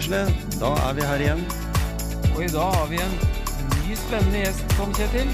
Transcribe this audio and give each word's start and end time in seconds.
Gisle. 0.00 0.26
Da 0.60 0.66
er 0.88 0.94
vi 0.94 1.00
her 1.04 1.20
igjen. 1.20 1.42
Og 2.36 2.44
i 2.44 2.48
dag 2.48 2.74
har 2.74 2.86
vi 2.88 2.96
en 3.04 3.14
ny 3.74 3.96
spennende 3.96 4.38
gjest, 4.38 4.64
Tom 4.78 4.94
Kjetil. 4.96 5.28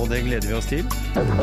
Og 0.00 0.08
det 0.08 0.22
gleder 0.24 0.48
vi 0.48 0.54
oss 0.56 0.66
til. 0.72 0.84
Veldig. 1.14 1.40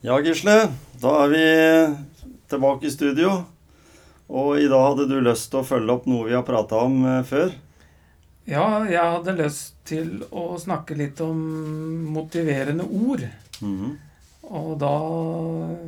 Ja, 0.00 0.14
Gisle. 0.24 0.70
Da 0.96 1.10
er 1.26 1.28
vi 1.28 1.40
tilbake 2.48 2.86
i 2.88 2.92
studio. 2.92 3.34
Og 4.32 4.54
i 4.56 4.68
dag 4.70 4.86
hadde 4.86 5.04
du 5.10 5.18
lyst 5.20 5.50
til 5.52 5.60
å 5.60 5.66
følge 5.68 5.92
opp 5.92 6.06
noe 6.08 6.24
vi 6.24 6.32
har 6.38 6.46
prata 6.46 6.78
om 6.86 7.02
eh, 7.04 7.18
før. 7.28 7.52
Ja, 8.48 8.64
jeg 8.88 8.96
hadde 8.96 9.36
lyst 9.42 9.76
til 9.84 10.22
å 10.32 10.54
snakke 10.56 10.96
litt 10.96 11.20
om 11.20 11.36
motiverende 12.16 12.88
ord. 12.88 13.26
Mhm. 13.60 13.98
Og 14.50 14.72
da 14.80 14.96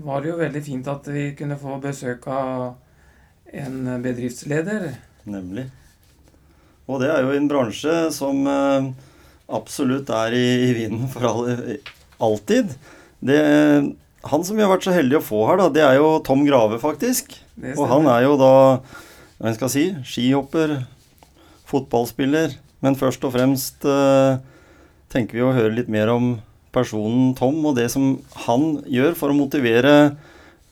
var 0.04 0.20
det 0.20 0.28
jo 0.28 0.38
veldig 0.44 0.60
fint 0.68 0.92
at 0.92 1.08
vi 1.08 1.30
kunne 1.38 1.56
få 1.56 1.80
besøk 1.80 2.28
av 2.28 2.68
en 3.48 3.94
bedriftsleder. 4.04 4.90
Nemlig. 5.24 5.70
Og 6.84 7.00
det 7.00 7.14
er 7.16 7.24
jo 7.24 7.32
en 7.32 7.48
bransje 7.48 8.00
som 8.12 8.44
eh, 8.44 8.92
absolutt 9.48 10.12
er 10.20 10.36
i, 10.36 10.48
i 10.68 10.74
vinden 10.84 11.08
for 11.08 11.32
alle, 11.32 11.78
alltid. 12.20 12.76
Det, 13.22 13.38
han 14.26 14.44
som 14.46 14.58
vi 14.58 14.64
har 14.64 14.70
vært 14.72 14.86
så 14.86 14.94
heldige 14.94 15.22
å 15.22 15.24
få 15.24 15.44
her, 15.48 15.60
da, 15.60 15.68
det 15.72 15.84
er 15.86 15.98
jo 16.00 16.16
Tom 16.26 16.44
Grave, 16.46 16.78
faktisk. 16.82 17.36
Og 17.76 17.84
han 17.90 18.08
er 18.10 18.26
jo 18.26 18.36
da, 18.40 18.54
hva 19.38 19.54
skal 19.54 19.68
jeg 19.68 19.74
si, 19.74 19.84
skihopper, 20.14 20.80
fotballspiller. 21.70 22.56
Men 22.82 22.98
først 22.98 23.22
og 23.26 23.34
fremst 23.36 23.86
eh, 23.86 24.40
tenker 25.12 25.38
vi 25.38 25.44
å 25.46 25.54
høre 25.54 25.74
litt 25.76 25.90
mer 25.92 26.10
om 26.10 26.34
personen 26.74 27.32
Tom, 27.38 27.60
og 27.68 27.76
det 27.78 27.88
som 27.92 28.16
han 28.46 28.80
gjør 28.90 29.14
for 29.18 29.30
å 29.30 29.36
motivere 29.36 29.94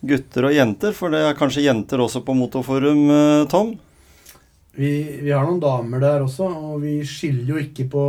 gutter 0.01 0.49
og 0.49 0.57
jenter. 0.57 0.97
For 0.97 1.13
det 1.13 1.23
er 1.27 1.39
kanskje 1.39 1.67
jenter 1.67 2.03
også 2.03 2.25
på 2.27 2.35
Motorforum, 2.39 3.07
eh, 3.15 3.47
Tom? 3.53 3.77
Vi, 4.79 4.91
vi 5.23 5.33
har 5.35 5.47
noen 5.47 5.63
damer 5.63 6.03
der 6.03 6.25
også, 6.25 6.47
og 6.71 6.85
vi 6.85 7.01
skiller 7.07 7.55
jo 7.55 7.63
ikke 7.63 7.89
på 7.91 8.05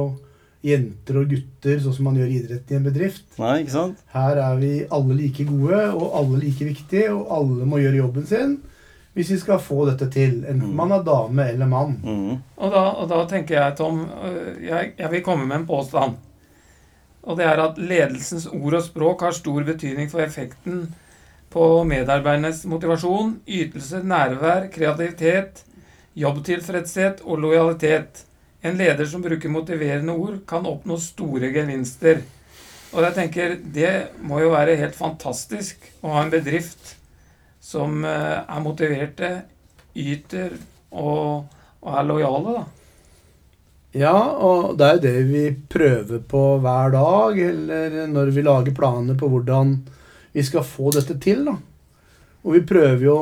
jenter 0.63 1.17
og 1.21 1.29
gutter 1.31 1.79
sånn 1.81 1.95
som 1.95 2.05
man 2.05 2.17
gjør 2.19 2.29
i 2.29 2.35
idretten 2.41 2.75
i 2.75 2.77
en 2.77 2.83
bedrift. 2.85 3.23
Nei, 3.41 3.61
ikke 3.63 3.73
sant? 3.73 4.01
Her 4.13 4.37
er 4.37 4.59
vi 4.61 4.73
alle 4.93 5.15
like 5.17 5.45
gode, 5.49 5.79
og 5.95 6.11
alle 6.19 6.41
like 6.43 6.67
viktige, 6.67 7.07
og 7.15 7.31
alle 7.33 7.65
må 7.65 7.81
gjøre 7.81 8.01
jobben 8.03 8.27
sin 8.29 8.59
hvis 9.11 9.27
vi 9.33 9.37
skal 9.41 9.59
få 9.59 9.83
dette 9.89 10.05
til. 10.07 10.37
Enten 10.47 10.69
Mm. 10.69 10.75
man 10.75 10.91
er 10.95 11.01
dame 11.03 11.43
eller 11.51 11.67
mann. 11.67 11.97
Mm. 11.99 12.37
Og 12.57 12.71
da, 12.71 12.83
og 12.95 13.09
da 13.09 13.25
tenker 13.27 13.57
jeg, 13.57 13.75
Tom, 13.75 14.05
øh, 14.23 14.63
jeg, 14.63 14.93
jeg 14.97 15.11
vil 15.11 15.23
komme 15.25 15.45
med 15.45 15.55
en 15.57 15.65
påstand. 15.67 16.13
Og 17.23 17.37
det 17.37 17.45
er 17.45 17.59
at 17.59 17.77
ledelsens 17.77 18.47
ord 18.47 18.73
og 18.73 18.83
språk 18.85 19.21
har 19.21 19.31
stor 19.35 19.63
betydning 19.67 20.07
for 20.09 20.23
effekten 20.23 20.93
på 21.51 21.83
medarbeidernes 21.83 22.63
motivasjon, 22.65 23.41
ytelse, 23.47 23.99
nærvær, 24.07 24.69
kreativitet, 24.71 25.65
jobbtilfredshet 26.15 27.21
og 27.25 27.39
lojalitet. 27.43 28.23
En 28.61 28.77
leder 28.77 29.07
som 29.09 29.23
bruker 29.23 29.49
motiverende 29.49 30.13
ord, 30.13 30.41
kan 30.47 30.67
oppnå 30.69 30.97
store 31.01 31.49
gevinster. 31.53 32.21
Og 32.91 33.05
jeg 33.07 33.15
tenker, 33.15 33.55
det 33.61 33.93
må 34.21 34.41
jo 34.43 34.51
være 34.53 34.77
helt 34.77 34.97
fantastisk 34.97 35.87
å 36.03 36.11
ha 36.13 36.25
en 36.25 36.33
bedrift 36.33 36.95
som 37.61 38.03
øh, 38.05 38.37
er 38.41 38.61
motiverte, 38.61 39.31
yter 39.95 40.53
og, 40.91 41.47
og 41.81 41.97
er 41.97 42.07
lojale, 42.07 42.53
da. 42.59 42.63
Ja, 43.91 44.15
og 44.39 44.77
det 44.79 44.87
er 44.87 44.93
jo 44.95 45.03
det 45.03 45.15
vi 45.27 45.43
prøver 45.73 46.21
på 46.23 46.43
hver 46.63 46.93
dag, 46.93 47.39
eller 47.43 47.97
når 48.07 48.31
vi 48.31 48.43
lager 48.45 48.75
planer 48.75 49.17
på 49.19 49.27
hvordan 49.31 49.73
vi 50.31 50.45
skal 50.47 50.63
få 50.63 50.93
dette 50.95 51.17
til, 51.19 51.43
da. 51.49 51.57
Og 52.45 52.55
vi 52.55 52.63
prøver 52.67 53.03
jo 53.09 53.17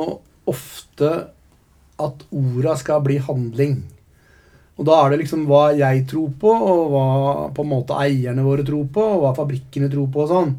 ofte 0.50 1.10
at 2.00 2.22
orda 2.30 2.76
skal 2.80 3.02
bli 3.04 3.18
handling. 3.22 3.80
Og 4.80 4.86
da 4.88 4.96
er 4.96 5.12
det 5.12 5.20
liksom 5.20 5.44
hva 5.48 5.70
jeg 5.76 6.06
tror 6.08 6.30
på, 6.40 6.50
og 6.50 6.84
hva 6.94 7.06
på 7.52 7.64
en 7.66 7.72
måte 7.74 7.98
eierne 8.00 8.44
våre 8.46 8.64
tror 8.64 8.86
på, 8.92 9.04
og 9.04 9.24
hva 9.26 9.34
fabrikkene 9.36 9.90
tror 9.92 10.08
på 10.12 10.24
og 10.24 10.30
sånn. 10.30 10.54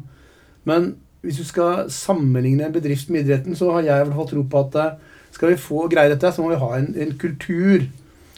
Men 0.70 0.92
hvis 1.26 1.40
du 1.42 1.46
skal 1.46 1.88
sammenligne 1.90 2.68
en 2.68 2.74
bedrift 2.74 3.10
med 3.10 3.24
idretten, 3.24 3.58
så 3.58 3.72
har 3.74 3.86
jeg 3.86 3.96
i 3.96 4.06
hvert 4.06 4.20
fall 4.20 4.30
tro 4.30 4.44
på 4.46 4.62
at 4.62 4.78
eh, 4.78 4.94
skal 5.34 5.52
vi 5.52 5.64
få 5.64 5.88
greie 5.90 6.12
dette, 6.12 6.30
så 6.30 6.44
må 6.44 6.52
vi 6.52 6.60
ha 6.60 6.70
en, 6.78 6.92
en 7.02 7.16
kultur 7.18 7.88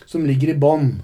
som 0.08 0.24
ligger 0.24 0.54
i 0.54 0.58
bånn. 0.60 0.94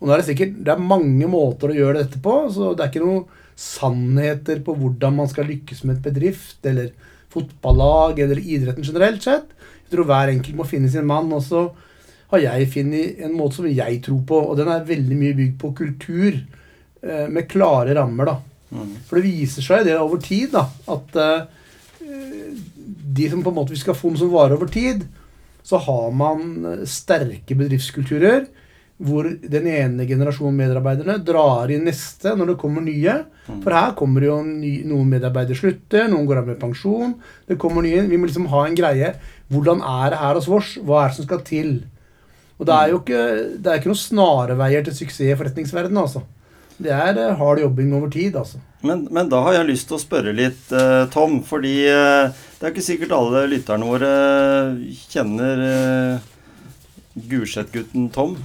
Og 0.00 0.08
nå 0.08 0.14
er 0.14 0.22
det 0.22 0.30
sikkert 0.30 0.56
det 0.64 0.72
er 0.74 0.90
mange 0.92 1.28
måter 1.28 1.72
å 1.72 1.76
gjøre 1.76 2.02
dette 2.02 2.20
på, 2.24 2.36
så 2.52 2.72
det 2.74 2.84
er 2.84 2.92
ikke 2.92 3.04
noen 3.04 3.24
sannheter 3.60 4.62
på 4.64 4.74
hvordan 4.76 5.18
man 5.18 5.28
skal 5.28 5.48
lykkes 5.48 5.84
med 5.84 5.98
et 5.98 6.06
bedrift 6.08 6.64
eller 6.68 6.92
fotballag 7.30 8.20
eller 8.24 8.40
idretten 8.40 8.86
generelt 8.86 9.24
sett. 9.24 9.52
Jeg 9.84 9.94
tror 9.94 10.08
hver 10.08 10.32
enkelt 10.32 10.56
må 10.56 10.66
finne 10.68 10.88
sin 10.92 11.08
mann. 11.08 11.28
Og 11.36 11.44
så 11.44 11.66
har 12.30 12.44
jeg 12.44 12.70
funnet 12.74 13.22
en 13.26 13.34
måte 13.36 13.58
som 13.58 13.68
jeg 13.70 14.00
tror 14.06 14.20
på, 14.26 14.38
og 14.50 14.58
den 14.60 14.70
er 14.70 14.86
veldig 14.86 15.18
mye 15.18 15.36
bygd 15.38 15.56
på 15.60 15.72
kultur 15.82 16.30
eh, 16.36 17.26
med 17.32 17.48
klare 17.50 17.96
rammer, 17.98 18.30
da. 18.30 18.36
Mm. 18.70 18.92
For 19.08 19.18
det 19.18 19.26
viser 19.26 19.66
seg 19.66 19.88
det 19.88 19.96
over 19.98 20.22
tid, 20.22 20.54
da, 20.54 20.68
at 20.94 21.18
eh, 21.18 21.40
de 23.20 23.30
som 23.30 23.42
på 23.42 23.50
en 23.50 23.58
måte 23.58 23.74
vi 23.74 23.80
skal 23.82 23.98
få 23.98 24.12
noe 24.12 24.22
som 24.22 24.32
varer 24.32 24.58
over 24.58 24.70
tid, 24.70 25.04
så 25.66 25.80
har 25.82 26.10
man 26.16 26.50
eh, 26.70 26.86
sterke 26.88 27.58
bedriftskulturer 27.58 28.46
hvor 29.00 29.24
den 29.24 29.64
ene 29.70 30.04
generasjonen 30.04 30.58
medarbeiderne 30.60 31.16
drar 31.24 31.70
inn 31.72 31.86
neste 31.88 32.34
når 32.36 32.52
det 32.52 32.56
kommer 32.60 32.84
nye. 32.84 33.14
For 33.48 33.72
her 33.72 33.94
kommer 33.96 34.26
jo 34.26 34.34
ny, 34.44 34.74
noen 34.84 35.08
medarbeidere 35.08 35.56
slutter, 35.56 36.04
noen 36.10 36.26
går 36.28 36.42
av 36.42 36.50
med 36.50 36.58
pensjon. 36.60 37.14
Det 37.48 37.56
kommer 37.60 37.86
nye. 37.86 38.02
Vi 38.10 38.18
må 38.20 38.28
liksom 38.28 38.50
ha 38.52 38.66
en 38.66 38.76
greie. 38.76 39.14
Hvordan 39.48 39.80
er 39.80 40.12
det 40.12 40.20
her 40.20 40.36
hos 40.36 40.50
oss? 40.52 40.74
Hva 40.84 41.00
er 41.00 41.08
det 41.08 41.16
som 41.16 41.28
skal 41.30 41.40
til? 41.48 41.72
Og 42.60 42.68
det 42.68 42.76
er 42.76 42.90
jo 42.92 43.00
ikke, 43.00 43.22
det 43.56 43.70
er 43.70 43.80
ikke 43.80 43.88
noen 43.88 44.02
snarveier 44.02 44.84
til 44.84 44.96
suksess 44.98 45.32
i 45.32 45.36
forretningsverdenen, 45.40 46.02
altså. 46.02 46.20
Det 46.80 46.92
er 46.92 47.16
eh, 47.20 47.36
hard 47.36 47.60
jobbing 47.60 47.94
over 47.96 48.12
tid, 48.12 48.36
altså. 48.36 48.60
Men, 48.84 49.06
men 49.12 49.28
da 49.32 49.42
har 49.44 49.58
jeg 49.58 49.68
lyst 49.68 49.88
til 49.88 49.98
å 49.98 50.00
spørre 50.00 50.32
litt, 50.36 50.68
eh, 50.72 51.04
Tom. 51.12 51.40
Fordi 51.44 51.74
eh, 51.88 52.38
det 52.56 52.66
er 52.66 52.72
ikke 52.72 52.84
sikkert 52.84 53.16
alle 53.16 53.46
lytterne 53.48 53.88
våre 53.88 54.12
kjenner 55.12 55.64
Gulset-gutten 57.32 58.08
Tom. 58.14 58.38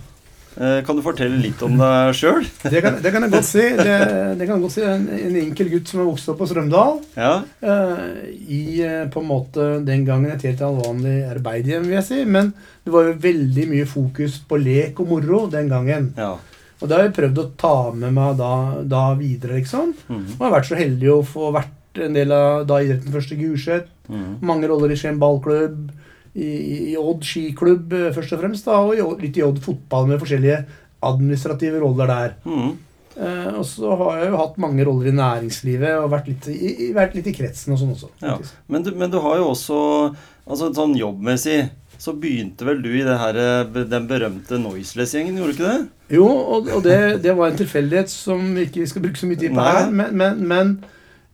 Eh, 0.55 0.77
kan 0.87 0.95
du 0.95 1.03
fortelle 1.03 1.35
litt 1.41 1.59
om 1.65 1.75
deg 1.79 2.13
sjøl? 2.15 2.45
Det 2.73 2.81
kan, 2.83 2.97
det 3.03 3.11
kan 3.11 3.25
jeg 3.25 3.33
godt 3.33 3.47
si. 3.47 3.65
Det, 3.75 3.95
det 4.39 4.47
kan 4.47 4.55
jeg 4.55 4.63
godt 4.63 4.75
si. 4.77 4.83
En, 4.87 5.05
en 5.17 5.37
enkel 5.41 5.69
gutt 5.73 5.91
som 5.91 6.01
er 6.01 6.07
vokst 6.07 6.31
opp 6.31 6.39
på 6.39 6.47
Strømdal. 6.49 6.99
Ja. 7.19 7.33
Uh, 7.59 8.23
I 8.31 8.61
eh, 8.85 9.03
på 9.11 9.23
en 9.23 9.29
måte 9.29 9.67
den 9.85 10.05
gangen 10.07 10.31
et 10.31 10.45
helt 10.47 10.63
alvanlig 10.65 11.17
arbeidhjem, 11.33 11.87
vil 11.89 11.97
jeg 11.99 12.07
si. 12.07 12.21
Men 12.25 12.53
det 12.85 12.93
var 12.95 13.09
jo 13.09 13.17
veldig 13.27 13.67
mye 13.73 13.87
fokus 13.89 14.39
på 14.47 14.59
lek 14.63 14.99
og 15.03 15.11
moro 15.11 15.45
den 15.51 15.71
gangen. 15.71 16.11
ja. 16.17 16.35
Og 16.83 16.89
det 16.91 16.97
har 16.97 17.05
jeg 17.05 17.13
prøvd 17.15 17.37
å 17.39 17.43
ta 17.57 17.75
med 17.95 18.11
meg 18.13 18.33
da, 18.35 18.49
da 18.83 19.03
videre, 19.15 19.61
liksom. 19.61 19.93
Mhm. 20.09 20.25
Og 20.35 20.41
jeg 20.41 20.43
har 20.43 20.55
vært 20.57 20.67
så 20.67 20.79
heldig 20.79 21.11
å 21.13 21.21
få 21.25 21.51
vært 21.55 22.01
en 22.03 22.17
del 22.17 22.33
av 22.35 22.65
da 22.67 22.81
idretten 22.83 23.13
første 23.15 23.37
Gulset. 23.39 23.87
Mhm. 24.09 24.33
Mange 24.45 24.67
roller 24.67 24.91
i 24.91 24.97
Skien 24.99 25.19
ballklubb, 25.21 25.87
i, 26.35 26.49
i 26.91 26.97
Odd 26.99 27.23
skiklubb 27.25 27.93
eh, 27.95 28.09
først 28.15 28.35
og 28.35 28.41
fremst, 28.43 28.67
da, 28.67 28.81
og 28.83 28.95
i, 28.95 29.05
litt 29.25 29.39
i 29.39 29.45
Odd 29.45 29.61
fotball 29.63 30.09
med 30.11 30.19
forskjellige 30.21 30.63
administrative 31.05 31.79
roller 31.83 32.11
der. 32.11 32.35
Mm. 32.47 32.75
Eh, 33.15 33.51
og 33.55 33.63
så 33.69 33.95
har 34.01 34.19
jeg 34.19 34.33
jo 34.33 34.41
hatt 34.41 34.59
mange 34.59 34.85
roller 34.87 35.11
i 35.11 35.15
næringslivet 35.15 36.01
og 36.01 36.11
vært 36.11 36.29
litt 36.31 36.49
i, 36.51 36.57
i, 36.87 36.91
vært 36.95 37.15
litt 37.15 37.29
i 37.31 37.35
kretsen 37.35 37.75
og 37.75 37.81
sånn 37.81 37.95
også. 37.95 38.11
Ja. 38.25 38.37
Men, 38.67 38.83
du, 38.83 38.91
men 38.97 39.13
du 39.13 39.21
har 39.23 39.39
jo 39.39 39.51
også 39.53 39.79
altså 40.45 40.73
sånn 40.75 40.97
jobbmessig 40.99 41.63
så 42.01 42.13
begynte 42.19 42.65
vel 42.67 42.81
du 42.83 42.89
i 42.91 43.03
det 43.05 43.15
her, 43.19 43.37
eh, 43.39 43.85
den 43.87 44.07
berømte 44.09 44.59
Noiseless-gjengen, 44.59 45.37
gjorde 45.39 45.53
du 45.53 45.55
ikke 45.55 45.69
det? 45.71 46.17
Jo, 46.17 46.27
og, 46.27 46.67
og 46.75 46.83
det, 46.85 46.97
det 47.23 47.35
var 47.37 47.49
en 47.49 47.61
tilfeldighet 47.61 48.11
som 48.11 48.51
vi 48.57 48.67
ikke 48.67 48.87
skal 48.91 49.05
bruke 49.05 49.21
så 49.21 49.29
mye 49.29 49.39
tid 49.41 49.55
på 49.55 49.65
her. 49.65 49.87
Men, 49.89 50.11
men, 50.19 50.43
men, 50.49 50.75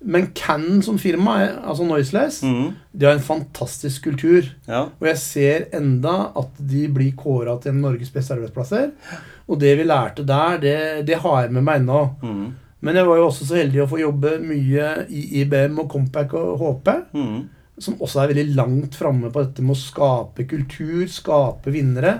men 0.02 0.32
Cannon 0.34 0.82
som 0.82 0.98
firma, 0.98 1.36
altså 1.62 1.86
Noiseless, 1.86 2.42
mm. 2.44 2.72
de 2.92 3.06
har 3.06 3.14
en 3.18 3.24
fantastisk 3.24 4.08
kultur. 4.10 4.48
Ja. 4.66 4.88
Og 4.98 5.08
jeg 5.12 5.20
ser 5.22 5.68
enda 5.78 6.32
at 6.38 6.58
de 6.58 6.88
blir 6.94 7.14
kåra 7.18 7.58
til 7.62 7.76
en 7.76 7.84
Norges 7.86 8.10
beste 8.14 8.34
arbeidsplasser. 8.34 8.90
Og 9.46 9.62
det 9.62 9.76
vi 9.78 9.86
lærte 9.86 10.26
der, 10.26 10.58
det, 10.62 10.76
det 11.08 11.22
har 11.22 11.44
jeg 11.44 11.54
med 11.54 11.68
meg 11.68 11.84
ennå. 11.84 12.04
Mm. 12.24 12.46
Men 12.82 12.98
jeg 12.98 13.08
var 13.08 13.20
jo 13.20 13.28
også 13.30 13.46
så 13.46 13.60
heldig 13.60 13.84
å 13.84 13.90
få 13.92 14.02
jobbe 14.02 14.36
mye 14.42 14.92
i 15.14 15.26
IBM 15.44 15.84
og 15.84 15.90
Compac 15.92 16.34
og 16.38 16.64
HP. 16.64 16.94
Mm. 17.14 17.42
som 17.82 17.98
også 18.04 18.20
er 18.22 18.30
veldig 18.30 18.54
langt 18.54 18.94
framme 18.94 19.32
på 19.34 19.42
dette 19.42 19.64
med 19.66 19.74
å 19.74 19.80
skape 19.80 20.46
kultur, 20.50 21.06
skape 21.10 21.74
vinnere. 21.74 22.20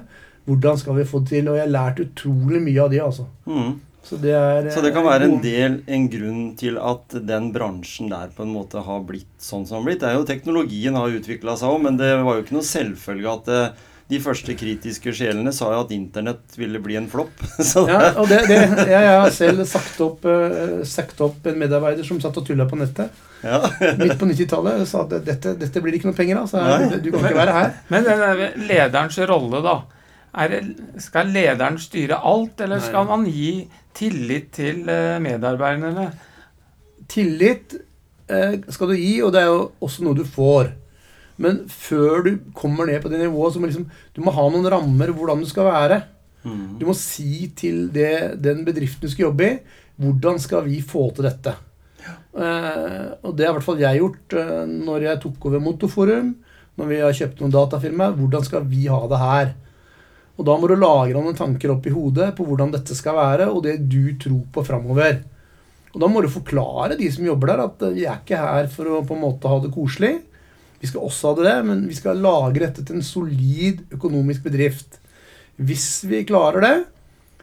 Hvordan 0.50 0.78
skal 0.78 0.98
vi 0.98 1.06
få 1.06 1.22
det 1.22 1.36
til? 1.36 1.50
Og 1.50 1.58
jeg 1.58 1.68
har 1.68 1.74
lært 1.74 2.02
utrolig 2.02 2.62
mye 2.64 2.82
av 2.82 2.94
de, 2.94 3.02
altså. 3.02 3.28
Mm. 3.46 3.76
Så 4.04 4.18
det, 4.18 4.34
er, 4.34 4.66
Så 4.74 4.82
det 4.82 4.92
kan 4.96 5.06
være 5.06 5.28
en 5.30 5.38
del, 5.44 5.78
en 5.86 6.08
grunn 6.12 6.42
til 6.60 6.80
at 6.82 7.14
den 7.28 7.52
bransjen 7.54 8.10
der 8.12 8.34
på 8.36 8.44
en 8.44 8.56
måte 8.56 8.82
har 8.84 9.06
blitt 9.08 9.30
sånn 9.40 9.68
som 9.70 9.78
den 9.78 9.84
har 9.84 9.88
blitt. 9.88 10.02
Det 10.02 10.10
er 10.10 10.18
jo 10.18 10.28
Teknologien 10.28 10.98
har 10.98 11.16
utvikla 11.22 11.56
seg 11.60 11.76
òg, 11.76 11.86
men 11.86 12.02
det 12.02 12.12
var 12.26 12.38
jo 12.38 12.44
ikke 12.44 12.58
noe 12.58 12.68
selvfølge 12.68 13.32
at 13.32 13.48
det, 13.52 13.62
de 14.12 14.20
første 14.20 14.56
kritiske 14.60 15.14
sjelene 15.16 15.54
sa 15.56 15.70
jo 15.72 15.84
at 15.86 15.94
internett 15.96 16.58
ville 16.60 16.82
bli 16.84 16.98
en 17.00 17.08
flopp. 17.12 17.32
Ja, 17.92 18.12
og 18.20 18.28
det, 18.28 18.42
det, 18.50 18.58
jeg, 18.60 18.90
jeg 18.92 19.20
har 19.22 19.32
selv 19.36 19.64
sagt 19.70 20.02
opp, 20.04 20.26
uh, 20.28 20.82
sagt 20.88 21.22
opp 21.24 21.48
en 21.48 21.62
medarbeider 21.62 22.08
som 22.08 22.20
satt 22.24 22.42
og 22.42 22.48
tulla 22.48 22.68
på 22.68 22.80
nettet 22.82 23.14
ja. 23.46 23.62
midt 24.02 24.18
på 24.20 24.28
90-tallet. 24.28 24.84
og 24.84 24.90
sa 24.90 25.06
at 25.06 25.16
dette, 25.26 25.56
dette 25.62 25.82
blir 25.84 25.94
det 25.94 26.02
ikke 26.02 26.12
noe 26.12 26.18
penger 26.18 26.42
av. 26.42 26.52
Så 26.52 26.62
jeg, 26.62 27.00
du 27.06 27.10
kan 27.14 27.30
ikke 27.30 27.40
være 27.40 27.58
her. 27.58 27.74
Men 27.94 28.08
den 28.10 28.68
lederens 28.68 29.20
rolle, 29.32 29.64
da. 29.66 29.80
Er 30.32 30.52
det, 30.52 30.60
skal 31.04 31.32
lederen 31.34 31.80
styre 31.82 32.22
alt, 32.24 32.62
eller 32.64 32.80
Nei. 32.80 32.88
skal 32.88 33.08
man 33.10 33.26
gi 33.28 33.54
tillit 33.98 34.52
til 34.56 34.86
eh, 34.90 35.18
medarbeiderne? 35.24 36.06
Tillit 37.12 37.76
eh, 38.32 38.62
skal 38.72 38.94
du 38.94 38.96
gi, 38.96 39.18
og 39.26 39.34
det 39.36 39.42
er 39.44 39.50
jo 39.52 39.66
også 39.84 40.06
noe 40.06 40.16
du 40.16 40.24
får. 40.24 40.72
Men 41.42 41.64
før 41.68 42.24
du 42.28 42.32
kommer 42.56 42.88
ned 42.88 43.02
på 43.04 43.12
det 43.12 43.20
nivået, 43.20 43.54
så 43.54 43.62
må 43.62 43.68
liksom, 43.68 43.90
du 44.16 44.22
må 44.24 44.34
ha 44.36 44.48
noen 44.54 44.70
rammer 44.72 45.12
hvordan 45.16 45.42
du 45.44 45.50
skal 45.50 45.68
være. 45.68 46.02
Mm. 46.46 46.78
Du 46.80 46.88
må 46.88 46.96
si 46.98 47.52
til 47.58 47.90
det, 47.94 48.38
den 48.42 48.64
bedriften 48.66 49.06
du 49.06 49.12
skal 49.12 49.30
jobbe 49.30 49.50
i, 49.50 49.58
hvordan 50.02 50.40
skal 50.42 50.64
vi 50.66 50.80
få 50.86 51.10
til 51.16 51.28
dette? 51.28 51.54
Eh, 52.32 53.08
og 53.28 53.36
det 53.36 53.46
har 53.46 53.52
i 53.52 53.58
hvert 53.58 53.66
fall 53.66 53.82
jeg 53.82 54.00
gjort 54.00 54.38
eh, 54.40 54.62
når 54.70 55.08
jeg 55.10 55.22
tok 55.26 55.50
over 55.50 55.62
Motorforum, 55.64 56.32
når 56.80 56.90
vi 56.90 57.02
har 57.04 57.18
kjøpt 57.18 57.44
noen 57.44 57.54
datafirmaer. 57.54 58.16
Hvordan 58.18 58.48
skal 58.48 58.66
vi 58.72 58.88
ha 58.88 59.02
det 59.12 59.20
her? 59.22 59.54
Og 60.40 60.48
da 60.48 60.56
må 60.58 60.70
du 60.70 60.78
lagre 60.80 61.20
noen 61.20 61.38
tanker 61.38 61.74
opp 61.74 61.86
i 61.86 61.94
hodet 61.94 62.32
på 62.38 62.46
hvordan 62.48 62.72
dette 62.74 62.96
skal 62.98 63.18
være, 63.18 63.50
og 63.52 63.64
det 63.66 63.78
du 63.92 64.16
tror 64.22 64.46
på 64.54 64.64
framover. 64.66 65.20
Og 65.92 66.00
da 66.00 66.08
må 66.08 66.24
du 66.24 66.32
forklare 66.32 66.98
de 67.00 67.10
som 67.12 67.26
jobber 67.28 67.52
der, 67.52 67.66
at 67.68 67.86
eh, 67.86 67.96
vi 67.98 68.06
er 68.08 68.22
ikke 68.22 68.40
her 68.40 68.70
for 68.72 68.88
å 68.88 69.02
på 69.08 69.18
en 69.18 69.26
måte 69.26 69.52
ha 69.52 69.60
det 69.64 69.74
koselig. 69.76 70.16
Vi 70.82 70.90
skal 70.90 71.06
også 71.06 71.34
ha 71.34 71.44
det, 71.44 71.58
men 71.68 71.84
vi 71.90 71.98
skal 71.98 72.22
lage 72.24 72.64
dette 72.64 72.86
til 72.88 72.98
en 72.98 73.06
solid 73.06 73.84
økonomisk 73.94 74.48
bedrift. 74.48 74.98
Hvis 75.62 76.02
vi 76.10 76.24
klarer 76.26 76.66
det, 76.66 76.76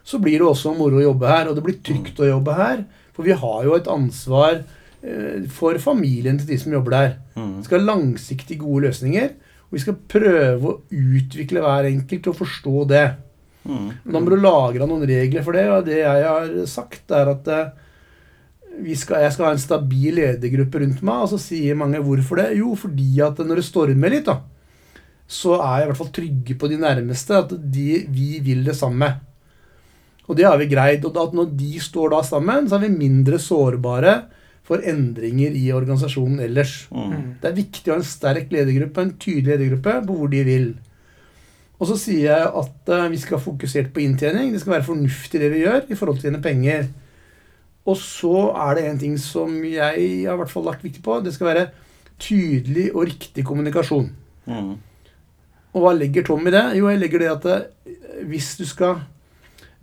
så 0.09 0.19
blir 0.23 0.41
det 0.41 0.49
også 0.49 0.73
moro 0.75 0.99
å 0.99 1.05
jobbe 1.05 1.29
her, 1.29 1.51
og 1.51 1.59
det 1.59 1.65
blir 1.67 1.79
trygt 1.85 2.19
å 2.25 2.31
jobbe 2.31 2.57
her. 2.57 2.83
For 3.15 3.29
vi 3.29 3.37
har 3.37 3.61
jo 3.67 3.77
et 3.77 3.91
ansvar 3.93 4.63
eh, 5.03 5.45
for 5.53 5.79
familien 5.83 6.41
til 6.41 6.49
de 6.49 6.59
som 6.59 6.73
jobber 6.75 6.97
der. 6.97 7.13
Mm. 7.37 7.53
Vi 7.61 7.69
skal 7.69 7.83
ha 7.83 7.91
langsiktig 7.93 8.59
gode 8.65 8.89
løsninger. 8.89 9.35
Og 9.69 9.77
vi 9.77 9.83
skal 9.83 9.99
prøve 10.09 10.71
å 10.71 10.79
utvikle 10.89 11.61
hver 11.65 11.91
enkelt 11.91 12.25
til 12.25 12.33
å 12.33 12.39
forstå 12.39 12.85
det. 12.89 13.07
Mm. 13.69 13.91
Da 14.09 14.23
må 14.23 14.33
du 14.33 14.39
lagre 14.41 14.89
noen 14.89 15.05
regler 15.09 15.45
for 15.45 15.57
det. 15.57 15.67
Og 15.69 15.85
det 15.89 16.01
jeg 16.01 16.25
har 16.25 16.55
sagt, 16.71 17.05
er 17.13 17.33
at 17.35 17.51
eh, 17.53 17.75
vi 18.81 18.97
skal, 18.97 19.27
jeg 19.27 19.35
skal 19.35 19.51
ha 19.51 19.53
en 19.53 19.61
stabil 19.61 20.17
ledergruppe 20.17 20.81
rundt 20.81 21.03
meg. 21.05 21.27
Og 21.27 21.35
så 21.35 21.41
sier 21.43 21.77
mange 21.77 22.01
hvorfor 22.05 22.41
det. 22.41 22.49
Jo, 22.63 22.73
fordi 22.81 23.11
at 23.25 23.43
når 23.45 23.61
det 23.61 23.67
stormer 23.69 24.17
litt, 24.17 24.31
da, 24.31 24.41
så 25.29 25.59
er 25.61 25.83
jeg 25.83 25.85
i 25.85 25.91
hvert 25.91 26.01
fall 26.01 26.15
trygge 26.17 26.59
på 26.59 26.73
de 26.73 26.81
nærmeste. 26.81 27.43
At 27.45 27.53
de, 27.61 27.89
vi 28.09 28.41
vil 28.45 28.65
det 28.65 28.79
samme. 28.79 29.13
Og 30.29 30.37
det 30.37 30.49
har 30.49 30.57
vi 30.61 30.73
greid. 30.73 31.05
Og 31.05 31.13
da, 31.13 31.29
at 31.29 31.37
når 31.37 31.53
de 31.61 31.77
står 31.85 32.17
da 32.17 32.25
sammen, 32.25 32.69
så 32.69 32.79
er 32.79 32.87
vi 32.87 32.95
mindre 33.05 33.41
sårbare 33.43 34.17
for 34.69 34.85
endringer 34.85 35.55
i 35.57 35.71
organisasjonen 35.73 36.43
ellers. 36.45 36.83
Mm. 36.93 37.41
Det 37.41 37.49
er 37.49 37.57
viktig 37.57 37.89
å 37.89 37.97
ha 37.97 38.03
en 38.03 38.07
sterk 38.07 38.53
ledergruppe, 38.53 39.05
en 39.05 39.17
tydelig 39.17 39.55
ledergruppe 39.55 39.97
på 40.05 40.17
hvor 40.19 40.33
de 40.33 40.45
vil. 40.45 40.69
Og 41.79 41.89
så 41.89 41.97
sier 42.01 42.27
jeg 42.27 42.49
at 42.61 42.93
eh, 42.95 43.11
vi 43.13 43.21
skal 43.23 43.39
ha 43.39 43.45
fokusert 43.45 43.93
på 43.95 44.03
inntjening. 44.03 44.51
Det 44.53 44.61
skal 44.63 44.77
være 44.77 44.89
fornuftig 44.91 45.41
det 45.41 45.53
vi 45.55 45.63
gjør 45.63 45.87
i 45.87 45.99
forhold 45.99 46.19
til 46.19 46.27
å 46.27 46.29
tjene 46.29 46.45
penger. 46.45 46.89
Og 47.89 47.97
så 47.97 48.49
er 48.67 48.77
det 48.77 48.87
en 48.89 49.01
ting 49.01 49.15
som 49.23 49.55
jeg 49.65 49.79
har 50.27 50.35
i 50.35 50.41
hvert 50.43 50.53
fall 50.53 50.67
lagt 50.69 50.85
viktig 50.85 51.05
på. 51.05 51.21
Det 51.25 51.33
skal 51.37 51.53
være 51.53 51.69
tydelig 52.21 52.91
og 52.93 53.07
riktig 53.09 53.47
kommunikasjon. 53.47 54.11
Mm. 54.51 54.75
Og 55.77 55.85
hva 55.85 55.95
legger 55.95 56.27
Tom 56.27 56.45
i 56.49 56.53
det? 56.53 56.65
Jo, 56.81 56.91
jeg 56.91 57.01
legger 57.01 57.25
det 57.25 57.31
at 57.37 57.49
eh, 57.55 57.95
hvis 58.29 58.57
du 58.59 58.67
skal 58.69 59.01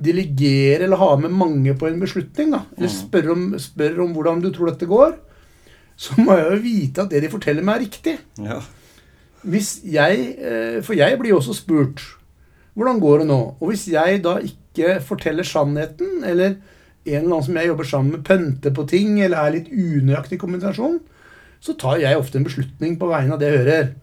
delegere 0.02 0.84
eller 0.84 0.98
ha 1.00 1.16
med 1.16 1.32
mange 1.32 1.74
på 1.80 1.88
en 1.88 2.00
beslutning, 2.02 2.52
da, 2.52 2.64
eller 2.78 2.90
Mhm. 2.90 2.98
spørre 2.98 3.32
om, 3.32 3.46
spør 3.60 4.00
om 4.04 4.14
hvordan 4.14 4.42
du 4.42 4.52
tror 4.52 4.72
dette 4.72 4.86
går, 4.88 5.16
så 5.98 6.18
må 6.18 6.36
jeg 6.36 6.52
jo 6.52 6.62
vite 6.64 7.02
at 7.02 7.10
det 7.10 7.22
de 7.24 7.30
forteller 7.30 7.64
meg, 7.64 7.76
er 7.76 7.86
riktig. 7.86 8.18
Ja. 8.44 8.60
Hvis 9.46 9.82
jeg, 9.86 10.36
eh, 10.40 10.82
For 10.82 10.94
jeg 10.94 11.18
blir 11.20 11.30
jo 11.30 11.38
også 11.40 11.54
spurt 11.56 12.02
hvordan 12.76 13.00
går 13.00 13.20
det 13.20 13.28
nå? 13.28 13.56
Og 13.62 13.70
hvis 13.70 13.88
jeg 13.88 14.22
da 14.24 14.38
ikke 14.40 15.00
forteller 15.02 15.44
sannheten, 15.44 16.24
eller 16.26 16.46
en 17.06 17.14
eller 17.24 17.36
annen 17.36 17.44
som 17.46 17.56
jeg 17.56 17.68
jobber 17.68 17.86
sammen 17.86 18.12
med, 18.12 18.24
pønter 18.26 18.74
på 18.74 18.86
ting, 18.90 19.22
eller 19.22 19.38
er 19.38 19.52
litt 19.52 19.70
unøyaktig 19.72 20.34
i 20.34 20.38
kommunikasjon, 20.38 21.00
så 21.62 21.78
tar 21.78 22.00
jeg 22.02 22.18
ofte 22.18 22.36
en 22.36 22.44
beslutning 22.44 22.98
på 23.00 23.08
vegne 23.08 23.32
av 23.34 23.40
det 23.40 23.52
jeg 23.54 23.62
hører. 23.66 23.94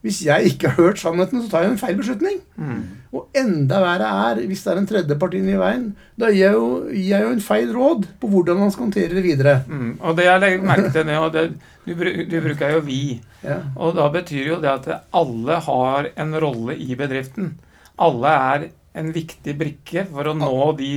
Hvis 0.00 0.22
jeg 0.24 0.54
ikke 0.54 0.70
har 0.70 0.78
hørt 0.80 1.00
sannheten, 1.02 1.42
så 1.42 1.50
tar 1.52 1.66
jeg 1.66 1.74
en 1.74 1.80
feil 1.80 1.98
beslutning. 1.98 2.38
Mm. 2.56 2.78
Og 3.12 3.36
enda 3.36 3.82
verre 3.82 4.12
er 4.30 4.38
hvis 4.48 4.62
det 4.64 4.72
er 4.72 4.78
en 4.80 4.88
tredjepart 4.88 5.34
inn 5.36 5.50
i 5.52 5.58
veien. 5.60 5.90
Da 6.16 6.30
gir 6.32 6.46
jeg, 6.46 6.54
jo, 6.56 6.68
gir 6.88 7.10
jeg 7.10 7.26
jo 7.26 7.32
en 7.34 7.42
feil 7.44 7.74
råd 7.76 8.06
på 8.22 8.30
hvordan 8.32 8.62
man 8.62 8.72
skal 8.72 8.86
håndtere 8.86 9.18
det 9.18 9.24
videre. 9.26 9.58
Mm. 9.68 9.90
Og 9.98 10.16
det 10.16 10.24
jeg 10.24 10.42
legger 10.44 10.68
merke 10.70 10.92
til 10.94 11.04
nå, 11.10 11.20
det, 11.34 11.44
du, 11.84 11.94
du 12.32 12.36
bruker 12.46 12.76
jo 12.78 12.82
'vi'. 12.86 13.20
Ja. 13.44 13.58
Og 13.76 13.96
da 13.96 14.08
betyr 14.14 14.54
jo 14.54 14.60
det 14.62 14.72
at 14.72 14.88
alle 15.12 15.60
har 15.68 16.08
en 16.16 16.36
rolle 16.44 16.76
i 16.80 16.96
bedriften. 16.96 17.58
Alle 18.00 18.36
er 18.52 18.68
en 18.96 19.12
viktig 19.12 19.56
brikke 19.58 20.06
for 20.08 20.30
å 20.30 20.36
nå 20.36 20.76
de 20.80 20.94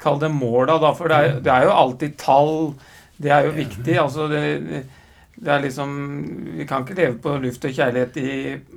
Kall 0.00 0.16
det 0.16 0.30
måla, 0.32 0.78
da. 0.80 0.94
For 0.96 1.12
det 1.12 1.16
er, 1.16 1.34
det 1.44 1.50
er 1.52 1.66
jo 1.68 1.72
alltid 1.76 2.14
tall. 2.16 2.54
Det 3.20 3.28
er 3.36 3.44
jo 3.44 3.50
viktig. 3.52 3.98
Altså 4.00 4.28
det, 4.32 4.40
det 5.40 5.52
er 5.54 5.62
liksom 5.64 5.92
Vi 6.58 6.66
kan 6.68 6.84
ikke 6.84 6.98
leve 6.98 7.16
på 7.22 7.34
luft 7.40 7.64
og 7.64 7.72
kjærlighet 7.72 8.16
i, 8.20 8.32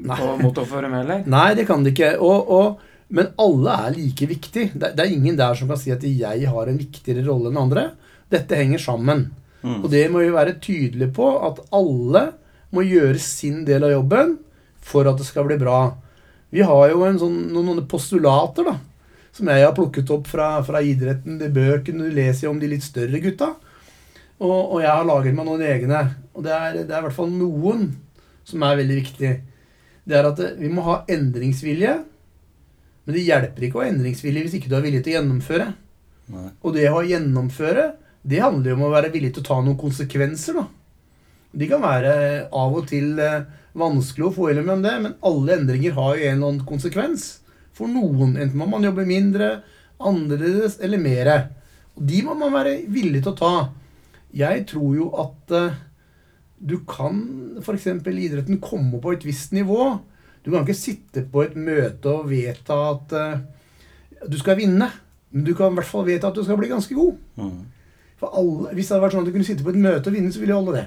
på 0.08 0.27
motorforum 0.39 0.96
heller. 0.96 1.24
Nei, 1.27 1.50
det 1.60 1.67
kan 1.67 1.84
det 1.84 1.91
ikke. 1.91 2.13
Og, 2.24 2.51
og, 2.55 2.93
men 3.13 3.34
alle 3.43 3.75
er 3.88 3.98
like 3.98 4.27
viktig. 4.29 4.70
Det, 4.72 4.93
det 4.96 5.03
er 5.03 5.12
ingen 5.12 5.39
der 5.39 5.58
som 5.60 5.72
kan 5.72 5.82
si 5.82 5.91
at 5.91 6.05
jeg 6.08 6.48
har 6.53 6.72
en 6.72 6.79
viktigere 6.79 7.25
rolle 7.27 7.51
enn 7.51 7.60
andre. 7.65 7.89
Dette 8.32 8.60
henger 8.60 8.79
sammen. 8.79 9.27
Mm. 9.63 9.82
Og 9.82 9.89
det 9.91 10.05
må 10.12 10.24
vi 10.24 10.32
være 10.32 10.55
tydelige 10.63 11.12
på, 11.15 11.27
at 11.48 11.60
alle 11.75 12.24
må 12.74 12.86
gjøre 12.88 13.20
sin 13.22 13.62
del 13.67 13.86
av 13.88 13.93
jobben 13.98 14.38
for 14.84 15.08
at 15.08 15.20
det 15.20 15.27
skal 15.27 15.48
bli 15.48 15.60
bra. 15.60 15.93
Vi 16.53 16.63
har 16.63 16.89
jo 16.91 17.03
en 17.08 17.20
sånn, 17.20 17.38
noen, 17.51 17.70
noen 17.74 17.88
postulater 17.89 18.67
da, 18.67 18.77
som 19.36 19.50
jeg 19.50 19.65
har 19.65 19.75
plukket 19.75 20.12
opp 20.13 20.27
fra, 20.29 20.55
fra 20.65 20.84
idretten, 20.86 21.39
de 21.41 21.51
bøkene 21.51 22.08
du 22.08 22.15
leser 22.15 22.51
om 22.51 22.60
de 22.62 22.72
litt 22.72 22.86
større 22.86 23.20
gutta. 23.24 23.53
Og, 24.43 24.58
og 24.75 24.77
jeg 24.84 24.91
har 24.91 25.08
laget 25.08 25.36
meg 25.36 25.48
noen 25.48 25.63
egne. 25.65 26.03
Og 26.33 26.45
det 26.45 26.53
er, 26.53 26.79
det 26.81 26.89
er 26.89 27.01
i 27.01 27.05
hvert 27.07 27.17
fall 27.17 27.31
noen 27.33 27.89
som 28.47 28.65
er 28.65 28.79
veldig 28.79 28.97
viktig. 28.99 29.31
Det 30.03 30.17
er 30.17 30.27
at 30.29 30.41
eh, 30.43 30.57
vi 30.59 30.71
må 30.73 30.85
ha 30.87 30.99
endringsvilje. 31.11 31.95
Men 33.03 33.17
det 33.17 33.25
hjelper 33.25 33.67
ikke 33.67 33.79
å 33.79 33.83
ha 33.83 33.89
endringsvilje 33.91 34.45
hvis 34.45 34.55
ikke 34.59 34.71
du 34.71 34.77
er 34.77 34.85
villig 34.85 35.03
til 35.03 35.13
å 35.13 35.17
gjennomføre. 35.19 35.67
Nei. 36.33 36.47
Og 36.63 36.75
det 36.75 36.87
å 36.89 37.03
gjennomføre, 37.03 37.89
det 38.23 38.39
handler 38.43 38.71
jo 38.71 38.77
om 38.79 38.87
å 38.87 38.93
være 38.93 39.11
villig 39.13 39.33
til 39.35 39.43
å 39.43 39.49
ta 39.49 39.59
noen 39.59 39.79
konsekvenser, 39.79 40.61
da. 40.61 40.69
De 41.53 41.67
kan 41.69 41.83
være 41.83 42.13
av 42.49 42.73
og 42.73 42.87
til 42.89 43.19
eh, 43.21 43.43
vanskelig 43.77 44.29
å 44.29 44.33
få 44.33 44.49
med 44.63 44.85
det, 44.85 44.93
men 45.03 45.15
alle 45.21 45.57
endringer 45.59 45.93
har 45.97 46.15
jo 46.15 46.23
en 46.23 46.37
eller 46.37 46.47
annen 46.47 46.65
konsekvens 46.65 47.27
for 47.77 47.89
noen. 47.89 48.37
Enten 48.37 48.57
må 48.57 48.65
man 48.69 48.85
jobbe 48.85 49.05
mindre, 49.05 49.59
annerledes 50.01 50.79
eller 50.81 51.01
mer. 51.01 51.31
Og 51.93 52.07
de 52.09 52.21
må 52.25 52.33
man 52.37 52.53
være 52.55 52.79
villig 52.89 53.21
til 53.21 53.33
å 53.33 53.37
ta. 53.37 53.55
Jeg 54.33 54.65
tror 54.71 54.95
jo 54.97 55.09
at 55.21 55.53
eh, 55.53 55.75
du 56.63 56.77
kan 56.88 57.17
f.eks. 57.60 57.88
i 57.88 58.13
idretten 58.24 58.62
komme 58.63 59.01
på 59.03 59.13
et 59.13 59.25
visst 59.27 59.51
nivå. 59.51 59.98
Du 60.43 60.51
kan 60.51 60.63
ikke 60.63 60.77
sitte 60.77 61.25
på 61.27 61.43
et 61.43 61.58
møte 61.60 62.12
og 62.12 62.29
vedta 62.29 62.77
at 62.93 63.15
uh, 63.15 64.27
du 64.32 64.38
skal 64.39 64.60
vinne. 64.60 64.88
Men 65.34 65.48
du 65.48 65.53
kan 65.58 65.74
i 65.74 65.79
hvert 65.79 65.89
fall 65.89 66.08
vedta 66.08 66.29
at 66.29 66.38
du 66.38 66.43
skal 66.46 66.60
bli 66.60 66.72
ganske 66.72 66.96
god. 66.96 67.20
Mm. 67.36 67.60
For 68.22 68.39
alle, 68.39 68.74
Hvis 68.77 68.88
det 68.88 68.96
hadde 68.96 69.05
vært 69.08 69.15
sånn 69.17 69.25
at 69.25 69.32
du 69.32 69.36
kunne 69.36 69.48
sitte 69.48 69.65
på 69.65 69.74
et 69.74 69.82
møte 69.84 70.12
og 70.12 70.15
vinne, 70.15 70.32
så 70.32 70.39
ville 70.39 70.55
jo 70.55 70.62
alle 70.62 70.77
det. 70.77 70.86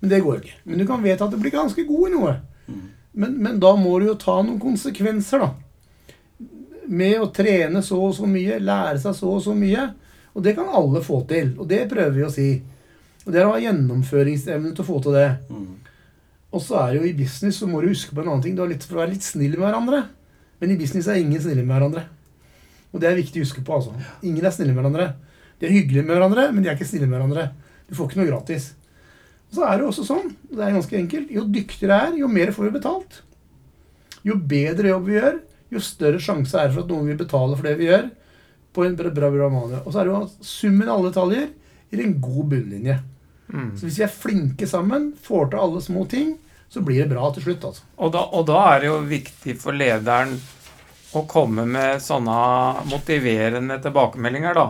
Men 0.00 0.10
det 0.10 0.22
går 0.24 0.34
jo 0.34 0.42
ikke. 0.42 0.60
Men 0.64 0.80
du 0.80 0.86
kan 0.88 1.04
vedta 1.04 1.28
at 1.28 1.34
du 1.34 1.42
blir 1.42 1.54
ganske 1.54 1.86
god 1.86 2.08
i 2.08 2.14
noe. 2.14 2.34
Mm. 2.66 2.84
Men, 3.14 3.36
men 3.46 3.60
da 3.62 3.74
må 3.78 3.94
du 4.00 4.08
jo 4.08 4.18
ta 4.18 4.40
noen 4.42 4.58
konsekvenser, 4.62 5.44
da. 5.44 5.52
Med 6.90 7.20
å 7.22 7.30
trene 7.32 7.80
så 7.84 8.00
og 8.08 8.16
så 8.16 8.26
mye, 8.28 8.58
lære 8.60 8.98
seg 9.00 9.14
så 9.16 9.36
og 9.36 9.44
så 9.44 9.54
mye. 9.56 9.86
Og 10.34 10.42
det 10.42 10.56
kan 10.58 10.68
alle 10.74 11.04
få 11.04 11.22
til. 11.30 11.54
Og 11.60 11.68
det 11.70 11.84
prøver 11.92 12.16
vi 12.18 12.26
å 12.26 12.32
si. 12.32 12.48
Og 13.24 13.32
det 13.32 13.40
er 13.40 13.48
å 13.48 13.54
ha 13.54 13.62
gjennomføringsevne 13.62 14.74
til 14.74 14.84
å 14.84 14.88
få 14.88 15.00
til 15.04 15.16
det. 15.16 15.28
Mm. 15.48 15.70
Og 16.54 16.62
så 16.62 16.76
er 16.82 16.92
det 16.92 17.00
jo 17.00 17.08
i 17.08 17.16
business 17.18 17.58
så 17.58 17.68
må 17.68 17.80
du 17.82 17.88
huske 17.90 18.14
på 18.14 18.22
en 18.22 18.30
annen 18.30 18.44
ting. 18.44 18.54
Du 18.54 18.62
har 18.62 18.70
litt 18.70 18.84
for 18.86 18.98
å 18.98 19.02
være 19.02 19.16
litt 19.16 19.26
snill 19.26 19.56
med 19.56 19.64
hverandre. 19.64 20.04
Men 20.60 20.74
i 20.74 20.78
business 20.78 21.08
er 21.10 21.18
ingen 21.22 21.42
snille 21.42 21.64
med 21.64 21.74
hverandre. 21.74 22.04
Og 22.94 23.02
det 23.02 23.10
er 23.10 23.18
viktig 23.18 23.40
å 23.40 23.46
huske 23.46 23.64
på. 23.64 23.80
altså. 23.80 23.94
Ingen 24.22 24.44
er 24.44 24.54
snille 24.54 24.74
med 24.74 24.84
hverandre. 24.84 25.08
De 25.58 25.66
er 25.66 25.74
hyggelige 25.74 26.06
med 26.06 26.14
hverandre, 26.14 26.48
men 26.52 26.62
de 26.62 26.70
er 26.70 26.76
ikke 26.78 26.88
snille 26.88 27.08
med 27.08 27.18
hverandre. 27.18 27.48
Du 27.88 27.96
får 27.96 28.10
ikke 28.10 28.20
noe 28.20 28.30
gratis. 28.30 28.72
Og 29.50 29.58
så 29.58 29.66
er 29.68 29.80
det 29.80 29.88
også 29.88 30.04
sånn, 30.06 30.30
og 30.50 30.58
det 30.58 30.66
er 30.66 30.76
ganske 30.76 30.98
enkelt, 30.98 31.32
jo 31.32 31.44
dyktigere 31.46 31.98
er, 32.08 32.14
jo 32.18 32.30
mer 32.30 32.50
får 32.54 32.68
vi 32.68 32.74
betalt. 32.74 33.20
Jo 34.26 34.34
bedre 34.50 34.90
jobb 34.90 35.10
vi 35.10 35.18
gjør, 35.18 35.36
jo 35.74 35.82
større 35.84 36.22
sjanse 36.22 36.58
er 36.58 36.68
det 36.68 36.76
for 36.76 36.84
at 36.84 36.90
noen 36.90 37.10
vil 37.10 37.18
betale 37.20 37.58
for 37.58 37.68
det 37.68 37.74
vi 37.80 37.90
gjør. 37.90 38.08
på 38.74 38.82
en 38.82 38.96
bra, 38.98 39.10
bra, 39.14 39.28
bra. 39.30 39.48
Og 39.84 39.92
så 39.92 40.00
er 40.00 40.08
det 40.08 40.10
jo 40.10 40.22
summen 40.42 40.88
av 40.88 40.96
alle 40.96 41.12
detaljer 41.12 41.44
gir 41.92 42.00
en 42.02 42.16
god 42.18 42.48
bunnlinje. 42.50 42.96
Mm. 43.54 43.70
Så 43.78 43.86
hvis 43.86 44.00
vi 44.00 44.06
er 44.06 44.10
flinke 44.12 44.66
sammen, 44.66 45.12
får 45.22 45.52
til 45.52 45.62
alle 45.62 45.82
små 45.84 46.04
ting, 46.10 46.34
så 46.68 46.82
blir 46.82 47.04
det 47.04 47.12
bra 47.12 47.30
til 47.34 47.46
slutt. 47.46 47.64
altså. 47.70 47.86
Og 48.02 48.12
da, 48.12 48.24
og 48.34 48.46
da 48.50 48.60
er 48.72 48.82
det 48.82 48.90
jo 48.90 48.98
viktig 49.06 49.54
for 49.62 49.76
lederen 49.78 50.34
å 51.14 51.22
komme 51.30 51.62
med 51.70 52.02
sånne 52.02 52.38
motiverende 52.90 53.78
tilbakemeldinger, 53.82 54.58
da. 54.58 54.66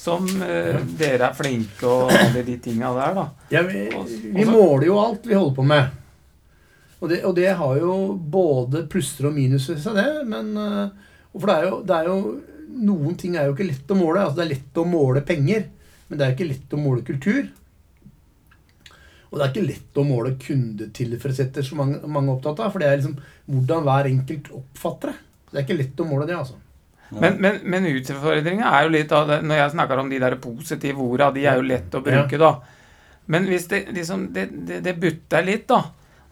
Som 0.00 0.26
eh, 0.42 0.80
dere 0.98 1.28
er 1.28 1.36
flinke 1.36 1.86
og 1.86 2.10
alle 2.10 2.42
de 2.42 2.56
tinga 2.64 2.90
der, 2.96 3.14
da. 3.20 3.26
Ja, 3.52 3.62
vi, 3.68 3.84
vi 4.34 4.46
måler 4.48 4.88
jo 4.88 4.98
alt 4.98 5.28
vi 5.28 5.36
holder 5.36 5.56
på 5.60 5.66
med. 5.70 5.96
Og 7.00 7.08
det, 7.08 7.20
og 7.28 7.36
det 7.36 7.52
har 7.60 7.78
jo 7.80 7.94
både 8.18 8.84
plusser 8.90 9.30
og 9.30 9.36
minuser 9.36 9.78
i 9.78 9.84
seg, 9.84 10.00
det. 10.00 10.24
Men, 10.28 10.50
øh, 10.56 11.12
for 11.36 11.46
det 11.46 11.56
er, 11.56 11.68
jo, 11.68 11.82
det 11.86 11.98
er 11.98 12.10
jo 12.10 12.20
Noen 12.80 13.16
ting 13.18 13.34
er 13.34 13.48
jo 13.48 13.54
ikke 13.56 13.66
lett 13.66 13.90
å 13.90 13.96
måle. 13.98 14.20
altså 14.22 14.38
Det 14.38 14.44
er 14.44 14.52
lett 14.52 14.78
å 14.78 14.84
måle 14.86 15.20
penger, 15.26 15.64
men 16.08 16.18
det 16.18 16.26
er 16.26 16.36
ikke 16.36 16.46
lett 16.48 16.74
å 16.76 16.78
måle 16.80 17.02
kultur. 17.04 17.48
Og 19.30 19.38
det 19.38 19.44
er 19.44 19.52
ikke 19.52 19.68
lett 19.68 20.00
å 20.00 20.06
måle 20.06 20.32
kundetilfredsheter, 20.42 21.66
som 21.66 21.78
mange, 21.78 22.00
mange 22.10 22.32
er 22.32 22.38
opptatt 22.38 22.64
av. 22.64 22.72
For 22.72 22.82
det 22.82 22.88
er 22.88 22.98
liksom 22.98 23.14
hvordan 23.50 23.86
hver 23.86 24.08
enkelt 24.10 24.50
oppfatter 24.58 25.12
det. 25.12 25.20
Det 25.50 25.58
er 25.58 25.66
ikke 25.66 25.78
lett 25.78 26.02
å 26.02 26.08
måle 26.08 26.26
det, 26.26 26.38
altså. 26.38 26.58
Men, 27.10 27.38
men, 27.42 27.62
men 27.66 27.86
utfordringa 27.90 28.70
er 28.70 28.84
jo 28.86 28.90
litt 28.94 29.10
av 29.10 29.24
det 29.26 29.40
Når 29.42 29.56
jeg 29.58 29.70
snakker 29.72 29.98
om 29.98 30.10
de 30.12 30.18
der 30.22 30.36
positive 30.38 31.02
orda, 31.02 31.32
de 31.34 31.42
er 31.42 31.56
jo 31.58 31.64
lett 31.66 31.96
å 31.98 32.02
bruke, 32.06 32.38
da. 32.38 32.52
Men 33.34 33.48
hvis 33.50 33.66
det 33.70 33.80
liksom 33.96 34.28
Det, 34.34 34.44
det, 34.68 34.78
det 34.86 34.94
butter 35.02 35.46
litt, 35.46 35.66
da. 35.70 35.80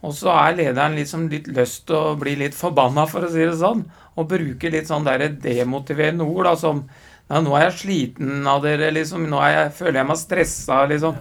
Og 0.07 0.15
så 0.15 0.31
er 0.37 0.55
lederen 0.61 0.95
liksom 0.95 1.27
litt 1.31 1.49
lyst 1.51 1.89
til 1.89 1.99
å 1.99 2.17
bli 2.19 2.37
litt 2.39 2.55
forbanna, 2.55 3.09
for 3.11 3.27
å 3.27 3.31
si 3.33 3.43
det 3.43 3.57
sånn. 3.59 3.83
Og 4.15 4.29
bruke 4.31 4.71
litt 4.71 4.87
sånn 4.91 5.07
der 5.07 5.27
demotiverende 5.43 6.27
ord, 6.27 6.47
da, 6.51 6.57
som 6.59 6.85
Nei, 7.29 7.43
nå 7.45 7.53
er 7.59 7.67
jeg 7.67 7.75
sliten 7.83 8.47
av 8.49 8.63
dere, 8.65 8.87
liksom. 8.97 9.27
Nå 9.29 9.41
er 9.45 9.51
jeg, 9.53 9.73
føler 9.83 9.99
jeg 10.01 10.09
meg 10.09 10.21
stressa, 10.21 10.79
liksom. 10.89 11.19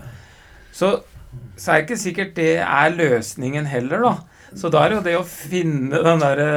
Så, 0.71 0.91
så 1.57 1.71
er 1.71 1.81
det 1.81 1.87
ikke 1.87 2.01
sikkert 2.01 2.35
det 2.37 2.53
er 2.63 2.95
løsningen 2.95 3.69
heller, 3.69 4.05
da. 4.05 4.53
Så 4.57 4.71
da 4.73 4.83
er 4.83 4.93
det 4.93 4.97
jo 4.97 5.07
det 5.07 5.17
å 5.19 5.25
finne 5.27 6.03
den 6.05 6.23
derre 6.23 6.51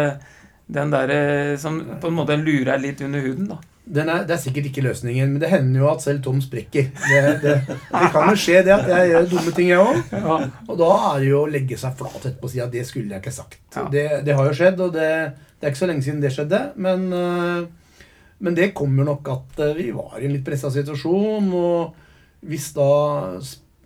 den 0.71 0.93
der 0.93 1.11
eh, 1.11 1.57
som 1.59 1.81
på 2.01 2.11
en 2.11 2.17
måte 2.17 2.39
lurer 2.39 2.79
litt 2.79 3.03
under 3.03 3.23
huden, 3.25 3.51
da. 3.51 3.59
Den 3.91 4.07
er, 4.13 4.23
det 4.23 4.37
er 4.37 4.43
sikkert 4.45 4.69
ikke 4.69 4.85
løsningen, 4.85 5.33
men 5.33 5.43
det 5.43 5.49
hender 5.51 5.81
jo 5.83 5.89
at 5.91 6.03
selv 6.05 6.21
Tom 6.23 6.39
sprekker. 6.45 6.93
Det, 6.95 7.23
det, 7.43 7.55
det 7.67 8.11
kan 8.15 8.29
jo 8.31 8.37
skje 8.39 8.61
det 8.63 8.75
at 8.77 8.87
jeg 8.87 9.09
gjør 9.11 9.27
dumme 9.33 9.55
ting, 9.57 9.71
jeg 9.73 9.83
òg. 9.83 10.13
Ja. 10.15 10.37
Og 10.69 10.77
da 10.79 10.91
er 11.09 11.17
det 11.25 11.31
jo 11.33 11.41
å 11.41 11.49
legge 11.51 11.79
seg 11.81 11.97
flat 11.99 12.21
etterpå 12.21 12.47
og 12.47 12.53
si 12.53 12.61
at 12.63 12.71
det 12.71 12.85
skulle 12.87 13.17
jeg 13.17 13.25
ikke 13.25 13.35
sagt. 13.35 13.59
Ja. 13.75 13.89
Det, 13.91 14.05
det 14.29 14.37
har 14.39 14.47
jo 14.47 14.55
skjedd, 14.61 14.85
og 14.85 14.95
det, 14.95 15.09
det 15.59 15.67
er 15.67 15.75
ikke 15.75 15.83
så 15.83 15.91
lenge 15.91 16.07
siden 16.07 16.23
det 16.23 16.31
skjedde. 16.37 16.61
Men, 16.87 17.09
øh, 17.11 18.05
men 18.47 18.61
det 18.61 18.71
kommer 18.79 19.11
nok 19.11 19.33
at 19.35 19.65
øh, 19.67 19.75
vi 19.81 19.89
var 19.97 20.21
i 20.21 20.29
en 20.29 20.37
litt 20.37 20.47
pressa 20.47 20.71
situasjon. 20.71 21.51
Og 21.51 22.47
hvis 22.47 22.71
da 22.79 22.93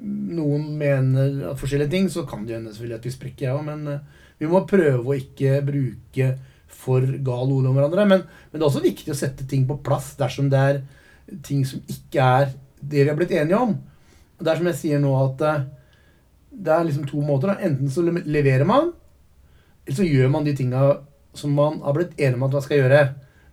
noen 0.04 0.66
mener 0.78 1.38
at 1.50 1.60
forskjellige 1.60 1.92
ting, 1.92 2.10
så 2.12 2.24
kan 2.28 2.44
det 2.46 2.58
hende 2.58 2.72
selvfølgelig 2.72 2.98
at 3.00 3.06
vi 3.08 3.14
sprekker, 3.14 3.46
jeg 3.46 3.56
òg. 3.56 3.64
Men 3.66 3.86
øh, 3.88 4.26
vi 4.40 4.50
må 4.50 4.64
prøve 4.68 5.04
å 5.04 5.16
ikke 5.16 5.62
bruke 5.66 6.28
for 6.74 7.06
gal 7.26 7.54
ord 7.54 7.70
om 7.70 7.78
hverandre. 7.78 8.06
Men, 8.10 8.26
men 8.50 8.58
det 8.58 8.62
er 8.62 8.68
også 8.68 8.84
viktig 8.84 9.14
å 9.14 9.18
sette 9.18 9.46
ting 9.48 9.64
på 9.68 9.78
plass 9.84 10.12
dersom 10.20 10.50
det 10.52 10.60
er 10.60 10.82
ting 11.46 11.64
som 11.68 11.80
ikke 11.90 12.28
er 12.42 12.52
det 12.84 13.04
vi 13.04 13.08
har 13.08 13.18
blitt 13.18 13.34
enige 13.34 13.60
om. 13.60 13.74
Og 14.36 14.44
det 14.44 14.52
er 14.52 14.60
som 14.60 14.70
jeg 14.70 14.80
sier 14.80 15.02
nå, 15.02 15.14
at 15.22 15.44
eh, 15.48 15.64
det 16.64 16.74
er 16.74 16.86
liksom 16.88 17.08
to 17.08 17.22
måter. 17.24 17.52
Da. 17.54 17.70
Enten 17.70 17.90
så 17.92 18.04
leverer 18.04 18.66
man, 18.68 18.92
eller 19.84 19.98
så 19.98 20.06
gjør 20.06 20.32
man 20.32 20.46
de 20.46 20.56
tinga 20.56 20.84
som 21.34 21.54
man 21.56 21.80
har 21.82 21.96
blitt 21.96 22.18
enige 22.18 22.38
om 22.38 22.46
at 22.46 22.58
man 22.58 22.64
skal 22.64 22.82
gjøre. 22.82 23.02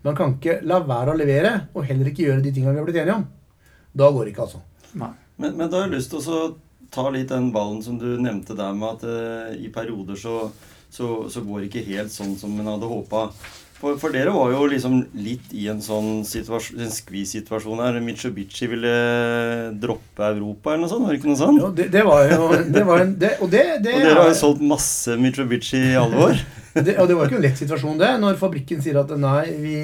Man 0.05 0.17
kan 0.17 0.35
ikke 0.35 0.59
la 0.65 0.81
være 0.85 1.13
å 1.13 1.17
levere, 1.17 1.53
og 1.77 1.85
heller 1.85 2.09
ikke 2.09 2.25
gjøre 2.27 2.43
de 2.45 2.53
tinga 2.53 2.73
vi 2.73 2.81
har 2.81 2.87
blitt 2.87 3.01
enige 3.01 3.19
om. 3.21 3.27
Da 3.93 4.09
går 4.09 4.25
det 4.25 4.33
ikke, 4.33 4.47
altså. 4.47 4.61
Nei. 5.01 5.13
Men, 5.41 5.57
men 5.57 5.71
da 5.71 5.81
har 5.81 5.89
jeg 5.89 5.97
lyst 5.97 6.13
til 6.13 6.27
å 6.29 6.43
ta 6.91 7.07
litt 7.09 7.31
den 7.31 7.49
ballen 7.55 7.81
som 7.83 7.97
du 7.99 8.09
nevnte 8.19 8.57
der 8.57 8.75
med 8.77 8.99
at 8.99 9.07
uh, 9.07 9.55
i 9.55 9.71
perioder 9.73 10.19
så, 10.19 10.45
så, 10.91 11.25
så 11.31 11.43
går 11.45 11.63
det 11.63 11.71
ikke 11.71 11.89
helt 11.93 12.13
sånn 12.13 12.35
som 12.39 12.53
en 12.59 12.71
hadde 12.73 12.89
håpa. 12.91 13.29
For, 13.81 13.97
for 13.97 14.13
dere 14.13 14.29
var 14.29 14.51
jo 14.53 14.67
liksom 14.69 14.99
litt 15.17 15.53
i 15.57 15.63
en 15.71 15.79
sånn 15.81 16.21
situasjon, 16.27 16.83
skvis-situasjon 16.93 17.79
her. 17.81 17.97
Mitsubishi 18.05 18.67
ville 18.69 18.91
droppe 19.81 20.27
Europa 20.27 20.75
eller 20.75 20.83
noe 20.83 20.91
sånt? 20.91 21.07
Var 21.07 21.15
det 21.15 21.21
ikke 21.21 21.31
noe 21.31 21.39
sånt? 21.39 21.61
Jo, 21.63 21.71
det, 21.79 21.87
det 21.95 22.03
var 22.05 22.27
jo 22.29 22.51
det 22.75 22.83
var 22.85 23.01
en, 23.07 23.15
det, 23.17 23.31
Og 23.41 23.49
det, 23.49 23.63
det, 23.81 23.95
Og 23.97 24.05
dere 24.05 24.19
har 24.19 24.29
jo 24.29 24.37
solgt 24.37 24.61
masse 24.69 25.17
Mitsubishi 25.17 25.81
i 25.81 25.97
alle 25.97 26.27
år. 26.27 26.45
det, 26.77 26.93
og 27.01 27.09
det 27.09 27.17
var 27.17 27.25
ikke 27.25 27.39
en 27.39 27.45
lett 27.47 27.57
situasjon, 27.63 27.97
det. 28.03 28.11
Når 28.21 28.37
fabrikken 28.43 28.85
sier 28.85 29.01
at 29.01 29.15
nei, 29.17 29.47
vi, 29.63 29.77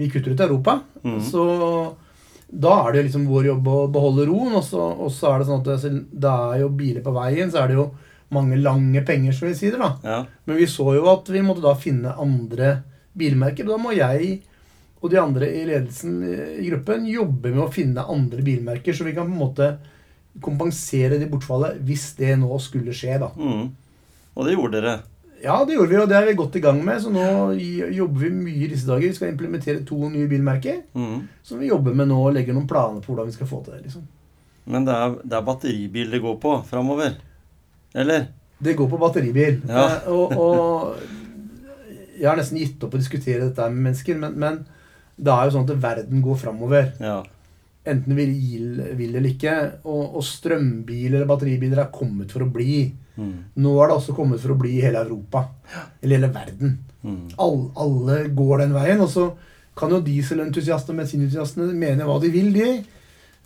vi 0.00 0.10
kutter 0.10 0.34
ut 0.34 0.46
Europa. 0.48 0.80
Mhm. 1.04 1.22
Så 1.30 1.44
da 2.50 2.76
er 2.82 2.96
det 2.96 3.06
liksom 3.06 3.28
vår 3.30 3.50
jobb 3.52 3.68
å 3.70 3.80
beholde 3.94 4.26
roen. 4.28 4.56
Og 4.58 4.64
så, 4.66 5.30
er 5.30 5.40
det 5.40 5.48
sånn 5.48 5.62
at 5.62 5.84
det, 5.84 5.92
det 6.10 6.36
er 6.50 6.62
jo 6.64 6.70
biler 6.74 7.04
på 7.04 7.14
veien, 7.14 7.50
så 7.52 7.62
er 7.62 7.70
det 7.70 7.78
jo 7.78 7.90
mange 8.34 8.58
lange 8.60 9.02
penger, 9.06 9.34
som 9.34 9.50
vi 9.50 9.56
sier 9.58 9.78
da. 9.78 9.90
Ja. 10.06 10.20
Men 10.46 10.60
vi 10.60 10.68
så 10.70 10.86
jo 10.96 11.08
at 11.10 11.30
vi 11.30 11.42
måtte 11.46 11.64
da 11.64 11.74
finne 11.78 12.14
andre 12.18 12.76
bilmerker. 13.18 13.66
Da 13.66 13.78
må 13.80 13.94
jeg 13.96 14.40
og 15.00 15.08
de 15.08 15.16
andre 15.16 15.48
i 15.48 15.62
ledelsen 15.64 16.18
i 16.60 16.66
gruppen 16.68 17.06
jobbe 17.08 17.54
med 17.54 17.62
å 17.64 17.72
finne 17.72 18.04
andre 18.04 18.42
bilmerker, 18.44 18.92
så 18.92 19.06
vi 19.06 19.14
kan 19.16 19.30
på 19.30 19.32
en 19.32 19.40
måte 19.40 19.68
kompensere 20.44 21.18
det 21.18 21.30
bortfallet 21.30 21.80
hvis 21.86 22.10
det 22.18 22.34
nå 22.40 22.58
skulle 22.62 22.94
skje. 22.96 23.16
da. 23.22 23.30
Mm. 23.32 23.70
Og 24.36 24.46
det 24.46 24.54
gjorde 24.54 24.76
dere. 24.76 24.98
Ja, 25.40 25.56
det 25.64 25.76
gjorde 25.76 25.88
vi, 25.88 25.98
og 26.02 26.08
det 26.10 26.16
er 26.18 26.26
vi 26.28 26.36
godt 26.36 26.56
i 26.58 26.62
gang 26.64 26.80
med. 26.84 27.00
Så 27.00 27.12
nå 27.12 27.24
jobber 27.96 28.26
vi 28.26 28.30
mye 28.34 28.64
i 28.66 28.70
disse 28.72 28.88
dager. 28.88 29.08
Vi 29.08 29.16
skal 29.16 29.32
implementere 29.32 29.84
to 29.88 29.98
nye 30.12 30.28
bilmerker. 30.28 30.82
Mm. 30.92 31.22
Som 31.46 31.62
vi 31.62 31.70
jobber 31.70 31.96
med 31.96 32.10
nå 32.10 32.18
og 32.26 32.34
legger 32.36 32.56
noen 32.56 32.68
planer 32.70 33.00
på 33.04 33.12
hvordan 33.12 33.30
vi 33.30 33.36
skal 33.38 33.48
få 33.48 33.62
til 33.64 33.76
det. 33.76 33.86
liksom. 33.88 34.04
Men 34.70 34.84
det 34.86 34.94
er, 34.94 35.16
det 35.24 35.38
er 35.38 35.46
batteribil 35.46 36.12
det 36.12 36.22
går 36.22 36.36
på 36.42 36.54
framover. 36.68 37.16
Eller? 37.96 38.28
Det 38.60 38.76
går 38.76 38.90
på 38.92 39.00
batteribil. 39.00 39.62
Ja. 39.68 39.86
Eh, 39.86 40.12
og, 40.12 40.36
og 40.36 42.20
jeg 42.20 42.28
har 42.28 42.38
nesten 42.38 42.60
gitt 42.60 42.82
opp 42.84 42.94
å 42.94 43.00
diskutere 43.00 43.46
dette 43.46 43.68
med 43.72 43.86
mennesker, 43.88 44.18
men, 44.20 44.36
men 44.36 44.60
det 45.16 45.32
er 45.32 45.46
jo 45.46 45.54
sånn 45.56 45.68
at 45.68 45.82
verden 45.82 46.24
går 46.24 46.40
framover. 46.40 46.90
Ja. 47.00 47.22
Enten 47.88 48.16
vi 48.16 48.26
vil, 48.28 48.82
vil 48.98 49.14
eller 49.14 49.30
ikke. 49.32 49.54
Og, 49.88 50.18
og 50.20 50.24
strømbiler 50.26 51.22
eller 51.22 51.30
batteribiler 51.30 51.86
er 51.86 51.94
kommet 51.94 52.32
for 52.32 52.44
å 52.44 52.50
bli. 52.52 52.82
Mm. 53.16 53.32
Nå 53.64 53.72
er 53.82 53.90
det 53.90 53.96
også 53.96 54.14
kommet 54.16 54.40
for 54.42 54.54
å 54.54 54.58
bli 54.60 54.76
i 54.78 54.84
hele 54.84 55.02
Europa. 55.04 55.46
Eller 56.02 56.18
hele 56.20 56.30
verden. 56.34 56.78
Mm. 57.02 57.20
All, 57.40 57.58
alle 57.80 58.18
går 58.36 58.64
den 58.64 58.74
veien. 58.76 59.00
Og 59.04 59.10
så 59.12 59.26
kan 59.78 59.92
jo 59.94 60.02
dieselentusiastene 60.04 60.96
og 60.96 61.02
bensinentusiastene 61.04 61.72
mene 61.76 62.06
hva 62.08 62.18
de 62.22 62.30
vil, 62.34 62.50
de. 62.56 62.68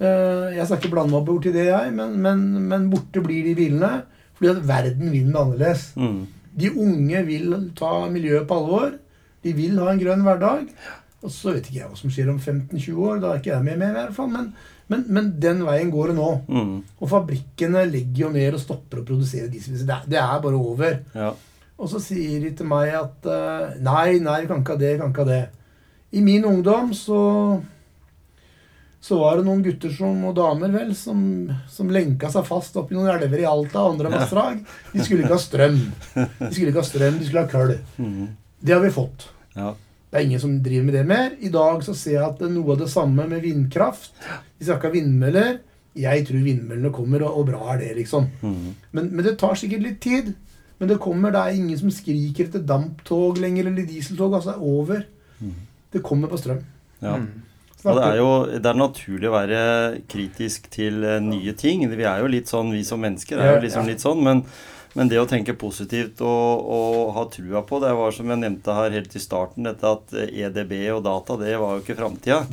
Eh, 0.00 0.56
Jeg 0.56 0.66
skal 0.66 0.80
ikke 0.80 0.92
blande 0.96 1.14
meg 1.14 1.26
borti 1.28 1.52
det, 1.54 1.68
jeg, 1.70 1.92
men, 1.94 2.16
men, 2.20 2.44
men 2.70 2.90
borte 2.92 3.22
blir 3.24 3.44
de 3.46 3.54
bilene. 3.58 3.92
Fordi 4.34 4.50
at 4.50 4.64
verden 4.66 5.12
vil 5.14 5.28
den 5.28 5.36
annerledes. 5.38 5.92
Mm. 5.94 6.24
De 6.58 6.70
unge 6.74 7.24
vil 7.26 7.54
ta 7.78 7.92
miljøet 8.10 8.48
på 8.50 8.58
alvor. 8.58 8.92
De 9.44 9.52
vil 9.54 9.78
ha 9.78 9.90
en 9.92 10.00
grønn 10.00 10.24
hverdag. 10.26 10.68
Og 11.24 11.32
så 11.32 11.54
vet 11.54 11.68
ikke 11.70 11.80
jeg 11.80 11.88
hva 11.90 11.96
som 11.98 12.12
skjer 12.12 12.30
om 12.32 12.40
15-20 12.42 12.98
år. 13.00 13.20
Da 13.22 13.30
er 13.32 13.40
ikke 13.40 13.52
jeg 13.54 13.64
med 13.66 13.78
mer, 13.80 13.94
i 13.94 14.00
hvert 14.02 14.16
fall. 14.16 14.30
Men, 14.32 14.50
men, 14.92 15.04
men 15.08 15.32
den 15.40 15.64
veien 15.64 15.90
går 15.92 16.12
det 16.12 16.16
nå. 16.18 16.30
Mm. 16.48 16.76
Og 17.00 17.10
fabrikkene 17.10 17.86
legger 17.88 18.26
jo 18.26 18.32
ned 18.34 18.56
og 18.56 18.62
stopper 18.62 19.00
å 19.00 19.06
produsere 19.08 19.50
dieselbiler. 19.52 19.86
Det, 19.88 20.14
det 20.14 20.22
er 20.22 20.40
bare 20.44 20.60
over. 20.60 20.98
Ja. 21.16 21.30
Og 21.74 21.90
så 21.90 22.00
sier 22.02 22.42
de 22.44 22.52
til 22.54 22.68
meg 22.70 22.92
at 22.94 23.28
eh, 23.28 23.78
nei, 23.82 24.18
nei, 24.22 24.42
kan 24.48 24.60
ikke 24.62 24.76
ha 24.76 24.82
det, 24.82 24.96
kan 25.00 25.14
ikke 25.14 25.24
ha 25.24 25.30
det. 25.30 25.44
I 26.14 26.22
min 26.22 26.44
ungdom 26.46 26.92
så 26.94 27.22
så 29.04 29.18
var 29.20 29.36
det 29.36 29.42
noen 29.44 29.60
gutter 29.60 29.90
som, 29.92 30.20
og 30.24 30.36
damer 30.38 30.70
vel 30.72 30.94
som, 30.96 31.18
som 31.68 31.90
lenka 31.92 32.30
seg 32.32 32.46
fast 32.48 32.78
oppi 32.80 32.96
noen 32.96 33.10
elver 33.12 33.42
i 33.42 33.44
Alta 33.44 33.82
og 33.82 33.98
andre 33.98 34.12
vassdrag. 34.14 34.62
De 34.94 35.04
skulle 35.04 35.26
ikke 35.26 35.36
ha 35.36 35.42
strøm. 35.42 35.76
De 36.14 36.48
skulle 36.48 36.70
ikke 36.70 36.80
ha 36.80 36.88
strøm, 36.88 37.18
de 37.20 37.26
skulle 37.26 37.42
ha 37.44 37.50
køll. 37.50 37.74
Mm. 38.00 38.30
Det 38.64 38.72
har 38.72 38.80
vi 38.80 38.94
fått. 38.94 39.26
ja. 39.58 39.74
Det 40.14 40.20
er 40.20 40.26
ingen 40.28 40.38
som 40.38 40.50
driver 40.62 40.84
med 40.86 40.94
det 40.94 41.00
mer. 41.10 41.32
I 41.42 41.48
dag 41.50 41.80
så 41.82 41.90
ser 41.98 42.12
jeg 42.14 42.22
at 42.22 42.38
det 42.38 42.46
noe 42.54 42.76
av 42.76 42.84
det 42.84 42.86
samme 42.92 43.24
med 43.26 43.40
vindkraft. 43.42 44.12
Vi 44.64 44.80
skal 44.80 44.94
vindmøller. 44.96 45.58
Jeg 45.94 46.24
tror 46.26 46.42
vindmøllene 46.42 46.90
kommer, 46.94 47.22
og, 47.22 47.38
og 47.38 47.48
bra 47.52 47.74
er 47.74 47.84
det, 47.84 47.92
liksom. 48.00 48.26
Mm. 48.42 48.74
Men, 48.96 49.10
men 49.14 49.26
det 49.26 49.36
tar 49.38 49.54
sikkert 49.58 49.84
litt 49.84 50.00
tid. 50.02 50.32
Men 50.80 50.90
det 50.90 50.98
kommer, 51.02 51.30
det 51.30 51.40
er 51.40 51.58
ingen 51.58 51.78
som 51.78 51.92
skriker 51.94 52.48
etter 52.48 52.64
damptog 52.66 53.38
lenger, 53.38 53.70
eller 53.70 53.86
dieseltog. 53.86 54.34
Altså, 54.34 54.54
det 54.54 54.56
er 54.58 54.78
over. 54.80 55.04
Det 55.94 56.02
kommer 56.02 56.32
på 56.32 56.40
strøm. 56.42 56.64
ja. 57.02 57.18
Mm. 57.18 57.42
Og 57.84 57.98
det 57.98 58.04
er 58.04 58.16
jo 58.16 58.28
det 58.48 58.68
er 58.70 58.76
naturlig 58.80 59.28
å 59.28 59.34
være 59.34 59.58
kritisk 60.08 60.70
til 60.72 61.02
eh, 61.04 61.18
nye 61.20 61.52
ting. 61.52 61.82
Vi 61.90 62.06
er 62.08 62.22
jo 62.22 62.30
litt 62.32 62.48
sånn, 62.48 62.70
vi 62.72 62.80
som 62.86 63.02
mennesker 63.04 63.36
er 63.36 63.58
jo 63.58 63.58
liksom 63.60 63.90
litt 63.90 64.00
sånn. 64.00 64.22
Men, 64.24 64.40
Men 64.94 65.10
det 65.10 65.18
å 65.18 65.26
tenke 65.26 65.56
positivt 65.58 66.20
og, 66.22 66.66
og 66.70 67.14
ha 67.16 67.24
trua 67.32 67.64
på 67.66 67.80
Det 67.82 67.90
var 67.98 68.14
som 68.14 68.28
jeg 68.30 68.38
nevnte 68.38 68.76
her 68.76 68.94
helt 68.94 69.16
i 69.18 69.22
starten, 69.22 69.66
dette 69.66 69.90
at 69.90 70.14
EDB 70.22 70.74
og 70.94 71.02
data, 71.06 71.36
det 71.40 71.56
var 71.58 71.74
jo 71.74 71.82
ikke 71.82 71.96
framtida. 71.98 72.44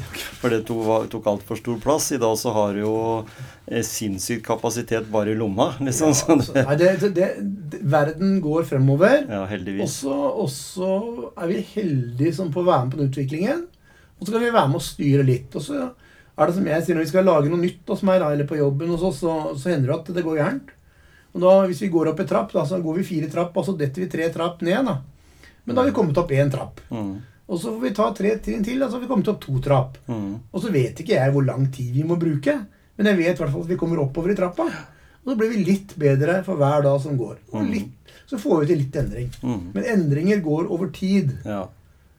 For 0.42 0.54
det 0.54 0.64
tok, 0.66 1.12
tok 1.14 1.30
altfor 1.36 1.60
stor 1.60 1.78
plass. 1.84 2.10
I 2.16 2.22
dag 2.22 2.34
så 2.42 2.54
har 2.56 2.74
du 2.74 2.82
jo 2.82 2.96
sinnssykt 3.70 4.02
sinnssyk 4.02 4.42
kapasitet 4.46 5.06
bare 5.14 5.36
i 5.36 5.38
lomma. 5.38 5.70
liksom. 5.86 6.16
Ja, 6.18 6.34
altså, 6.36 6.58
nei, 6.58 6.78
det, 6.82 6.92
det, 7.14 7.30
det, 7.72 7.84
verden 7.94 8.40
går 8.44 8.66
fremover. 8.70 9.22
Ja, 9.30 9.46
heldigvis. 9.50 10.02
Og 10.10 10.50
så 10.50 10.92
er 11.36 11.52
vi 11.52 11.62
heldige 11.76 12.34
som 12.42 12.52
får 12.54 12.68
være 12.68 12.84
med 12.86 12.96
på 12.96 13.02
den 13.02 13.14
utviklingen. 13.14 13.66
Og 14.20 14.28
så 14.28 14.34
kan 14.34 14.44
vi 14.44 14.54
være 14.54 14.70
med 14.74 14.82
og 14.82 14.86
styre 14.86 15.26
litt. 15.28 15.54
Og 15.56 15.66
så 15.70 15.80
er 15.86 16.50
det 16.50 16.58
som 16.58 16.68
jeg 16.74 16.84
sier, 16.86 16.98
når 16.98 17.06
vi 17.06 17.14
skal 17.14 17.28
lage 17.30 17.54
noe 17.54 17.62
nytt 17.62 17.90
hos 17.94 18.06
meg 18.08 18.22
eller 18.26 18.50
på 18.50 18.60
jobben, 18.60 18.94
hos 18.94 19.06
oss, 19.06 19.22
så, 19.22 19.40
så 19.54 19.74
hender 19.74 19.94
det 19.94 20.00
at 20.00 20.16
det 20.18 20.26
går 20.26 20.40
gærent. 20.42 20.78
Og 21.34 21.42
da, 21.42 21.52
Hvis 21.68 21.82
vi 21.82 21.88
går 21.94 22.10
opp 22.12 22.20
en 22.20 22.28
trapp, 22.28 22.52
da, 22.54 22.66
så 22.66 22.82
går 22.84 22.98
vi 23.00 23.04
fire 23.08 23.30
trapp, 23.32 23.56
og 23.58 23.66
så 23.66 23.78
detter 23.78 24.02
vi 24.04 24.08
tre 24.12 24.30
trapp 24.34 24.62
ned. 24.62 24.86
da. 24.86 24.98
Men 25.66 25.76
da 25.76 25.82
har 25.82 25.90
vi 25.92 25.96
kommet 25.96 26.18
opp 26.18 26.32
én 26.32 26.52
trapp. 26.52 26.82
Mm. 26.92 27.22
Og 27.48 27.60
så 27.60 27.72
får 27.74 27.82
vi 27.82 27.94
ta 27.96 28.12
tre 28.14 28.36
trinn 28.40 28.64
til, 28.64 28.82
og 28.84 28.90
så 28.90 28.96
har 28.98 29.02
vi 29.06 29.08
kommet 29.08 29.28
opp 29.28 29.42
to 29.44 29.60
trapp. 29.60 29.98
Mm. 30.08 30.40
Og 30.52 30.62
så 30.64 30.72
vet 30.72 31.00
ikke 31.00 31.16
jeg 31.18 31.32
hvor 31.34 31.46
lang 31.46 31.68
tid 31.72 31.92
vi 31.94 32.04
må 32.08 32.18
bruke, 32.20 32.58
men 32.98 33.06
jeg 33.08 33.18
vet 33.18 33.36
i 33.36 33.44
hvert 33.44 33.52
fall 33.52 33.62
at 33.66 33.72
vi 33.72 33.78
kommer 33.80 34.00
oppover 34.04 34.32
i 34.32 34.36
trappa. 34.36 34.68
Og 35.22 35.32
så 35.32 35.36
blir 35.38 35.52
vi 35.54 35.64
litt 35.64 35.94
bedre 36.02 36.44
for 36.44 36.56
hver 36.58 36.82
dag 36.84 37.00
som 37.02 37.18
går. 37.18 37.38
Og 37.54 37.62
Mm. 37.62 37.72
litt, 37.72 38.16
så 38.28 38.38
får 38.40 38.62
vi 38.62 38.66
til 38.68 38.78
litt 38.78 38.96
endring. 38.96 39.30
Mm. 39.44 39.72
Men 39.74 39.84
endringer 39.84 40.42
går 40.42 40.72
over 40.72 40.88
tid. 40.90 41.38
Ja. 41.46 41.68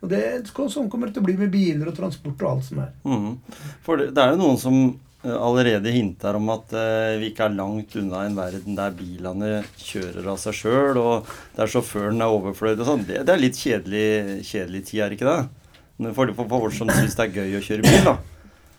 Og 0.02 0.08
det, 0.08 0.44
sånn 0.54 0.88
kommer 0.90 1.06
det 1.06 1.14
til 1.14 1.22
å 1.22 1.26
bli 1.26 1.36
med 1.36 1.50
biler 1.50 1.88
og 1.88 1.96
transport 1.96 2.40
og 2.42 2.50
alt 2.50 2.64
som 2.64 2.78
er. 2.78 2.92
Mm. 3.04 3.38
For 3.82 3.96
det, 3.96 4.14
det 4.14 4.22
er 4.22 4.30
jo 4.32 4.36
noen 4.42 4.58
som 4.58 4.98
allerede 5.22 5.92
hinter 5.94 6.34
om 6.34 6.48
at 6.50 6.72
eh, 6.74 7.16
vi 7.20 7.28
ikke 7.30 7.44
er 7.46 7.54
langt 7.54 7.92
unna 8.00 8.24
en 8.26 8.34
verden 8.34 8.74
der 8.78 8.90
bilene 8.98 9.50
kjører 9.78 10.26
av 10.32 10.40
seg 10.42 10.56
sjøl, 10.58 10.98
og 10.98 11.28
der 11.56 11.70
sjåføren 11.70 12.18
er 12.24 12.32
overfløyd 12.34 12.80
og 12.82 12.88
sånn. 12.88 13.04
Det, 13.06 13.20
det 13.28 13.34
er 13.36 13.42
litt 13.42 13.58
kjedelig, 13.60 14.42
kjedelig 14.48 14.84
tid, 14.88 15.00
er 15.04 15.12
det 15.12 15.20
ikke 15.20 15.30
det? 15.30 16.14
For, 16.16 16.32
for, 16.34 16.48
for 16.50 16.66
oss 16.66 16.80
som 16.82 16.90
syns 16.90 17.14
det 17.14 17.28
er 17.28 17.36
gøy 17.38 17.58
å 17.60 17.62
kjøre 17.62 17.86
bil, 17.86 18.00
da. 18.08 18.16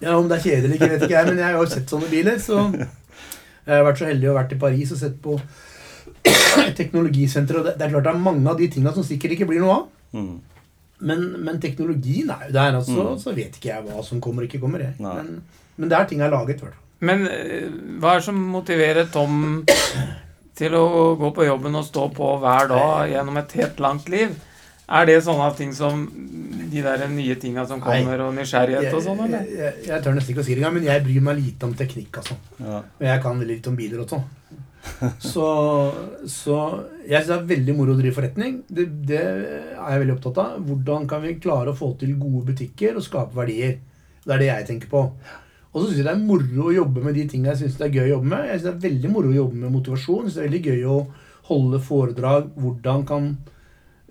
Ja, 0.03 0.17
Om 0.19 0.27
det 0.27 0.35
er 0.41 0.43
kjedelig 0.50 0.65
eller 0.67 0.75
ikke, 0.81 0.91
vet 0.97 1.05
ikke 1.07 1.15
jeg, 1.15 1.27
men 1.29 1.38
jeg 1.39 1.47
har 1.47 1.62
jo 1.62 1.69
sett 1.71 1.93
sånne 1.93 2.09
biler. 2.12 2.39
Så 2.43 2.57
jeg 2.73 3.77
har 3.77 3.85
vært 3.88 4.01
så 4.01 4.09
heldig 4.09 4.27
å 4.27 4.35
vært 4.35 4.51
i 4.57 4.59
Paris 4.59 4.91
og 4.91 5.00
sett 5.00 5.15
på 5.23 5.38
teknologisenteret. 6.79 7.59
Og 7.62 7.67
det, 7.69 7.75
det 7.79 7.85
er 7.88 7.93
klart 7.93 8.07
det 8.09 8.12
er 8.13 8.23
mange 8.25 8.50
av 8.51 8.59
de 8.59 8.67
tinga 8.73 8.91
som 8.95 9.05
sikkert 9.07 9.38
ikke 9.38 9.47
blir 9.47 9.63
noe 9.63 9.77
av. 9.77 9.85
Mm. 10.17 10.33
Men, 11.07 11.23
men 11.43 11.59
teknologien 11.63 12.29
er 12.35 12.50
jo 12.50 12.55
der, 12.55 12.75
altså, 12.79 13.00
Mm. 13.13 13.19
så 13.19 13.33
vet 13.35 13.55
ikke 13.59 13.71
jeg 13.71 13.85
hva 13.88 14.03
som 14.03 14.21
kommer 14.23 14.43
og 14.43 14.51
ikke 14.51 14.62
kommer. 14.63 14.83
Jeg. 14.85 14.95
Nei. 15.03 15.15
Men, 15.21 15.62
men 15.77 15.89
det 15.89 15.98
er 15.98 16.06
ting 16.10 16.20
jeg 16.22 16.30
har 16.30 16.36
laget. 16.38 16.62
hvert. 16.63 16.80
Men 17.03 17.25
eh, 17.27 17.68
hva 18.00 18.13
er 18.15 18.22
det 18.22 18.27
som 18.30 18.39
motiverer 18.53 19.10
Tom 19.12 19.63
til 20.56 20.75
å 20.77 20.86
gå 21.20 21.32
på 21.36 21.46
jobben 21.48 21.75
og 21.75 21.86
stå 21.88 22.08
på 22.15 22.34
hver 22.44 22.70
dag 22.72 23.10
gjennom 23.12 23.39
et 23.42 23.56
helt 23.60 23.80
langt 23.84 24.10
liv? 24.13 24.36
Er 24.94 25.08
det 25.08 25.22
sånne 25.25 25.48
ting 25.58 25.72
som 25.74 26.03
de 26.70 26.82
der 26.84 27.06
nye 27.10 27.36
tinga 27.39 27.63
som 27.65 27.80
Nei. 27.80 27.86
kommer, 28.03 28.22
og 28.25 28.34
nysgjerrighet 28.36 28.89
Jeg, 28.89 28.94
og 28.98 29.03
sånn, 29.06 29.22
eller? 29.25 29.46
jeg, 29.48 29.58
jeg, 29.58 29.88
jeg 29.88 30.03
tør 30.03 30.15
nesten 30.18 30.34
ikke 30.34 30.44
å 30.44 30.46
si 30.46 30.53
det 30.56 30.62
engang, 30.62 30.75
men 30.77 30.88
jeg 30.89 31.03
bryr 31.06 31.24
meg 31.24 31.39
lite 31.39 31.68
om 31.70 31.74
teknikk. 31.80 32.20
altså. 32.22 32.36
Ja. 32.60 32.82
Og 32.84 33.06
jeg 33.08 33.22
kan 33.24 33.39
veldig 33.39 33.56
litt 33.58 33.70
om 33.72 33.77
biler 33.80 34.03
også. 34.03 34.20
Så, 35.24 35.46
så 36.27 36.58
jeg 37.08 37.22
syns 37.24 37.30
det 37.30 37.36
er 37.38 37.46
veldig 37.53 37.75
moro 37.77 37.94
å 37.96 38.00
drive 38.00 38.18
forretning. 38.18 38.58
Det, 38.68 38.86
det 39.08 39.22
er 39.24 39.77
jeg 39.80 40.01
veldig 40.03 40.15
opptatt 40.18 40.42
av. 40.44 40.57
Hvordan 40.68 41.07
kan 41.09 41.24
vi 41.24 41.38
klare 41.44 41.72
å 41.72 41.77
få 41.77 41.94
til 42.01 42.18
gode 42.20 42.44
butikker 42.51 43.00
og 43.00 43.05
skape 43.05 43.38
verdier? 43.40 43.77
Det 44.24 44.36
er 44.36 44.44
det 44.44 44.50
jeg 44.51 44.68
tenker 44.74 44.92
på. 44.92 45.05
Og 45.74 45.81
så 45.81 45.88
syns 45.88 46.00
jeg 46.03 46.05
det 46.05 46.14
er 46.14 46.22
moro 46.22 46.68
å 46.68 46.75
jobbe 46.75 47.01
med 47.01 47.16
de 47.18 47.25
tingene 47.29 47.55
jeg 47.55 47.64
syns 47.64 47.79
det 47.79 47.88
er 47.88 47.96
gøy 47.98 48.03
å 48.05 48.12
jobbe 48.16 48.29
med. 48.29 48.44
Jeg 48.46 48.59
synes 48.59 48.66
det 48.68 48.74
er 48.74 48.83
veldig 48.83 49.09
moro 49.14 49.31
å 49.31 49.38
jobbe 49.40 49.62
med 49.64 49.74
motivasjon. 49.74 50.27
Jeg 50.27 50.27
synes 50.27 50.36
det 50.38 50.44
er 50.44 50.50
veldig 50.51 50.66
gøy 50.70 50.83
å 50.86 50.98
holde 51.50 51.79
foredrag. 51.88 52.51
Hvordan 52.62 53.07
kan 53.09 53.31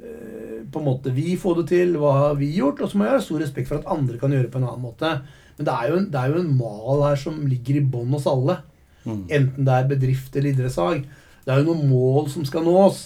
eh, 0.03 0.59
på 0.67 0.83
en 0.83 0.89
måte 0.89 1.15
vi 1.15 1.37
få 1.39 1.55
det 1.61 1.69
til? 1.71 1.95
Hva 2.03 2.17
har 2.19 2.37
vi 2.41 2.51
gjort? 2.57 2.83
Og 2.83 2.91
så 2.91 2.99
må 2.99 3.07
jeg 3.07 3.15
ha 3.15 3.23
stor 3.23 3.45
respekt 3.45 3.71
for 3.71 3.79
at 3.79 3.95
andre 3.95 4.19
kan 4.19 4.35
gjøre 4.35 4.49
det 4.49 4.55
på 4.55 4.59
en 4.59 4.67
annen 4.67 4.85
måte. 4.89 5.15
Men 5.59 5.69
det 5.69 5.77
er 5.77 5.93
jo 5.93 6.01
en, 6.01 6.11
det 6.11 6.21
er 6.21 6.33
jo 6.33 6.43
en 6.43 6.53
mal 6.59 7.07
her 7.07 7.23
som 7.23 7.39
ligger 7.47 7.79
i 7.79 7.85
bånn 7.95 8.17
hos 8.17 8.27
alle. 8.31 8.59
Mm. 9.07 9.23
Enten 9.39 9.69
det 9.69 9.77
er 9.77 9.91
bedrift 9.95 10.35
eller 10.35 10.51
idrettslag. 10.51 11.07
Det 11.43 11.53
er 11.53 11.63
jo 11.63 11.71
noen 11.71 11.87
mål 11.91 12.27
som 12.33 12.47
skal 12.49 12.67
nås. 12.67 13.05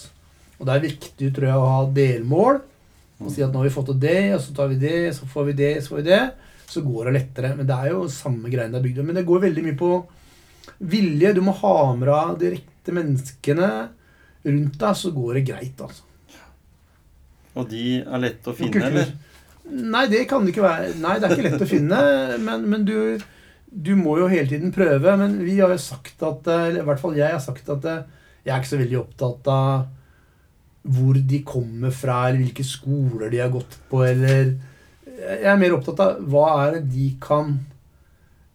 Og 0.56 0.64
det 0.64 0.74
er 0.74 0.86
viktig 0.86 1.30
tror 1.36 1.48
jeg, 1.50 1.60
å 1.60 1.70
ha 1.74 1.84
delmål. 1.92 2.62
Og 3.20 3.32
si 3.32 3.44
at 3.44 3.52
nå 3.52 3.60
har 3.60 3.68
vi 3.68 3.72
fått 3.72 3.90
til 3.92 4.00
det, 4.00 4.20
og 4.36 4.42
så 4.44 4.56
tar 4.56 4.68
vi 4.72 4.80
det, 4.80 4.98
så 5.16 5.28
får 5.28 5.50
vi 5.50 5.56
det, 5.56 5.72
så 5.84 5.92
får 5.92 6.02
vi 6.02 6.08
det. 6.10 6.22
Så 6.66 6.82
går 6.84 7.08
det 7.08 7.16
lettere. 7.20 7.52
Men 7.58 7.68
det 7.68 7.76
er 7.76 7.92
jo 7.94 8.06
samme 8.12 8.50
greiene 8.52 8.74
det 8.74 8.80
er 8.80 8.86
bygd. 8.88 9.04
Men 9.06 9.20
det 9.20 9.26
går 9.28 9.44
veldig 9.46 9.66
mye 9.66 9.78
på 9.78 9.92
vilje. 10.92 11.34
Du 11.36 11.42
må 11.46 11.54
ha 11.60 11.76
med 11.94 12.10
deg 12.10 12.42
de 12.42 12.52
riktige 12.56 12.96
menneskene 12.96 13.70
rundt 14.46 14.76
deg, 14.80 14.98
så 14.98 15.10
går 15.14 15.38
det 15.38 15.46
greit, 15.48 15.80
altså. 15.82 16.04
Og 17.56 17.70
de 17.70 17.86
er 18.02 18.20
lette 18.20 18.52
å 18.52 18.54
finne, 18.54 18.82
eller? 18.84 19.14
Nei, 19.66 20.04
det 20.12 20.26
kan 20.30 20.44
det 20.44 20.52
ikke 20.52 20.66
være. 20.66 20.92
Nei, 21.02 21.16
det 21.18 21.26
er 21.26 21.34
ikke 21.34 21.48
lett 21.48 21.64
å 21.64 21.70
finne. 21.70 22.00
Men, 22.42 22.66
men 22.70 22.84
du, 22.86 22.96
du 23.66 23.94
må 23.98 24.18
jo 24.20 24.28
hele 24.30 24.46
tiden 24.50 24.74
prøve. 24.74 25.16
Men 25.18 25.38
vi 25.42 25.56
har 25.58 25.72
jo 25.72 25.80
sagt 25.82 26.22
at 26.26 26.46
Eller 26.52 26.82
i 26.82 26.86
hvert 26.86 27.02
fall 27.02 27.16
jeg 27.18 27.32
har 27.32 27.42
sagt 27.42 27.72
at 27.72 27.88
jeg 27.88 28.52
er 28.52 28.60
ikke 28.60 28.74
så 28.74 28.78
veldig 28.78 28.98
opptatt 29.00 29.48
av 29.50 29.86
hvor 30.86 31.16
de 31.18 31.40
kommer 31.42 31.90
fra, 31.90 32.28
eller 32.28 32.44
hvilke 32.44 32.62
skoler 32.62 33.32
de 33.32 33.40
har 33.42 33.50
gått 33.50 33.72
på, 33.90 34.04
eller 34.06 34.52
Jeg 35.16 35.48
er 35.52 35.56
mer 35.60 35.74
opptatt 35.78 36.02
av 36.04 36.20
hva 36.28 36.46
er 36.66 36.76
det 36.78 36.84
de 36.92 37.08
kan 37.22 37.56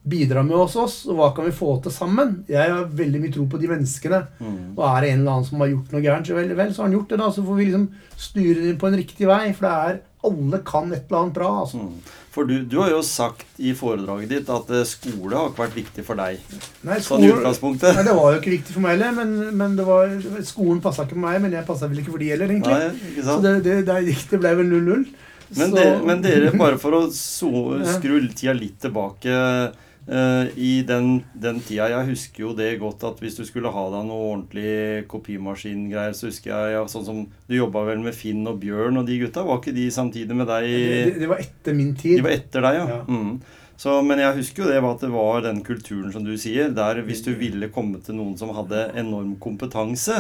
bidra 0.02 0.42
med 0.42 0.58
hos 0.58 0.76
oss, 0.82 0.96
og 1.06 1.20
hva 1.20 1.28
kan 1.38 1.46
vi 1.46 1.52
få 1.54 1.76
til 1.86 1.94
sammen? 1.94 2.40
Jeg 2.50 2.72
har 2.74 2.88
veldig 2.98 3.20
mye 3.22 3.34
tro 3.36 3.44
på 3.50 3.60
de 3.62 3.68
menneskene. 3.70 4.24
Mm. 4.42 4.56
Og 4.74 4.82
er 4.88 5.04
det 5.06 5.12
en 5.12 5.20
eller 5.22 5.36
annen 5.36 5.46
som 5.46 5.62
har 5.62 5.70
gjort 5.70 5.92
noe 5.94 6.02
gærent, 6.02 6.30
så 6.30 6.38
vel, 6.40 6.56
vel, 6.58 6.72
så 6.74 6.82
har 6.82 6.90
han 6.90 6.96
gjort 6.98 7.12
det. 7.14 7.20
da, 7.22 7.28
Så 7.36 7.44
får 7.46 7.60
vi 7.60 7.68
liksom 7.70 7.86
styre 8.18 8.64
dem 8.66 8.80
på 8.82 8.90
en 8.90 8.98
riktig 8.98 9.30
vei. 9.30 9.44
For 9.54 9.68
det 9.68 9.76
er 9.92 10.02
alle 10.26 10.60
kan 10.66 10.90
et 10.94 11.06
eller 11.06 11.20
annet 11.22 11.38
bra. 11.38 11.52
altså. 11.62 11.84
Mm. 11.86 12.18
For 12.32 12.50
du, 12.50 12.56
du 12.66 12.78
har 12.80 12.90
jo 12.96 13.02
sagt 13.06 13.60
i 13.62 13.74
foredraget 13.78 14.30
ditt 14.32 14.50
at 14.56 14.70
eh, 14.74 14.86
skole 14.90 15.36
har 15.38 15.50
ikke 15.52 15.66
vært 15.68 15.78
viktig 15.84 16.06
for 16.08 16.18
deg. 16.22 16.42
Nei, 16.88 17.00
Sånn 17.06 17.26
i 17.28 17.32
utgangspunktet. 17.36 17.98
Nei, 17.98 18.06
Det 18.10 18.18
var 18.18 18.34
jo 18.34 18.42
ikke 18.42 18.54
viktig 18.58 18.74
for 18.78 18.86
meg 18.86 18.96
heller. 18.96 19.18
Men, 19.22 19.34
men 19.62 19.76
det 19.78 19.86
var, 19.86 20.14
skolen 20.50 20.82
passa 20.82 21.06
ikke 21.06 21.18
for 21.20 21.26
meg, 21.30 21.42
men 21.46 21.54
jeg 21.60 21.68
passa 21.70 21.90
vel 21.92 22.02
ikke 22.02 22.16
for 22.16 22.24
de 22.26 22.32
heller, 22.34 22.54
egentlig. 22.58 22.74
Nei, 22.74 23.12
ikke 23.14 23.26
Så 23.26 23.36
sant? 23.36 23.46
det, 23.46 23.58
det, 23.70 23.82
det, 23.86 24.16
det 24.34 24.42
ble 24.42 24.56
vel 24.64 24.72
0-0. 24.80 25.12
Men, 25.58 25.72
dere, 25.76 26.02
men 26.08 26.22
dere, 26.24 26.52
bare 26.56 26.80
for 26.80 26.96
å 26.96 27.06
so, 27.16 27.52
skru 27.96 28.20
tida 28.32 28.54
litt 28.56 28.78
tilbake 28.84 29.32
uh, 29.32 30.46
I 30.56 30.72
den, 30.88 31.22
den 31.34 31.60
tida 31.66 31.90
Jeg 31.92 32.10
husker 32.14 32.46
jo 32.46 32.54
det 32.58 32.70
godt 32.82 33.04
at 33.10 33.20
hvis 33.24 33.36
du 33.40 33.44
skulle 33.48 33.74
ha 33.74 33.86
deg 33.94 34.08
noe 34.08 34.30
ordentlig 34.32 35.06
kopimaskingreier, 35.12 36.16
så 36.18 36.30
husker 36.30 36.54
jeg 36.54 36.76
ja, 36.78 36.84
sånn 36.92 37.08
som 37.08 37.24
Du 37.50 37.58
jobba 37.58 37.84
vel 37.90 38.04
med 38.06 38.16
Finn 38.18 38.46
og 38.48 38.62
Bjørn 38.64 39.02
og 39.02 39.10
de 39.10 39.20
gutta? 39.26 39.44
Var 39.48 39.60
ikke 39.60 39.76
de 39.76 39.90
samtidig 39.92 40.38
med 40.38 40.48
deg? 40.52 40.70
det, 40.72 41.02
de, 41.12 41.18
det 41.26 41.32
var 41.32 41.44
etter 41.44 41.76
min 41.78 41.96
tid. 42.00 42.22
De 42.22 42.28
var 42.30 42.38
etter 42.38 42.68
deg, 42.68 42.80
ja. 42.80 42.88
Ja. 42.96 43.02
Mm. 43.10 43.42
Så, 43.82 43.96
men 44.06 44.20
jeg 44.22 44.38
husker 44.38 44.62
jo 44.62 44.70
det 44.70 44.82
var 44.84 44.94
at 44.94 45.02
det 45.02 45.08
var 45.10 45.40
den 45.42 45.64
kulturen 45.66 46.12
som 46.14 46.22
du 46.22 46.36
sier, 46.38 46.70
der 46.78 47.00
hvis 47.02 47.24
du 47.26 47.32
ville 47.34 47.72
komme 47.74 47.98
til 48.06 48.20
noen 48.20 48.36
som 48.38 48.52
hadde 48.54 48.92
enorm 49.02 49.34
kompetanse 49.42 50.20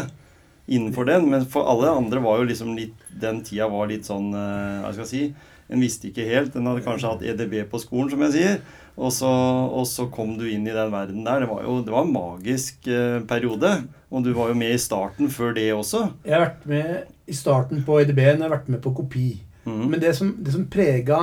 innenfor 0.67 1.07
den, 1.09 1.29
men 1.31 1.47
for 1.49 1.67
alle 1.69 1.89
andre 1.91 2.21
var 2.23 2.41
jo 2.41 2.49
liksom 2.51 2.75
litt 2.77 2.97
Den 3.21 3.41
tida 3.45 3.67
var 3.69 3.89
litt 3.89 4.07
sånn 4.07 4.31
eh, 4.33 4.83
Hva 4.83 4.91
skal 4.93 5.05
jeg 5.05 5.11
si? 5.11 5.23
En 5.71 5.79
visste 5.79 6.09
ikke 6.09 6.27
helt. 6.27 6.51
Den 6.51 6.67
hadde 6.67 6.83
kanskje 6.83 7.09
hatt 7.13 7.21
EDB 7.23 7.61
på 7.71 7.79
skolen, 7.79 8.09
som 8.11 8.23
jeg 8.25 8.33
sier. 8.33 8.57
Og 8.99 9.13
så, 9.15 9.29
og 9.71 9.85
så 9.87 10.09
kom 10.11 10.33
du 10.35 10.43
inn 10.51 10.65
i 10.67 10.73
den 10.75 10.91
verden 10.91 11.23
der. 11.23 11.45
Det 11.45 11.47
var 11.47 11.61
jo 11.63 11.77
det 11.85 11.93
var 11.93 12.03
en 12.03 12.11
magisk 12.11 12.89
eh, 12.91 13.21
periode. 13.29 13.69
Og 14.11 14.25
du 14.25 14.33
var 14.35 14.51
jo 14.51 14.57
med 14.59 14.75
i 14.75 14.81
starten 14.81 15.31
før 15.31 15.55
det 15.55 15.69
også. 15.71 16.03
Jeg 16.27 16.35
har 16.35 16.43
vært 16.49 16.67
med 16.67 17.31
i 17.31 17.37
starten 17.37 17.85
på 17.87 18.01
EDB, 18.01 18.19
når 18.19 18.35
jeg 18.35 18.49
har 18.49 18.55
vært 18.57 18.73
med 18.73 18.83
på 18.83 18.93
kopi. 18.99 19.29
Mm. 19.63 19.85
Men 19.93 20.03
det 20.03 20.11
som, 20.17 20.33
det 20.43 20.57
som 20.57 20.67
prega 20.73 21.21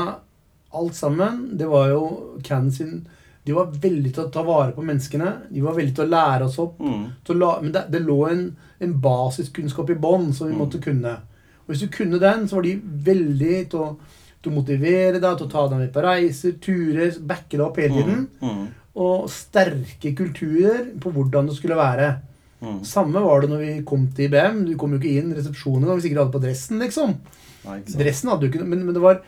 alt 0.72 0.96
sammen, 0.96 1.44
det 1.60 1.68
var 1.68 1.92
jo 1.92 2.02
Can 2.44 2.72
sin 2.72 3.02
De 3.48 3.56
var 3.56 3.72
veldig 3.80 4.12
til 4.14 4.26
å 4.26 4.30
ta 4.34 4.42
vare 4.46 4.74
på 4.76 4.84
menneskene. 4.84 5.32
De 5.48 5.64
var 5.64 5.76
veldig 5.78 5.94
til 5.96 6.04
å 6.04 6.12
lære 6.12 6.46
oss 6.48 6.58
opp. 6.62 6.78
Mm. 6.84 7.06
la, 7.40 7.50
men 7.64 7.72
det, 7.74 7.86
det 7.94 8.02
lå 8.04 8.18
en, 8.28 8.44
en 8.84 8.94
basiskunnskap 9.08 9.90
i 9.94 9.98
bånn 9.98 10.30
som 10.36 10.48
vi 10.50 10.54
Mm. 10.54 10.60
måtte 10.62 10.80
kunne. 10.84 11.16
Og 11.64 11.72
hvis 11.74 11.82
du 11.84 11.88
kunne 11.92 12.20
den, 12.20 12.46
så 12.48 12.56
var 12.58 12.68
de 12.68 12.76
veldig 13.08 13.56
til 13.72 13.80
å, 13.84 13.88
til 14.42 14.52
å 14.52 14.56
motivere 14.56 15.18
deg, 15.20 15.36
til 15.40 15.46
å 15.48 15.50
ta 15.52 15.64
deg 15.68 15.82
med 15.82 15.92
på 15.92 16.04
reiser, 16.04 16.54
turer, 16.64 17.16
backe 17.20 17.56
deg 17.56 17.64
opp 17.66 17.80
hele 17.80 17.94
tiden. 18.02 18.22
Mm. 18.40 18.54
Mm. 18.54 18.68
Og 18.98 19.28
sterke 19.30 20.14
kulturer 20.18 20.86
på 21.00 21.12
hvordan 21.14 21.46
det 21.50 21.56
skulle 21.58 21.76
være. 21.78 22.08
Mm. 22.60 22.78
Samme 22.88 23.20
var 23.22 23.42
det 23.44 23.50
når 23.52 23.60
vi 23.62 23.72
kom 23.86 24.08
til 24.16 24.26
IBM. 24.26 24.64
Du 24.66 24.72
kom 24.80 24.94
jo 24.96 24.98
ikke 24.98 25.20
inn 25.20 25.34
resepsjonen 25.36 25.92
hvis 25.92 26.08
ikke 26.08 26.16
du 26.18 26.22
hadde 26.24 26.34
på 26.34 26.42
dressen, 26.42 26.80
liksom. 26.82 27.12
Nei. 27.68 27.80
Dressen 27.86 28.30
hadde 28.32 28.46
du 28.46 28.48
ikke, 28.48 28.64
men, 28.66 28.82
men 28.86 28.96
det 28.96 29.02
var 29.04 29.20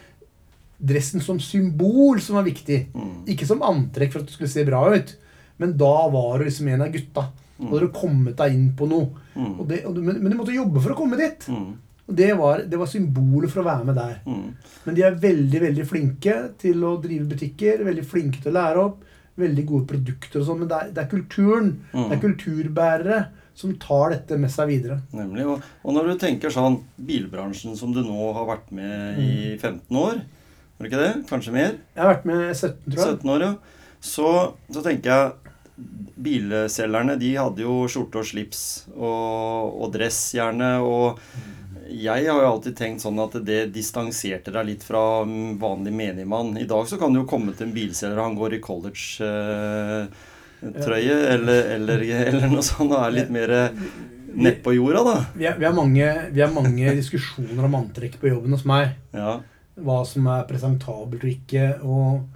dressen 0.80 1.20
som 1.20 1.40
symbol 1.42 2.20
som 2.24 2.38
var 2.38 2.46
viktig. 2.46 2.80
Mm. 2.94 3.12
Ikke 3.34 3.48
som 3.48 3.64
antrekk 3.66 4.14
for 4.14 4.22
at 4.22 4.30
du 4.30 4.34
skulle 4.34 4.52
se 4.52 4.64
bra 4.68 4.86
ut. 4.94 5.12
Men 5.60 5.76
da 5.80 5.94
var 6.08 6.38
du 6.38 6.46
liksom 6.46 6.70
en 6.72 6.86
av 6.86 6.94
gutta. 6.94 7.26
Da 7.60 7.68
hadde 7.68 7.90
du 7.90 7.92
kommet 7.92 8.38
deg 8.38 8.56
inn 8.56 8.70
på 8.76 8.88
noe. 8.88 9.10
Mm. 9.34 9.52
Og 9.52 9.66
det, 9.68 9.82
og 9.88 9.96
du, 9.96 10.02
men, 10.04 10.16
men 10.22 10.32
du 10.32 10.38
måtte 10.38 10.56
jobbe 10.56 10.80
for 10.80 10.94
å 10.94 10.98
komme 10.98 11.18
dit. 11.20 11.44
Mm. 11.52 11.74
Og 12.10 12.16
det 12.16 12.30
var, 12.38 12.64
det 12.66 12.78
var 12.80 12.88
symbolet 12.90 13.52
for 13.52 13.62
å 13.62 13.68
være 13.68 13.86
med 13.86 14.00
der. 14.00 14.16
Mm. 14.24 14.46
Men 14.86 14.96
de 14.96 15.04
er 15.06 15.20
veldig 15.26 15.60
veldig 15.66 15.86
flinke 15.86 16.38
til 16.60 16.86
å 16.88 16.96
drive 17.02 17.28
butikker. 17.34 17.84
Veldig 17.86 18.06
flinke 18.08 18.40
til 18.40 18.50
å 18.50 18.56
lære 18.56 18.86
opp. 18.86 19.04
Veldig 19.40 19.66
gode 19.68 19.88
produkter 19.92 20.40
og 20.40 20.48
sånn. 20.48 20.64
Men 20.64 20.72
det 20.72 20.80
er, 20.80 20.90
det 20.96 21.04
er 21.04 21.12
kulturen. 21.12 21.70
Mm. 21.92 22.00
Det 22.00 22.16
er 22.16 22.24
kulturbærere 22.24 23.20
som 23.60 23.76
tar 23.76 24.14
dette 24.14 24.40
med 24.40 24.52
seg 24.52 24.72
videre. 24.72 25.00
Nemlig. 25.12 25.44
Og, 25.44 25.70
og 25.84 25.94
når 25.94 26.10
du 26.10 26.20
tenker 26.22 26.52
sånn 26.54 26.80
Bilbransjen 26.96 27.76
som 27.76 27.92
du 27.92 28.00
nå 28.06 28.32
har 28.36 28.48
vært 28.48 28.70
med 28.74 29.20
i 29.20 29.32
15 29.58 30.00
år, 30.00 30.22
var 30.80 30.86
det 30.86 30.94
ikke 30.94 31.04
det? 31.04 31.28
Kanskje 31.28 31.52
mer? 31.52 31.74
Jeg 31.92 32.00
har 32.00 32.08
vært 32.08 32.22
med 32.24 32.56
17, 32.56 32.76
tror 32.86 33.00
jeg. 33.04 33.16
17 33.20 33.30
år, 33.34 33.42
ja. 33.44 33.52
Så, 34.00 34.28
så 34.72 34.80
tenker 34.80 35.10
jeg 35.12 35.32
Bilselgerne 36.20 37.20
de 37.20 37.36
hadde 37.36 37.60
jo 37.66 37.84
skjorte 37.88 38.20
og 38.22 38.24
slips 38.28 38.62
og, 38.94 39.76
og 39.76 39.92
dress 39.92 40.32
gjerne. 40.38 40.70
Og 40.80 41.20
jeg 41.92 42.24
har 42.30 42.40
jo 42.40 42.48
alltid 42.54 42.76
tenkt 42.78 43.04
sånn 43.04 43.20
at 43.20 43.36
det 43.44 43.66
distanserte 43.74 44.48
deg 44.56 44.70
litt 44.70 44.80
fra 44.88 45.20
vanlig 45.60 45.92
menigmann. 46.00 46.56
I 46.56 46.64
dag 46.68 46.88
så 46.88 46.96
kan 47.00 47.12
du 47.12 47.20
jo 47.20 47.28
komme 47.28 47.52
til 47.52 47.68
en 47.68 47.76
bilselger, 47.76 48.16
han 48.24 48.40
går 48.40 48.56
i 48.56 48.64
college-trøye 48.64 50.08
eller, 51.36 51.60
eller, 51.76 51.98
eller, 52.24 52.48
noe 52.48 52.64
sånt, 52.64 52.88
og 52.88 53.04
er 53.04 53.16
litt 53.20 53.32
mer 53.36 53.52
nedpå 54.32 54.72
jorda, 54.80 55.04
da. 55.04 55.16
Vi 55.36 55.44
har, 55.44 55.60
vi, 55.60 55.68
har 55.68 55.76
mange, 55.76 56.08
mange 56.56 56.96
diskusjoner 56.96 57.64
om 57.68 57.80
antrekk 57.84 58.16
på 58.20 58.32
jobben 58.32 58.56
hos 58.56 58.64
meg. 58.68 58.96
Ja. 59.12 59.42
Hva 59.84 60.02
som 60.08 60.28
er 60.32 60.46
presentabelt 60.48 61.24
og 61.24 61.30
ikke. 61.30 61.72
og 61.82 62.28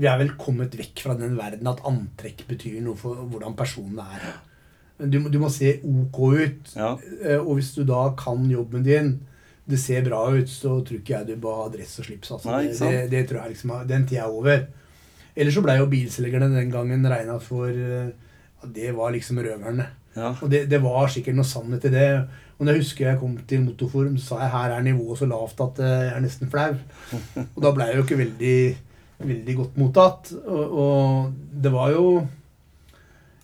vi 0.00 0.06
er 0.08 0.20
vel 0.20 0.30
kommet 0.40 0.76
vekk 0.78 1.02
fra 1.04 1.16
den 1.18 1.34
verden 1.36 1.66
at 1.68 1.82
antrekk 1.88 2.46
betyr 2.48 2.78
noe 2.84 2.96
for 2.98 3.18
hvordan 3.26 3.56
personen 3.58 3.98
er. 4.00 4.28
Du, 5.00 5.18
du 5.32 5.38
må 5.40 5.48
se 5.52 5.78
ok 5.84 6.20
ut. 6.36 6.72
Ja. 6.76 6.94
Eh, 7.24 7.40
Og 7.40 7.58
hvis 7.58 7.72
du 7.76 7.82
da 7.88 8.10
kan 8.18 8.44
jobben 8.50 8.84
din, 8.86 9.14
det 9.70 9.78
ser 9.80 10.04
bra 10.06 10.22
ut, 10.34 10.48
så 10.50 10.80
tror 10.84 11.00
ikke 11.00 11.16
jeg 11.18 11.28
du 11.30 11.42
bør 11.42 11.64
ha 11.64 11.68
dress 11.72 11.98
og 12.00 12.08
slips. 12.08 12.32
Altså. 12.36 12.52
Nei, 12.52 12.64
det, 12.72 13.10
det, 13.12 13.24
tror 13.28 13.42
jeg 13.42 13.54
liksom, 13.54 13.74
Den 13.88 14.06
tida 14.08 14.26
er 14.26 14.34
over. 14.34 14.66
Ellers 15.36 15.56
så 15.56 15.64
blei 15.64 15.78
jo 15.78 15.88
bilselgerne 15.90 16.50
den 16.52 16.72
gangen 16.72 17.06
regna 17.06 17.38
for 17.42 17.70
eh, 17.70 18.10
at 18.60 18.72
det 18.76 18.92
var 18.96 19.14
liksom 19.14 19.40
røverne. 19.40 19.88
Ja. 20.16 20.34
Og 20.42 20.50
det, 20.52 20.64
det 20.70 20.80
var 20.82 21.10
sikkert 21.12 21.38
noe 21.38 21.48
sannhet 21.48 21.86
i 21.88 21.94
det. 21.94 22.08
Og 22.60 22.66
når 22.66 22.76
jeg 22.76 22.82
husker 22.82 23.06
jeg 23.08 23.18
kom 23.22 23.38
til 23.48 23.62
Motorforum, 23.64 24.18
så 24.20 24.34
sa 24.34 24.38
jeg 24.42 24.52
her 24.52 24.72
er 24.74 24.82
nivået 24.84 25.16
så 25.16 25.26
lavt 25.26 25.62
at 25.64 25.78
eh, 25.80 25.94
jeg 26.04 26.12
er 26.12 26.20
nesten 26.20 26.50
flau. 26.52 26.74
Og 27.56 27.62
da 27.64 27.70
ble 27.72 27.86
jeg 27.88 27.96
jo 27.96 28.02
ikke 28.04 28.18
veldig, 28.18 28.58
veldig 29.30 29.54
godt 29.62 29.78
mottatt. 29.80 30.32
Og, 30.44 30.74
og 30.82 31.62
det 31.64 31.72
var 31.72 31.94
jo 31.94 32.04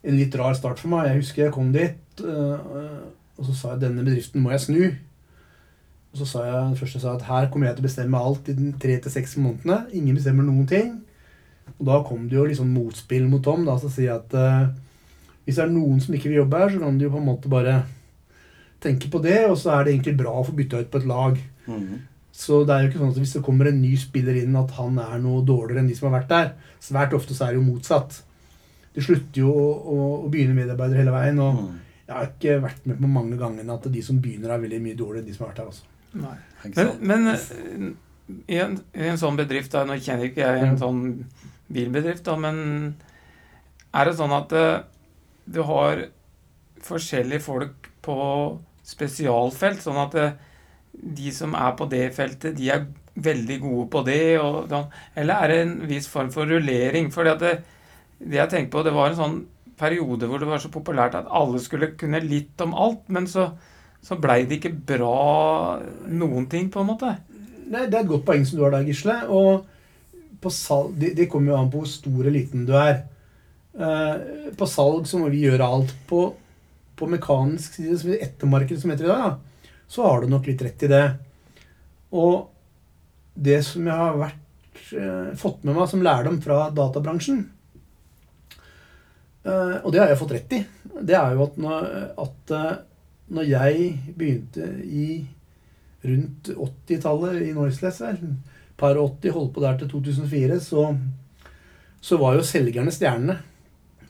en 0.04 0.18
litt 0.20 0.36
rar 0.36 0.52
start 0.58 0.82
for 0.82 0.92
meg. 0.92 1.08
Jeg 1.08 1.22
husker 1.22 1.46
jeg 1.46 1.54
kom 1.56 1.72
dit, 1.72 2.20
øh, 2.20 3.00
og 3.40 3.48
så 3.48 3.56
sa 3.56 3.72
jeg 3.72 3.86
denne 3.86 4.04
bedriften 4.04 4.44
må 4.44 4.52
jeg 4.52 4.66
snu. 4.66 4.84
Og 6.12 6.20
så 6.20 6.28
sa 6.28 6.44
jeg 6.44 6.70
det 6.74 6.80
første 6.84 7.00
jeg 7.00 7.06
sa 7.08 7.16
at 7.16 7.26
her 7.30 7.50
kommer 7.50 7.70
jeg 7.70 7.78
til 7.78 7.86
å 7.86 7.88
bestemme 7.88 8.22
alt 8.28 8.52
i 8.52 8.60
de 8.60 8.70
tre 8.84 9.00
til 9.00 9.16
seks 9.16 9.36
månedene. 9.40 9.82
Ingen 9.96 10.20
bestemmer 10.20 10.44
noen 10.44 10.68
ting. 10.68 10.94
Og 11.78 11.88
da 11.88 12.02
kom 12.04 12.28
det 12.28 12.36
jo 12.36 12.46
liksom 12.52 12.68
motspill 12.76 13.26
mot 13.32 13.42
Tom. 13.44 13.64
da, 13.64 13.80
Så 13.80 13.88
sier 13.96 14.12
jeg 14.12 14.20
at 14.20 14.36
øh, 14.44 14.72
hvis 15.48 15.56
det 15.56 15.64
er 15.64 15.72
noen 15.72 16.04
som 16.04 16.14
ikke 16.14 16.28
vil 16.28 16.42
jobbe 16.44 16.60
her, 16.60 16.72
så 16.76 16.84
kan 16.84 16.98
du 16.98 17.08
jo 17.08 17.16
på 17.16 17.24
en 17.24 17.30
måte 17.32 17.48
bare 17.48 17.80
tenke 18.82 19.10
på 19.12 19.20
det, 19.24 19.38
og 19.48 19.56
så 19.60 19.72
er 19.74 19.86
det 19.86 19.94
egentlig 19.94 20.18
bra 20.20 20.34
å 20.36 20.44
få 20.46 20.54
bytta 20.56 20.82
ut 20.82 20.92
på 20.92 21.00
et 21.02 21.08
lag. 21.08 21.40
Mhm. 21.66 22.04
Så 22.36 22.64
det 22.68 22.74
er 22.74 22.82
jo 22.82 22.88
ikke 22.90 23.00
sånn 23.00 23.12
at 23.14 23.18
hvis 23.22 23.32
det 23.32 23.44
kommer 23.46 23.68
en 23.70 23.78
ny 23.80 23.94
spiller 23.96 24.36
inn, 24.36 24.56
at 24.60 24.74
han 24.76 24.98
er 25.00 25.16
noe 25.22 25.40
dårligere 25.48 25.80
enn 25.80 25.88
de 25.88 25.94
som 25.96 26.10
har 26.10 26.18
vært 26.18 26.32
der. 26.34 26.50
Svært 26.84 27.14
ofte 27.16 27.32
så 27.32 27.46
er 27.46 27.54
det 27.54 27.62
jo 27.62 27.70
motsatt. 27.70 28.18
Det 28.92 29.04
slutter 29.06 29.40
jo 29.40 29.54
å, 29.56 29.70
å, 29.72 29.96
å 30.26 30.28
begynne 30.28 30.56
medarbeidere 30.58 31.00
hele 31.00 31.14
veien. 31.14 31.40
Og 31.40 31.62
mm. 31.62 31.70
jeg 32.02 32.12
har 32.12 32.28
ikke 32.28 32.58
vært 32.66 32.90
med 32.90 33.00
på 33.00 33.12
mange 33.14 33.38
gangene 33.40 33.78
at 33.78 33.88
de 33.94 34.02
som 34.04 34.20
begynner, 34.20 34.52
er 34.52 34.60
veldig 34.66 34.82
mye 34.84 34.98
dårligere 35.00 35.24
enn 35.24 35.30
de 35.30 35.36
som 35.38 35.46
har 35.46 35.54
vært 35.54 35.62
der. 35.62 35.70
også. 35.72 35.88
Nei. 36.20 36.36
Men, 36.76 36.92
men 37.08 37.32
eh, 37.32 37.88
i, 38.52 38.60
en, 38.60 38.76
i 38.92 39.08
en 39.08 39.20
sånn 39.20 39.36
bedrift 39.38 39.72
da, 39.72 39.84
Nå 39.88 39.98
kjenner 40.02 40.28
ikke 40.28 40.44
jeg 40.44 40.62
en 40.66 40.78
sånn 40.80 41.02
bilbedrift, 41.72 42.24
da, 42.28 42.36
men 42.40 42.58
er 43.96 44.08
det 44.08 44.16
sånn 44.18 44.34
at 44.36 44.52
uh, 44.54 44.84
du 45.48 45.62
har 45.66 46.04
forskjellige 46.86 47.42
folk 47.42 47.88
på 48.06 48.16
spesialfelt, 48.86 49.82
sånn 49.82 49.98
at 50.04 50.16
eh, 50.22 50.38
de 50.92 51.32
som 51.34 51.56
er 51.58 51.74
på 51.76 51.88
det 51.90 52.06
feltet, 52.16 52.56
de 52.56 52.70
er 52.72 52.86
veldig 53.16 53.58
gode 53.64 53.86
på 53.92 54.02
det? 54.06 54.22
Og, 54.40 54.72
eller 55.18 55.34
er 55.34 55.52
det 55.52 55.60
en 55.64 55.76
viss 55.90 56.08
form 56.10 56.30
for 56.34 56.48
rullering? 56.48 57.10
For 57.14 57.28
det, 57.28 57.52
det 58.18 58.40
jeg 58.40 58.52
tenker 58.52 58.72
på, 58.72 58.84
det 58.86 58.94
var 58.96 59.12
en 59.12 59.20
sånn 59.20 59.38
periode 59.76 60.28
hvor 60.28 60.40
det 60.40 60.48
var 60.48 60.62
så 60.62 60.72
populært 60.72 61.18
at 61.18 61.28
alle 61.28 61.60
skulle 61.60 61.92
kunne 62.00 62.22
litt 62.24 62.60
om 62.64 62.72
alt, 62.72 63.04
men 63.12 63.26
så, 63.28 63.50
så 64.00 64.16
blei 64.20 64.44
det 64.48 64.60
ikke 64.60 64.76
bra 64.94 65.80
noen 66.08 66.46
ting, 66.52 66.70
på 66.72 66.80
en 66.80 66.92
måte. 66.94 67.16
Nei, 67.66 67.88
det 67.90 67.98
er 67.98 68.04
et 68.04 68.12
godt 68.12 68.24
poeng 68.28 68.46
som 68.46 68.60
du 68.60 68.64
har 68.64 68.76
der, 68.78 68.86
Gisle. 68.86 69.18
Og 69.26 69.66
salg, 70.52 70.94
det, 71.00 71.16
det 71.18 71.28
kommer 71.30 71.52
jo 71.52 71.58
an 71.58 71.70
på 71.72 71.82
hvor 71.82 71.90
stor 71.90 72.20
eller 72.20 72.34
liten 72.36 72.66
du 72.68 72.74
er. 72.78 73.00
Uh, 73.76 74.52
på 74.56 74.68
salg 74.70 75.08
så 75.08 75.20
må 75.20 75.30
vi 75.32 75.44
gjøre 75.46 75.66
alt. 75.66 75.94
På, 76.08 76.28
på 76.96 77.08
mekanisk 77.10 77.76
side, 77.78 77.98
som 78.00 78.14
ettermarked 78.14 78.80
som 78.80 78.92
heter 78.92 79.08
i 79.08 79.12
dag, 79.12 79.24
da, 79.26 79.70
så 79.88 80.06
har 80.06 80.22
du 80.22 80.30
nok 80.32 80.48
litt 80.48 80.64
rett 80.64 80.86
i 80.86 80.90
det. 80.90 81.04
Og 82.16 82.48
det 83.34 83.60
som 83.66 83.86
jeg 83.86 84.00
har 84.00 84.18
vært, 84.18 84.80
eh, 84.96 85.36
fått 85.36 85.64
med 85.64 85.76
meg 85.76 85.88
som 85.90 86.02
lærdom 86.02 86.40
fra 86.42 86.70
databransjen, 86.70 87.44
eh, 89.44 89.76
og 89.84 89.92
det 89.92 90.00
har 90.00 90.08
jeg 90.08 90.20
fått 90.22 90.36
rett 90.36 90.52
i, 90.56 90.64
det 91.02 91.16
er 91.16 91.34
jo 91.34 91.44
at 91.44 91.56
når, 91.60 91.88
at, 92.18 92.52
eh, 92.56 92.76
når 93.36 93.48
jeg 93.50 94.14
begynte 94.16 94.68
i 94.84 95.26
rundt 96.06 96.50
80-tallet 96.54 97.42
i 97.42 97.52
Noiseless 97.56 98.00
vel, 98.00 98.20
par 98.76 98.96
80, 99.00 99.32
holdt 99.34 99.54
på 99.54 99.64
der 99.64 99.78
til 99.80 99.90
2004, 99.90 100.60
så, 100.60 100.86
så 102.00 102.18
var 102.20 102.36
jo 102.36 102.46
selgerne 102.46 102.92
stjernene. 102.92 103.38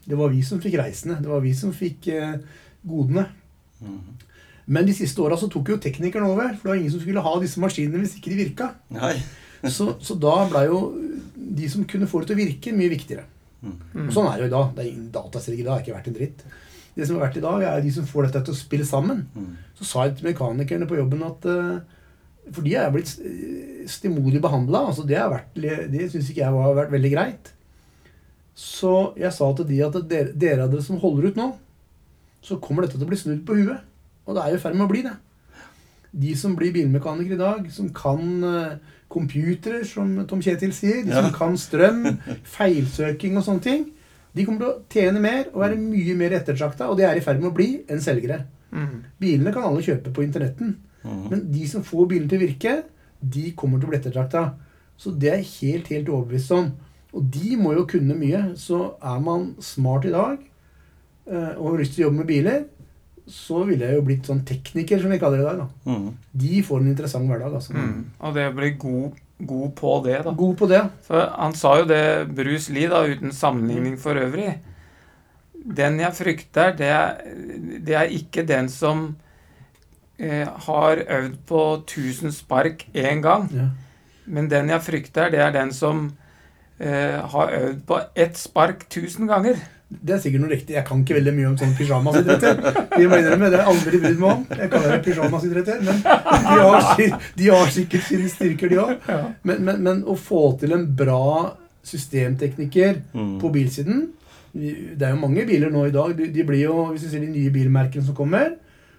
Det 0.07 0.19
var 0.19 0.31
vi 0.31 0.43
som 0.47 0.61
fikk 0.63 0.77
reisende. 0.79 1.19
Det 1.23 1.31
var 1.31 1.43
vi 1.43 1.53
som 1.57 1.73
fikk 1.75 2.09
eh, 2.15 2.37
godene. 2.89 3.27
Mhm. 3.81 4.13
Men 4.67 4.87
de 4.87 4.95
siste 4.99 5.23
åra 5.23 5.37
så 5.39 5.47
tok 5.47 5.69
jo 5.71 5.79
teknikeren 5.79 6.27
over. 6.27 6.55
For 6.57 6.67
det 6.67 6.73
var 6.73 6.79
ingen 6.81 6.91
som 6.91 7.03
skulle 7.03 7.23
ha 7.23 7.35
disse 7.39 7.61
maskinene 7.63 8.03
hvis 8.03 8.17
ikke 8.19 8.33
de 8.33 8.45
virka. 8.45 8.73
Så, 9.67 9.97
så 10.05 10.15
da 10.21 10.45
blei 10.47 10.67
jo 10.69 10.79
de 11.35 11.67
som 11.73 11.87
kunne 11.89 12.07
få 12.07 12.21
det 12.21 12.29
til 12.29 12.37
å 12.37 12.39
virke, 12.39 12.75
mye 12.77 12.91
viktigere. 12.93 13.25
Mm. 13.65 14.05
Og 14.05 14.13
sånn 14.15 14.29
er 14.29 14.37
det 14.37 14.45
jo 14.45 14.51
i 14.51 14.53
dag. 14.53 14.69
Det 14.77 14.83
er 14.83 14.91
ingen 14.91 15.09
dataselgere 15.15 15.63
i 15.63 15.65
dag. 15.65 15.73
har 15.73 15.83
ikke 15.83 15.95
vært 15.97 16.11
en 16.11 16.17
dritt. 16.19 16.45
Det 16.95 17.09
som 17.09 17.17
har 17.17 17.25
vært 17.25 17.39
i 17.41 17.43
dag, 17.43 17.65
er 17.65 17.83
de 17.83 17.93
som 17.97 18.07
får 18.07 18.29
dette 18.29 18.43
til 18.47 18.55
å 18.55 18.59
spille 18.61 18.87
sammen. 18.87 19.25
Mhm. 19.35 19.57
Så 19.81 19.89
sa 19.89 20.05
jeg 20.07 20.19
til 20.19 20.29
mekanikerne 20.29 20.89
på 20.89 21.01
jobben 21.01 21.25
at 21.27 21.49
eh, 21.51 21.97
For 22.53 22.63
de 22.63 22.77
er 22.79 22.93
blitt 22.95 23.11
eh, 23.19 23.89
stemoderlig 23.91 24.45
behandla. 24.45 24.85
Altså 24.93 25.09
det 25.09 25.19
har 25.19 25.33
vært, 25.33 25.57
det 25.57 26.11
syns 26.13 26.31
ikke 26.31 26.45
jeg 26.45 26.55
har 26.61 26.79
vært 26.79 26.95
veldig 26.95 27.13
greit. 27.17 27.51
Så 28.57 28.93
jeg 29.21 29.33
sa 29.37 29.51
til 29.57 29.67
de 29.69 29.83
at 29.85 29.99
dere, 30.09 30.33
dere 30.33 30.65
av 30.65 30.73
dere 30.73 30.85
som 30.85 31.01
holder 31.03 31.33
ut 31.33 31.41
nå, 31.41 31.51
så 32.47 32.59
kommer 32.63 32.87
dette 32.87 32.99
til 33.01 33.07
å 33.07 33.11
bli 33.11 33.19
snudd 33.19 33.43
på 33.49 33.57
huet. 33.59 33.83
Og 34.27 34.37
det 34.37 34.43
er 34.45 34.53
jo 34.55 34.59
i 34.61 34.63
ferd 34.63 34.77
med 34.79 34.87
å 34.87 34.93
bli 34.93 35.03
det. 35.07 35.15
De 36.17 36.33
som 36.39 36.55
blir 36.57 36.73
bilmekanikere 36.75 37.35
i 37.37 37.41
dag, 37.41 37.67
som 37.75 37.89
kan 37.95 38.23
uh, 38.47 38.77
computere, 39.13 39.83
som 39.87 40.15
Tom 40.31 40.41
Kjetil 40.45 40.73
sier, 40.75 41.03
de 41.05 41.13
som 41.13 41.27
Ja. 41.29 41.35
kan 41.35 41.59
strøm, 41.61 42.05
feilsøking 42.57 43.37
og 43.37 43.45
sånne 43.47 43.65
ting, 43.67 43.85
de 44.37 44.45
kommer 44.45 44.61
til 44.63 44.71
å 44.71 44.81
tjene 44.93 45.21
mer 45.25 45.47
og 45.53 45.63
være 45.65 45.79
mye 45.81 46.15
mer 46.19 46.35
ettertrakta, 46.39 46.89
og 46.93 46.99
de 46.99 47.07
er 47.09 47.17
i 47.19 47.25
ferd 47.25 47.41
med 47.43 47.51
å 47.51 47.57
bli 47.57 47.69
enn 47.89 48.01
selgere. 48.05 48.43
Mm. 48.73 49.03
Bilene 49.23 49.53
kan 49.55 49.65
alle 49.69 49.85
kjøpe 49.87 50.13
på 50.17 50.25
internetten, 50.27 50.77
Mm. 51.07 51.29
men 51.31 51.43
de 51.55 51.67
som 51.71 51.85
får 51.87 52.07
bilene 52.11 52.27
til 52.29 52.41
å 52.41 52.43
virke, 52.49 52.71
de 53.23 53.53
kommer 53.55 53.79
til 53.79 53.87
å 53.87 53.91
bli 53.93 53.99
ettertrakta. 54.01 54.41
Så 54.99 55.13
det 55.15 55.29
er 55.31 55.37
jeg 55.39 55.53
helt, 55.61 55.91
helt 55.93 56.09
overbevist 56.11 56.51
om. 56.57 56.73
Og 57.15 57.29
de 57.31 57.53
må 57.61 57.77
jo 57.77 57.85
kunne 57.87 58.17
mye. 58.19 58.41
Så 58.59 58.97
er 58.99 59.21
man 59.23 59.53
smart 59.63 60.05
i 60.09 60.11
dag 60.11 60.41
og 61.27 61.65
har 61.71 61.81
lyst 61.81 61.97
til 61.97 62.05
å 62.05 62.07
jobbe 62.07 62.21
med 62.23 62.29
biler, 62.31 62.61
så 63.27 63.65
ville 63.67 63.89
jeg 63.89 63.99
jo 63.99 64.05
blitt 64.07 64.29
sånn 64.29 64.45
tekniker, 64.47 65.01
som 65.03 65.11
vi 65.11 65.19
kaller 65.19 65.41
det 65.41 65.45
i 65.45 65.49
dag. 65.49 65.63
da. 65.65 65.93
Mm. 65.93 66.11
De 66.43 66.63
får 66.63 66.83
en 66.83 66.91
interessant 66.93 67.31
hverdag. 67.31 67.57
altså. 67.59 67.75
Mm. 67.75 68.05
Og 68.23 68.37
det 68.37 68.47
å 68.47 68.55
bli 68.55 68.71
god, 68.79 69.21
god 69.51 69.73
på 69.81 69.95
det, 70.07 70.19
da. 70.29 70.35
God 70.43 70.57
på 70.61 70.69
det. 70.71 70.83
For 71.09 71.29
han 71.35 71.57
sa 71.59 71.75
jo 71.81 71.89
det, 71.91 72.03
Bruce 72.39 72.73
Lee, 72.75 72.91
da, 72.93 73.03
uten 73.03 73.35
sammenligning 73.35 73.99
for 73.99 74.19
øvrig. 74.23 74.55
Den 75.67 75.99
jeg 75.99 76.15
frykter, 76.15 76.77
det 76.79 76.91
er, 76.95 77.25
det 77.83 77.99
er 77.99 78.15
ikke 78.15 78.47
den 78.47 78.71
som 78.71 79.09
eh, 80.23 80.47
har 80.47 81.03
øvd 81.03 81.41
på 81.51 81.63
1000 81.83 82.37
spark 82.37 82.87
én 82.95 83.25
gang. 83.27 83.51
Ja. 83.51 83.73
Men 84.27 84.47
den 84.51 84.71
jeg 84.71 84.87
frykter, 84.87 85.35
det 85.35 85.43
er 85.43 85.51
den 85.55 85.75
som 85.75 86.13
eh, 86.79 87.19
har 87.19 87.59
øvd 87.59 87.83
på 87.91 87.99
ett 88.15 88.39
spark 88.39 88.87
1000 88.87 89.27
ganger. 89.27 89.59
Det 89.89 90.15
er 90.17 90.19
sikkert 90.19 90.41
noe 90.43 90.51
riktig. 90.51 90.75
Jeg 90.75 90.85
kan 90.89 91.03
ikke 91.05 91.15
veldig 91.15 91.33
mye 91.37 91.49
om 91.53 91.57
sånn 91.61 91.75
pyjamasidretter. 91.79 92.59
De 92.97 93.05
må 93.07 93.19
innrømme, 93.21 93.51
det 93.53 93.61
har 93.61 93.69
jeg 93.69 93.75
aldri 93.77 94.01
brydd 94.03 94.19
meg 94.19 94.33
om. 94.33 94.41
Jeg 94.51 94.71
kaller 94.73 94.95
det 94.97 95.03
pyjamasidretter. 95.07 95.79
Men 95.87 96.01
de 96.03 96.57
har, 96.59 97.21
de 97.39 97.51
har 97.53 97.71
sikkert 97.71 98.03
sine 98.09 98.31
styrker, 98.33 98.73
de 98.73 98.81
òg. 98.83 99.07
Men, 99.47 99.63
men, 99.69 99.81
men 99.87 100.01
å 100.11 100.17
få 100.19 100.43
til 100.61 100.75
en 100.75 100.89
bra 100.99 101.55
systemtekniker 101.87 103.03
Mhm. 103.15 103.39
på 103.41 103.53
bilsiden 103.55 104.09
Det 104.57 105.03
er 105.05 105.11
jo 105.13 105.21
mange 105.21 105.45
biler 105.47 105.71
nå 105.71 105.85
i 105.87 105.93
dag. 105.95 106.17
De, 106.17 106.27
de 106.33 106.45
blir 106.49 106.63
jo, 106.65 106.87
Hvis 106.93 107.03
du 107.07 107.09
ser 107.13 107.21
de 107.21 107.27
nye 107.31 107.51
bilmerkene 107.53 108.03
som 108.07 108.15
kommer, 108.17 108.55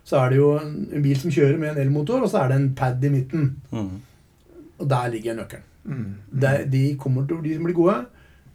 så 0.05 0.19
er 0.23 0.29
det 0.29 0.37
jo 0.37 0.51
en, 0.59 0.87
en 0.93 1.01
bil 1.03 1.17
som 1.19 1.31
kjører 1.33 1.57
med 1.59 1.71
en 1.73 1.81
elmotor, 1.87 2.21
og 2.23 2.29
så 2.31 2.43
er 2.45 2.47
det 2.53 2.59
en 2.61 2.69
pad 2.77 3.03
i 3.03 3.09
midten. 3.09 3.55
Mhm. 3.73 3.95
Og 4.79 4.87
der 4.91 5.07
ligger 5.09 5.33
nøkkelen. 5.35 5.63
Mm. 5.87 6.05
Der, 6.41 6.65
de, 6.69 6.95
kommer 6.99 7.25
til, 7.27 7.39
de 7.43 7.55
som 7.55 7.63
blir 7.65 7.73
gode, 7.73 7.95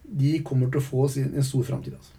de 0.07 0.39
kommer 0.45 0.69
til 0.71 0.79
å 0.79 0.83
få 0.85 1.07
sin, 1.11 1.31
en 1.35 1.43
stor 1.43 1.63
framtid. 1.67 1.93
Altså. 1.97 2.13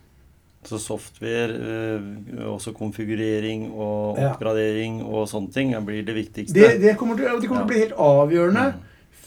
Så 0.65 0.79
software, 0.81 1.53
eh, 1.55 2.43
også 2.49 2.73
konfigurering 2.77 3.67
og 3.73 4.19
Ja. 4.19 4.33
oppgradering 4.33 5.03
og 5.05 5.29
sånne 5.29 5.53
ting 5.53 5.73
ja, 5.73 5.81
blir 5.85 6.05
det 6.07 6.15
viktigste. 6.17 6.55
Det, 6.57 6.81
det 6.81 6.97
kommer, 6.97 7.17
til, 7.17 7.29
det 7.41 7.49
kommer 7.49 7.65
til 7.65 7.69
å 7.69 7.73
bli 7.73 7.83
helt 7.85 7.99
avgjørende 8.01 8.67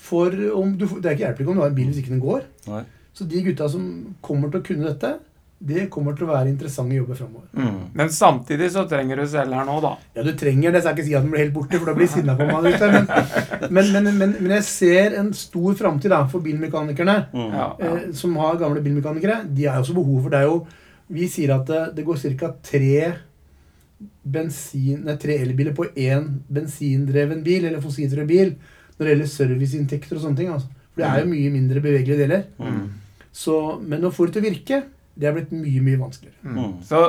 for 0.08 0.34
om 0.56 0.78
du, 0.78 0.86
Det 0.88 1.06
er 1.06 1.15
ikke 1.17 1.26
hjelpelig 1.26 1.47
om 1.47 1.56
du 1.56 1.62
har 1.62 1.69
en 1.73 1.76
bil 1.78 1.89
hvis 1.91 2.02
ikke 2.02 2.15
den 2.15 2.23
går. 2.23 2.43
Nei. 2.67 2.84
Så 3.13 3.26
de 3.28 3.41
gutta 3.41 3.67
som 3.69 4.15
kommer 4.21 4.52
til 4.54 4.62
å 4.62 4.65
kunne 4.67 4.86
dette, 4.88 5.17
det 5.58 5.88
kommer 5.89 6.13
til 6.13 6.28
å 6.28 6.30
være 6.30 6.52
interessante 6.52 6.93
jobber 6.93 7.17
framover. 7.17 7.47
Mm. 7.58 7.78
Men 7.97 8.12
samtidig 8.13 8.67
så 8.76 8.84
trenger 8.89 9.17
du 9.17 9.26
selger 9.30 9.65
nå, 9.65 9.78
da. 9.82 9.95
Ja, 10.13 10.26
du 10.28 10.30
trenger 10.38 10.76
det, 10.76 10.84
så 10.84 10.91
jeg 10.91 10.93
skal 10.93 11.02
ikke 11.02 11.08
si 11.08 11.15
at 11.17 11.26
den 11.26 11.32
blir 11.34 11.41
helt 11.41 11.56
borte, 11.56 11.80
for 11.80 11.89
da 11.89 11.95
blir 11.97 12.12
sinna 12.13 12.36
på 12.38 12.45
meg. 12.45 12.67
Men, 12.78 13.08
men, 13.73 13.89
men, 13.95 14.12
men, 14.19 14.36
men 14.38 14.54
jeg 14.60 14.67
ser 14.67 15.17
en 15.17 15.32
stor 15.34 15.73
framtid 15.80 16.13
for 16.30 16.45
bilmekanikerne. 16.45 17.15
Mm. 17.34 17.47
Ja, 17.58 17.69
ja. 17.82 17.95
eh, 17.95 18.12
som 18.13 18.38
har 18.38 18.62
gamle 18.62 18.86
bilmekanikere. 18.86 19.39
De 19.50 19.65
har 19.65 19.80
jo 19.82 19.88
også 19.88 19.97
behov 19.97 20.28
for 20.28 20.36
det. 20.36 20.43
er 20.43 20.52
jo 20.52 20.60
Vi 21.13 21.28
sier 21.32 21.54
at 21.56 21.70
det, 21.70 21.84
det 21.98 22.06
går 22.08 22.20
ca. 22.39 22.52
tre 22.63 23.13
tre 25.17 25.38
elbiler 25.41 25.74
på 25.74 25.88
én 25.96 26.28
bensindreven 26.54 27.43
bil, 27.46 27.65
eller 27.65 27.82
fossildreven 27.82 28.28
bil, 28.30 28.52
når 28.98 29.06
det 29.06 29.13
gjelder 29.13 29.32
serviceinntekter 29.32 30.17
og 30.17 30.26
sånne 30.26 30.38
ting. 30.41 30.52
Altså. 30.54 30.70
For 30.91 31.02
det 31.04 31.10
er 31.10 31.24
jo 31.24 31.32
mye 31.32 31.54
mindre 31.54 31.82
bevegelige 31.82 32.20
deler. 32.26 32.46
Mm. 32.60 32.86
Så, 33.32 33.56
men 33.86 34.06
å 34.06 34.12
få 34.13 34.28
det 34.28 34.38
til 34.38 34.43
å 34.43 34.50
virke, 34.50 34.84
det 35.17 35.30
er 35.30 35.36
blitt 35.38 35.52
mye, 35.54 35.82
mye 35.86 36.00
vanskeligere. 36.02 36.38
Mm. 36.43 36.58
Mm. 36.58 36.72
Så, 36.86 37.02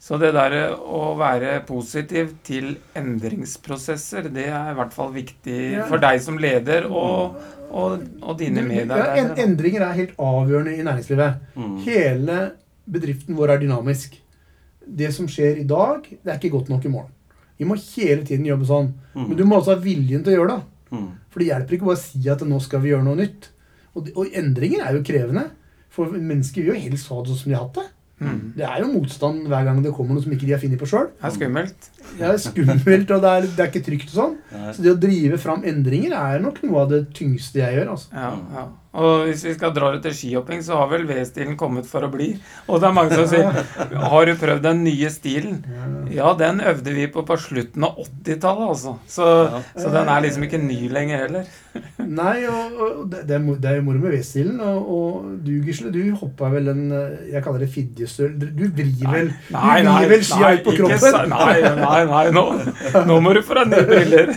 så 0.00 0.18
det 0.20 0.32
der 0.36 0.56
å 0.76 1.02
være 1.20 1.58
positiv 1.68 2.34
til 2.46 2.74
endringsprosesser, 2.96 4.30
det 4.32 4.48
er 4.48 4.72
i 4.72 4.78
hvert 4.78 4.96
fall 4.96 5.12
viktig 5.16 5.58
Ja. 5.78 5.86
for 5.88 6.00
deg 6.02 6.20
som 6.24 6.40
leder 6.40 6.88
og, 6.88 7.36
og, 7.68 8.04
og 8.22 8.38
dine 8.40 8.64
Ja, 8.88 9.26
endringer 9.44 9.84
er 9.88 10.00
helt 10.00 10.16
avgjørende 10.16 10.76
i 10.76 10.84
næringslivet. 10.88 11.44
Mm. 11.56 11.76
Hele 11.88 12.38
bedriften 12.92 13.36
vår 13.38 13.54
er 13.54 13.62
dynamisk. 13.62 14.16
Det 14.88 15.10
som 15.14 15.28
skjer 15.28 15.60
i 15.60 15.68
dag, 15.68 16.06
det 16.08 16.32
er 16.32 16.40
ikke 16.40 16.54
godt 16.56 16.72
nok 16.72 16.86
i 16.88 16.92
morgen. 16.92 17.12
Vi 17.58 17.66
må 17.66 17.76
hele 17.76 18.22
tiden 18.24 18.46
jobbe 18.46 18.68
sånn. 18.68 18.92
Mm. 19.14 19.24
Men 19.26 19.36
du 19.36 19.44
må 19.44 19.58
også 19.58 19.74
ha 19.74 19.82
viljen 19.82 20.24
til 20.24 20.34
å 20.34 20.38
gjøre 20.38 20.54
det. 20.54 20.94
Mm. 20.94 21.08
For 21.28 21.42
det 21.42 21.50
hjelper 21.50 21.76
ikke 21.76 21.88
bare 21.90 21.98
å 21.98 22.06
si 22.06 22.32
at 22.32 22.44
nå 22.46 22.60
skal 22.64 22.82
vi 22.84 22.92
gjøre 22.92 23.06
noe 23.08 23.18
nytt. 23.18 23.50
Og, 23.98 24.10
og 24.14 24.36
endringer 24.38 24.86
er 24.86 24.96
jo 24.96 25.04
krevende. 25.06 25.48
For 25.92 26.14
mennesker 26.14 26.62
vil 26.62 26.72
jo 26.72 26.82
helst 26.86 27.10
ha 27.10 27.20
det 27.20 27.32
sånn 27.32 27.40
som 27.42 27.50
de 27.50 27.56
har 27.58 27.66
hatt 27.66 27.80
det. 27.80 27.88
Mm. 28.18 28.38
Det 28.56 28.64
er 28.66 28.80
jo 28.82 28.88
motstand 28.90 29.44
hver 29.46 29.66
gang 29.66 29.78
det 29.82 29.92
kommer 29.94 30.16
noe 30.16 30.24
som 30.24 30.32
ikke 30.34 30.46
de 30.46 30.54
har 30.54 30.62
funnet 30.62 30.80
på 30.80 30.88
sjøl. 30.90 31.06
Det 31.14 31.28
er 31.28 31.34
skummelt. 31.36 31.88
Det 32.18 32.26
er 32.26 32.40
skummelt, 32.42 33.12
og 33.14 33.22
det 33.22 33.30
er, 33.30 33.46
det 33.46 33.62
er 33.62 33.70
ikke 33.70 33.84
trygt 33.86 34.10
og 34.10 34.16
sånn. 34.16 34.34
Så 34.74 34.84
det 34.84 34.94
å 34.94 34.98
drive 34.98 35.38
fram 35.42 35.62
endringer 35.66 36.16
er 36.18 36.42
nok 36.42 36.58
noe 36.64 36.82
av 36.82 36.92
det 36.94 37.04
tyngste 37.14 37.62
jeg 37.62 37.78
gjør. 37.78 37.92
altså. 37.94 38.10
Ja, 38.14 38.32
ja. 38.56 38.64
Og 38.98 39.28
hvis 39.28 39.44
vi 39.46 39.54
skal 39.54 39.72
dra 39.76 39.92
det 39.94 40.02
til 40.06 40.16
skihopping, 40.18 40.62
så 40.66 40.80
har 40.80 40.90
vel 40.90 41.06
V-stilen 41.08 41.56
kommet 41.60 41.86
for 41.88 42.06
å 42.06 42.10
bli. 42.12 42.32
Og 42.66 42.82
det 42.82 42.88
er 42.88 42.96
mange 42.96 43.14
som 43.14 43.28
sier 43.30 44.02
Har 44.10 44.26
du 44.26 44.34
prøvd 44.40 44.64
den 44.66 44.82
nye 44.86 45.10
stilen? 45.14 45.60
Ja, 46.14 46.32
den 46.38 46.62
øvde 46.64 46.94
vi 46.96 47.06
på 47.12 47.22
på 47.28 47.36
slutten 47.40 47.86
av 47.86 47.98
80-tallet, 48.02 48.66
altså. 48.72 48.96
Så, 49.10 49.30
så 49.78 49.94
den 49.94 50.10
er 50.10 50.24
liksom 50.24 50.46
ikke 50.48 50.60
ny 50.62 50.80
lenger 50.92 51.24
heller. 51.26 51.50
Nei, 52.08 52.36
og, 52.48 52.78
og 52.80 53.00
det, 53.12 53.24
det 53.28 53.70
er 53.70 53.76
jo 53.78 53.84
moro 53.86 53.98
med 54.02 54.14
V-stilen. 54.16 54.60
Og, 54.64 54.90
og 54.96 55.26
du, 55.44 55.50
Gisle, 55.66 55.90
du 55.94 56.00
hoppa 56.20 56.48
vel 56.52 56.70
en 56.72 56.84
eh, 56.94 57.32
Jeg 57.34 57.42
kaller 57.44 57.64
det 57.64 57.70
fidjestøl. 57.74 58.36
Du 58.38 58.64
vrir 58.76 58.92
vel 59.12 59.32
Du 59.50 59.56
vrir 59.58 60.08
vel 60.14 60.24
skia 60.26 60.52
ut 60.58 60.64
på 60.66 60.76
kroppen? 60.78 61.02
sa- 61.02 61.24
Nei, 61.28 61.58
nei, 61.80 62.04
nei, 62.12 62.24
nå, 62.34 62.44
nå 63.10 63.18
må 63.24 63.34
du 63.36 63.42
få 63.46 63.58
deg 63.60 63.74
nye 63.74 63.88
briller. 63.90 64.32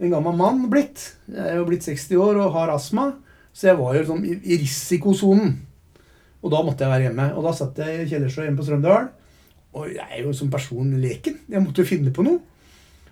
en 0.00 0.10
gammel 0.10 0.36
mann 0.36 0.70
blitt. 0.70 1.16
Jeg 1.28 1.48
er 1.48 1.56
jo 1.56 1.64
blitt 1.64 1.84
60 1.84 2.16
år 2.16 2.36
og 2.36 2.52
har 2.52 2.70
astma. 2.70 3.12
Så 3.52 3.66
jeg 3.66 3.78
var 3.78 3.94
jo 3.94 4.16
i, 4.24 4.38
i 4.44 4.56
risikosonen. 4.56 5.58
Og 6.42 6.50
da 6.50 6.62
måtte 6.66 6.84
jeg 6.84 6.92
være 6.92 7.08
hjemme. 7.08 7.28
Og 7.38 7.46
da 7.46 7.52
satt 7.56 7.78
jeg 7.78 8.02
i 8.02 8.08
kjellerstua 8.10 8.46
hjemme 8.46 8.58
på 8.58 8.66
Strømdal. 8.66 9.10
Og 9.78 9.92
jeg 9.94 10.08
er 10.08 10.24
jo 10.24 10.32
som 10.36 10.50
person 10.52 10.90
leken. 11.00 11.38
Jeg 11.48 11.62
måtte 11.64 11.84
jo 11.84 11.88
finne 11.88 12.12
på 12.14 12.24
noe. 12.26 12.42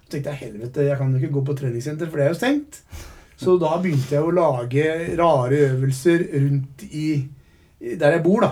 Så 0.03 0.17
tenkte 0.17 0.35
jeg 0.35 0.51
helvete, 0.51 0.89
jeg 0.89 0.99
kan 0.99 1.13
jo 1.13 1.21
ikke 1.21 1.37
gå 1.37 1.45
på 1.47 1.57
treningssenter, 1.61 2.11
for 2.11 2.19
det 2.19 2.27
er 2.27 2.33
jo 2.33 2.41
stengt. 2.41 2.81
Så 3.41 3.55
da 3.63 3.77
begynte 3.81 4.17
jeg 4.17 4.27
å 4.27 4.35
lage 4.35 4.89
rare 5.17 5.61
øvelser 5.71 6.27
rundt 6.35 6.83
i, 6.91 7.07
der 7.79 8.19
jeg 8.19 8.25
bor, 8.27 8.45
da. 8.45 8.51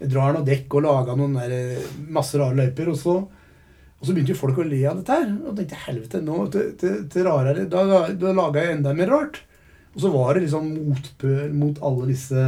Jeg 0.00 0.14
drar 0.14 0.32
noen 0.32 0.46
dekk 0.46 0.78
og 0.78 0.86
laga 0.86 1.16
noen 1.18 1.34
der, 1.36 1.52
eh, 1.52 1.90
masse 2.08 2.38
rare 2.40 2.56
løyper. 2.56 2.88
Og 2.88 2.96
så, 2.96 3.18
og 3.20 4.06
så 4.06 4.14
begynte 4.14 4.32
jo 4.32 4.40
folk 4.40 4.62
å 4.62 4.64
le 4.64 4.80
av 4.88 5.02
dette 5.02 5.18
her. 5.18 5.34
Og 5.42 5.58
tenkte 5.58 5.82
helvete, 5.82 6.22
nå 6.24 6.46
til, 6.54 6.70
til 7.12 7.26
rarere 7.26 7.66
Da, 7.68 7.84
da, 7.90 8.00
da 8.16 8.32
laga 8.38 8.64
jeg 8.64 8.78
enda 8.78 8.94
mer 8.96 9.12
rart. 9.12 9.42
Og 9.92 10.00
så 10.06 10.12
var 10.14 10.38
det 10.38 10.46
liksom 10.46 10.70
motbør 10.86 11.50
mot 11.52 11.82
alle 11.84 12.08
disse 12.14 12.46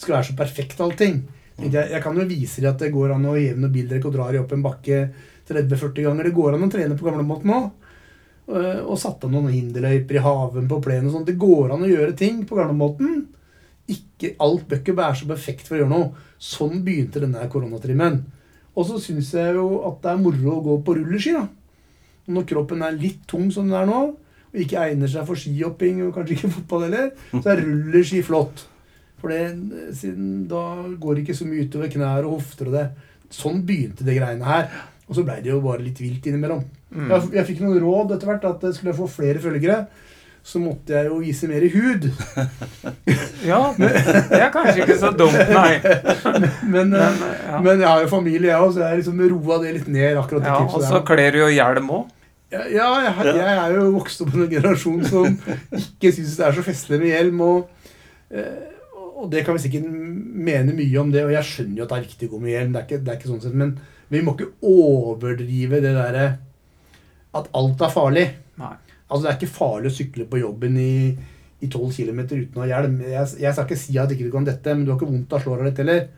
Skulle 0.00 0.16
være 0.16 0.30
så 0.30 0.36
perfekt, 0.38 0.80
allting. 0.80 1.20
Jeg, 1.60 1.90
jeg 1.92 2.00
kan 2.00 2.16
jo 2.16 2.24
vise 2.24 2.62
dem 2.62 2.72
at 2.72 2.80
det 2.80 2.92
går 2.94 3.12
an 3.12 3.26
å 3.28 3.36
heve 3.36 3.60
noen 3.60 3.74
bildekk 3.74 4.06
og 4.08 4.14
dra 4.14 4.30
dem 4.32 4.46
opp 4.46 4.54
en 4.56 4.64
bakke 4.64 5.00
30-40 5.50 6.06
ganger. 6.06 6.28
Det 6.28 6.36
går 6.38 6.56
an 6.56 6.64
å 6.64 6.70
trene 6.72 6.96
på 6.96 7.08
gamlemåten 7.08 7.52
òg. 7.56 7.68
Og 8.50 8.96
satte 8.98 9.28
av 9.28 9.34
noen 9.34 9.52
hinderløyper 9.52 10.16
i 10.18 10.22
haven 10.24 10.70
på 10.70 10.80
plenen 10.82 11.10
og 11.10 11.18
sånt. 11.18 11.28
Det 11.28 11.36
går 11.38 11.74
an 11.74 11.84
å 11.84 11.90
gjøre 11.90 12.16
ting 12.18 12.40
på 12.48 12.56
gamlemåten. 12.58 13.20
Ikke 13.90 14.32
alt 14.42 14.64
bør 14.70 14.80
ikke 14.80 14.96
være 14.96 15.20
så 15.20 15.28
perfekt 15.28 15.68
for 15.68 15.76
å 15.76 15.82
gjøre 15.82 15.92
noe. 15.92 16.26
Sånn 16.40 16.80
begynte 16.86 17.22
denne 17.22 17.44
koronatrimmen. 17.52 18.22
Og 18.72 18.88
så 18.88 18.98
syns 19.02 19.34
jeg 19.36 19.54
jo 19.58 19.82
at 19.90 20.00
det 20.02 20.14
er 20.14 20.24
moro 20.24 20.56
å 20.56 20.64
gå 20.64 20.80
på 20.86 20.96
rulleski. 20.96 21.36
da. 21.36 21.46
Når 22.30 22.48
kroppen 22.48 22.82
er 22.86 22.96
litt 22.96 23.22
tung 23.28 23.50
som 23.52 23.68
den 23.68 23.76
er 23.76 23.88
nå, 23.90 24.02
og 24.50 24.58
ikke 24.64 24.82
egner 24.82 25.10
seg 25.10 25.26
for 25.28 25.38
skihopping 25.38 26.00
og 26.06 26.14
kanskje 26.16 26.36
ikke 26.36 26.52
fotball 26.56 26.86
heller, 26.88 27.10
så 27.36 27.52
er 27.52 27.64
rulleski 27.66 28.22
flott. 28.26 28.64
For 29.20 29.32
det, 29.32 29.92
siden 29.98 30.46
da 30.50 30.64
går 31.00 31.16
det 31.16 31.24
ikke 31.26 31.38
så 31.40 31.48
mye 31.48 31.66
utover 31.68 31.92
knær 31.92 32.26
og 32.28 32.38
hofter 32.38 32.70
og 32.70 32.78
det. 32.78 32.86
Sånn 33.30 33.62
begynte 33.66 34.06
det 34.06 34.16
greiene 34.18 34.48
her. 34.48 34.70
Og 35.10 35.18
så 35.18 35.24
blei 35.26 35.40
det 35.42 35.50
jo 35.50 35.62
bare 35.64 35.82
litt 35.82 35.98
vilt 36.00 36.26
innimellom. 36.30 36.62
Mm. 36.94 37.10
Jeg, 37.10 37.32
jeg 37.38 37.48
fikk 37.48 37.64
noen 37.64 37.82
råd 37.82 38.14
etter 38.14 38.30
hvert 38.30 38.46
at 38.46 38.64
skulle 38.74 38.92
jeg 38.92 38.98
få 39.00 39.08
flere 39.10 39.42
følgere, 39.42 39.80
så 40.42 40.60
måtte 40.62 40.94
jeg 40.94 41.10
jo 41.10 41.18
vise 41.20 41.48
mer 41.50 41.66
i 41.66 41.72
hud. 41.74 42.10
Ja, 43.40 43.72
det 43.72 44.36
er 44.36 44.50
kanskje 44.52 44.82
ikke 44.84 44.98
så 45.00 45.10
dumt, 45.16 45.38
nei. 45.48 45.78
Men, 46.74 46.92
eh, 46.92 46.92
Men, 46.92 46.92
ja. 46.92 47.60
men 47.64 47.80
jeg 47.80 47.88
har 47.88 48.02
jo 48.04 48.10
familie, 48.10 48.50
jeg 48.50 48.60
òg, 48.60 48.74
så 48.74 48.82
jeg 48.84 48.98
liksom 49.00 49.22
roa 49.32 49.56
det 49.62 49.70
litt 49.78 49.88
ned. 49.88 50.18
akkurat 50.20 50.44
Ja, 50.44 50.58
og 50.68 50.84
så 50.84 51.00
kler 51.08 51.32
du 51.32 51.38
jo 51.40 51.48
hjelm 51.48 51.88
òg. 51.96 52.10
Ja, 52.52 52.66
ja 52.68 52.88
jeg, 53.06 53.32
jeg 53.38 53.54
er 53.54 53.76
jo 53.78 53.86
vokst 53.94 54.20
opp 54.24 54.34
i 54.34 54.42
en 54.42 54.50
generasjon 54.52 55.06
som 55.08 55.38
ikke 55.80 56.12
syns 56.12 56.36
det 56.36 56.46
er 56.50 56.58
så 56.58 56.66
festlig 56.66 57.00
med 57.00 57.14
hjelm. 57.14 57.40
Og, 57.46 57.90
eh, 58.28 58.79
og 59.20 59.30
det 59.32 59.44
kan 59.46 59.56
vi 59.56 59.62
sikkert 59.64 59.88
mene 59.90 60.74
mye 60.76 61.00
om 61.00 61.10
det, 61.12 61.24
og 61.26 61.34
jeg 61.34 61.48
skjønner 61.48 61.80
jo 61.80 61.86
at 61.86 61.92
det 61.92 61.98
er 61.98 62.06
viktig 62.06 62.28
å 62.28 62.34
gå 62.34 62.40
med 62.44 62.54
hjelm. 62.54 62.72
det 62.74 62.80
er 62.80 62.86
ikke, 62.86 63.00
det 63.04 63.12
er 63.12 63.18
ikke 63.18 63.32
sånn 63.32 63.42
sett, 63.44 63.58
Men 63.58 63.74
vi 64.10 64.22
må 64.26 64.34
ikke 64.34 64.52
overdrive 64.66 65.82
det 65.84 65.92
derre 65.96 66.28
at 67.38 67.50
alt 67.54 67.84
er 67.86 67.92
farlig. 67.94 68.24
Nei. 68.60 68.76
Altså 69.10 69.24
Det 69.24 69.30
er 69.30 69.36
ikke 69.38 69.58
farlig 69.58 69.90
å 69.90 69.94
sykle 69.94 70.26
på 70.30 70.40
jobben 70.40 70.78
i, 70.78 70.94
i 71.60 71.68
12 71.68 71.92
km 71.98 72.22
uten 72.30 72.58
å 72.58 72.64
ha 72.64 72.70
hjelm. 72.70 72.96
Jeg, 73.02 73.36
jeg 73.42 73.54
skal 73.54 73.66
ikke 73.66 73.82
si 73.82 73.98
at 73.98 74.14
ikke 74.14 74.26
du 74.28 74.34
kan 74.34 74.46
dette, 74.46 74.74
men 74.74 74.86
du 74.86 74.92
har 74.92 74.98
ikke 74.98 75.10
vondt 75.10 75.36
av 75.36 75.44
slåra 75.44 75.66
ditt 75.66 75.82
heller. 75.82 76.08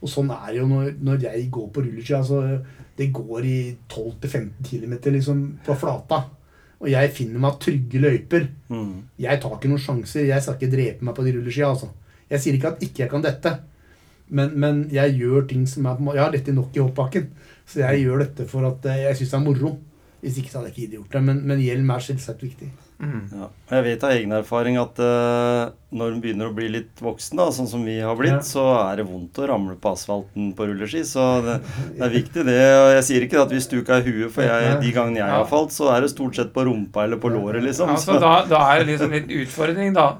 Og 0.00 0.08
sånn 0.08 0.32
er 0.32 0.46
det 0.48 0.60
jo 0.62 0.68
når, 0.68 0.92
når 1.04 1.24
jeg 1.28 1.48
går 1.52 1.70
på 1.74 1.84
rulleski. 1.84 2.16
Altså, 2.16 2.42
det 2.96 3.10
går 3.16 3.48
i 3.48 3.58
12-15 3.88 4.52
km 4.66 4.94
liksom 5.12 5.42
på 5.64 5.76
flata. 5.80 6.24
og 6.80 6.88
jeg 6.88 7.12
finner 7.12 7.42
meg 7.44 7.58
trygge 7.60 8.00
løyper. 8.00 8.46
Mm. 8.72 8.92
Jeg 9.20 9.40
tar 9.40 9.56
ikke 9.56 9.68
noen 9.68 9.84
sjanser. 9.84 10.24
Jeg 10.28 10.44
skal 10.44 10.56
ikke 10.56 10.72
drepe 10.72 11.04
meg 11.04 11.16
på 11.16 11.26
de 11.26 11.34
rulleskia. 11.36 11.68
Altså. 11.68 11.90
Jeg 12.30 12.40
sier 12.44 12.56
ikke 12.58 12.72
at 12.74 12.82
ikke 12.86 13.04
jeg 13.04 13.10
kan 13.10 13.22
dette, 13.24 13.56
men, 14.30 14.52
men 14.62 14.82
jeg 14.94 15.16
gjør 15.18 15.48
ting 15.50 15.64
som 15.66 15.86
er 15.90 15.98
Jeg 16.14 16.22
har 16.22 16.34
dette 16.36 16.52
nok 16.54 16.76
i 16.76 16.82
hoppbakken, 16.84 17.30
så 17.66 17.82
jeg 17.82 18.04
gjør 18.04 18.22
dette 18.26 18.46
for 18.50 18.66
at 18.68 18.84
eh, 18.86 19.04
jeg 19.08 19.16
syns 19.20 19.30
det 19.34 19.40
er 19.40 19.46
moro. 19.48 19.72
Hvis 20.20 20.36
ikke 20.36 20.50
så 20.52 20.58
hadde 20.60 20.68
jeg 20.68 20.74
ikke 20.74 20.82
giddet 20.84 20.98
gjort 20.98 21.14
det. 21.16 21.20
Men, 21.24 21.38
men 21.48 21.60
hjelm 21.64 21.90
er 21.94 22.02
selvsagt 22.04 22.42
viktig. 22.44 22.66
Mm. 23.00 23.20
Ja. 23.32 23.46
Jeg 23.70 23.84
vet 23.86 24.02
av 24.04 24.10
egen 24.12 24.34
erfaring 24.36 24.76
at 24.76 24.98
uh, 25.00 25.70
når 25.96 26.10
en 26.12 26.18
begynner 26.20 26.50
å 26.50 26.52
bli 26.58 26.66
litt 26.68 27.00
voksen, 27.00 27.38
da, 27.40 27.46
sånn 27.56 27.70
som 27.70 27.86
vi 27.88 27.94
har 28.04 28.18
blitt, 28.18 28.34
Ja. 28.36 28.42
så 28.44 28.64
er 28.82 29.00
det 29.00 29.06
vondt 29.08 29.40
å 29.40 29.46
ramle 29.48 29.78
på 29.80 29.94
asfalten 29.96 30.50
på 30.58 30.66
rulleski. 30.68 31.00
Så 31.08 31.24
det, 31.46 31.54
det 31.96 32.04
er 32.04 32.12
viktig, 32.12 32.44
det. 32.50 32.58
Og 32.82 32.90
jeg 32.98 33.06
sier 33.08 33.24
ikke 33.24 33.40
at 33.46 33.54
vi 33.56 33.62
stuka 33.64 33.96
i 34.02 34.04
huet, 34.10 34.28
for 34.36 34.44
jeg, 34.44 34.76
de 34.84 34.92
gangene 34.92 35.22
jeg 35.22 35.24
Ja. 35.32 35.38
har 35.40 35.48
falt, 35.48 35.72
så 35.72 35.88
er 35.94 36.04
det 36.04 36.12
stort 36.12 36.36
sett 36.36 36.52
på 36.52 36.66
rumpa 36.68 37.06
eller 37.08 37.16
på 37.24 37.32
låret, 37.32 37.64
liksom. 37.64 37.96
Ja, 37.96 38.02
Så, 38.04 38.20
da, 38.20 38.34
da 38.50 38.60
er 38.74 38.84
det 38.84 38.92
liksom 38.92 39.16
litt 39.16 39.32
utfordring, 39.40 39.96
da. 39.96 40.10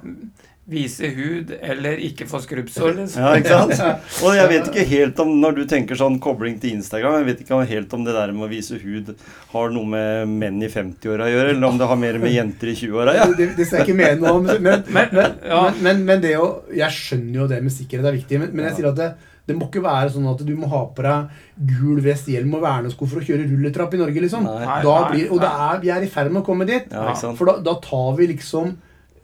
Vise 0.71 1.09
hud 1.17 1.49
eller 1.59 1.99
ikke 2.07 2.29
få 2.31 2.39
skrubbsår, 2.45 2.93
liksom. 3.01 3.25
ja, 3.25 3.31
ikke 3.41 3.57
sant? 3.75 4.05
Og 4.25 4.37
jeg 4.39 4.51
vet 4.53 4.69
ikke 4.71 4.85
helt 4.87 5.23
om, 5.25 5.33
når 5.43 5.57
du 5.57 5.63
tenker 5.73 5.99
sånn 5.99 6.21
kobling 6.23 6.61
til 6.63 6.77
Instagram, 6.77 7.17
jeg 7.19 7.27
vet 7.27 7.41
ikke 7.43 7.59
helt 7.73 7.97
om 7.97 8.05
det 8.07 8.15
der 8.15 8.31
med 8.37 8.47
å 8.47 8.51
vise 8.53 8.79
hud 8.79 9.11
har 9.51 9.75
noe 9.75 9.91
med 9.91 10.31
menn 10.31 10.61
i 10.63 10.69
50-åra 10.71 11.27
å 11.27 11.33
gjøre, 11.33 11.57
eller 11.57 11.69
om 11.73 11.81
det 11.81 11.89
har 11.91 11.99
mer 11.99 12.21
med 12.23 12.37
jenter 12.37 12.71
i 12.71 12.77
20-åra. 12.79 13.17
Ja. 13.19 13.27
Det, 13.35 13.49
det 13.59 13.67
skal 13.67 13.83
jeg 13.83 13.89
ikke 13.89 13.99
mene 13.99 14.21
noe 14.23 14.37
om. 14.39 14.47
Men, 14.47 14.63
men, 14.63 14.85
Men, 14.95 15.11
men, 15.17 15.35
ja. 15.51 15.65
men, 15.83 16.05
men 16.07 16.23
det 16.23 16.37
å 16.39 16.47
Jeg 16.77 16.95
skjønner 16.95 17.43
jo 17.43 17.49
det 17.51 17.59
med 17.65 17.75
sikkerhet 17.75 18.07
er 18.13 18.17
viktig, 18.21 18.39
men, 18.43 18.53
men 18.55 18.69
jeg 18.69 18.79
sier 18.79 18.91
at 18.93 18.99
det, 19.01 19.09
det 19.51 19.57
må 19.59 19.67
ikke 19.67 19.83
være 19.83 20.13
sånn 20.15 20.29
at 20.31 20.45
du 20.47 20.53
må 20.59 20.69
ha 20.71 20.85
på 20.95 21.03
deg 21.03 21.41
gul 21.73 21.99
vest, 22.05 22.29
hjelm 22.31 22.55
og 22.59 22.63
vernesko 22.63 23.09
for 23.11 23.19
å 23.19 23.25
kjøre 23.27 23.49
rulletrapp 23.49 23.97
i 23.97 24.01
Norge, 24.05 24.23
liksom. 24.23 24.47
Nei. 24.47 24.61
Nei, 24.63 24.79
Da 24.87 24.95
blir, 25.11 25.27
og 25.35 25.43
det 25.43 25.51
er, 25.67 25.81
vi 25.83 25.91
er 25.97 26.07
i 26.07 26.11
ferd 26.13 26.31
med 26.31 26.45
å 26.45 26.47
komme 26.47 26.69
dit. 26.69 26.87
Ja. 26.95 27.11
For 27.19 27.51
da, 27.51 27.57
da 27.67 27.75
tar 27.83 28.15
vi 28.21 28.31
liksom 28.37 28.77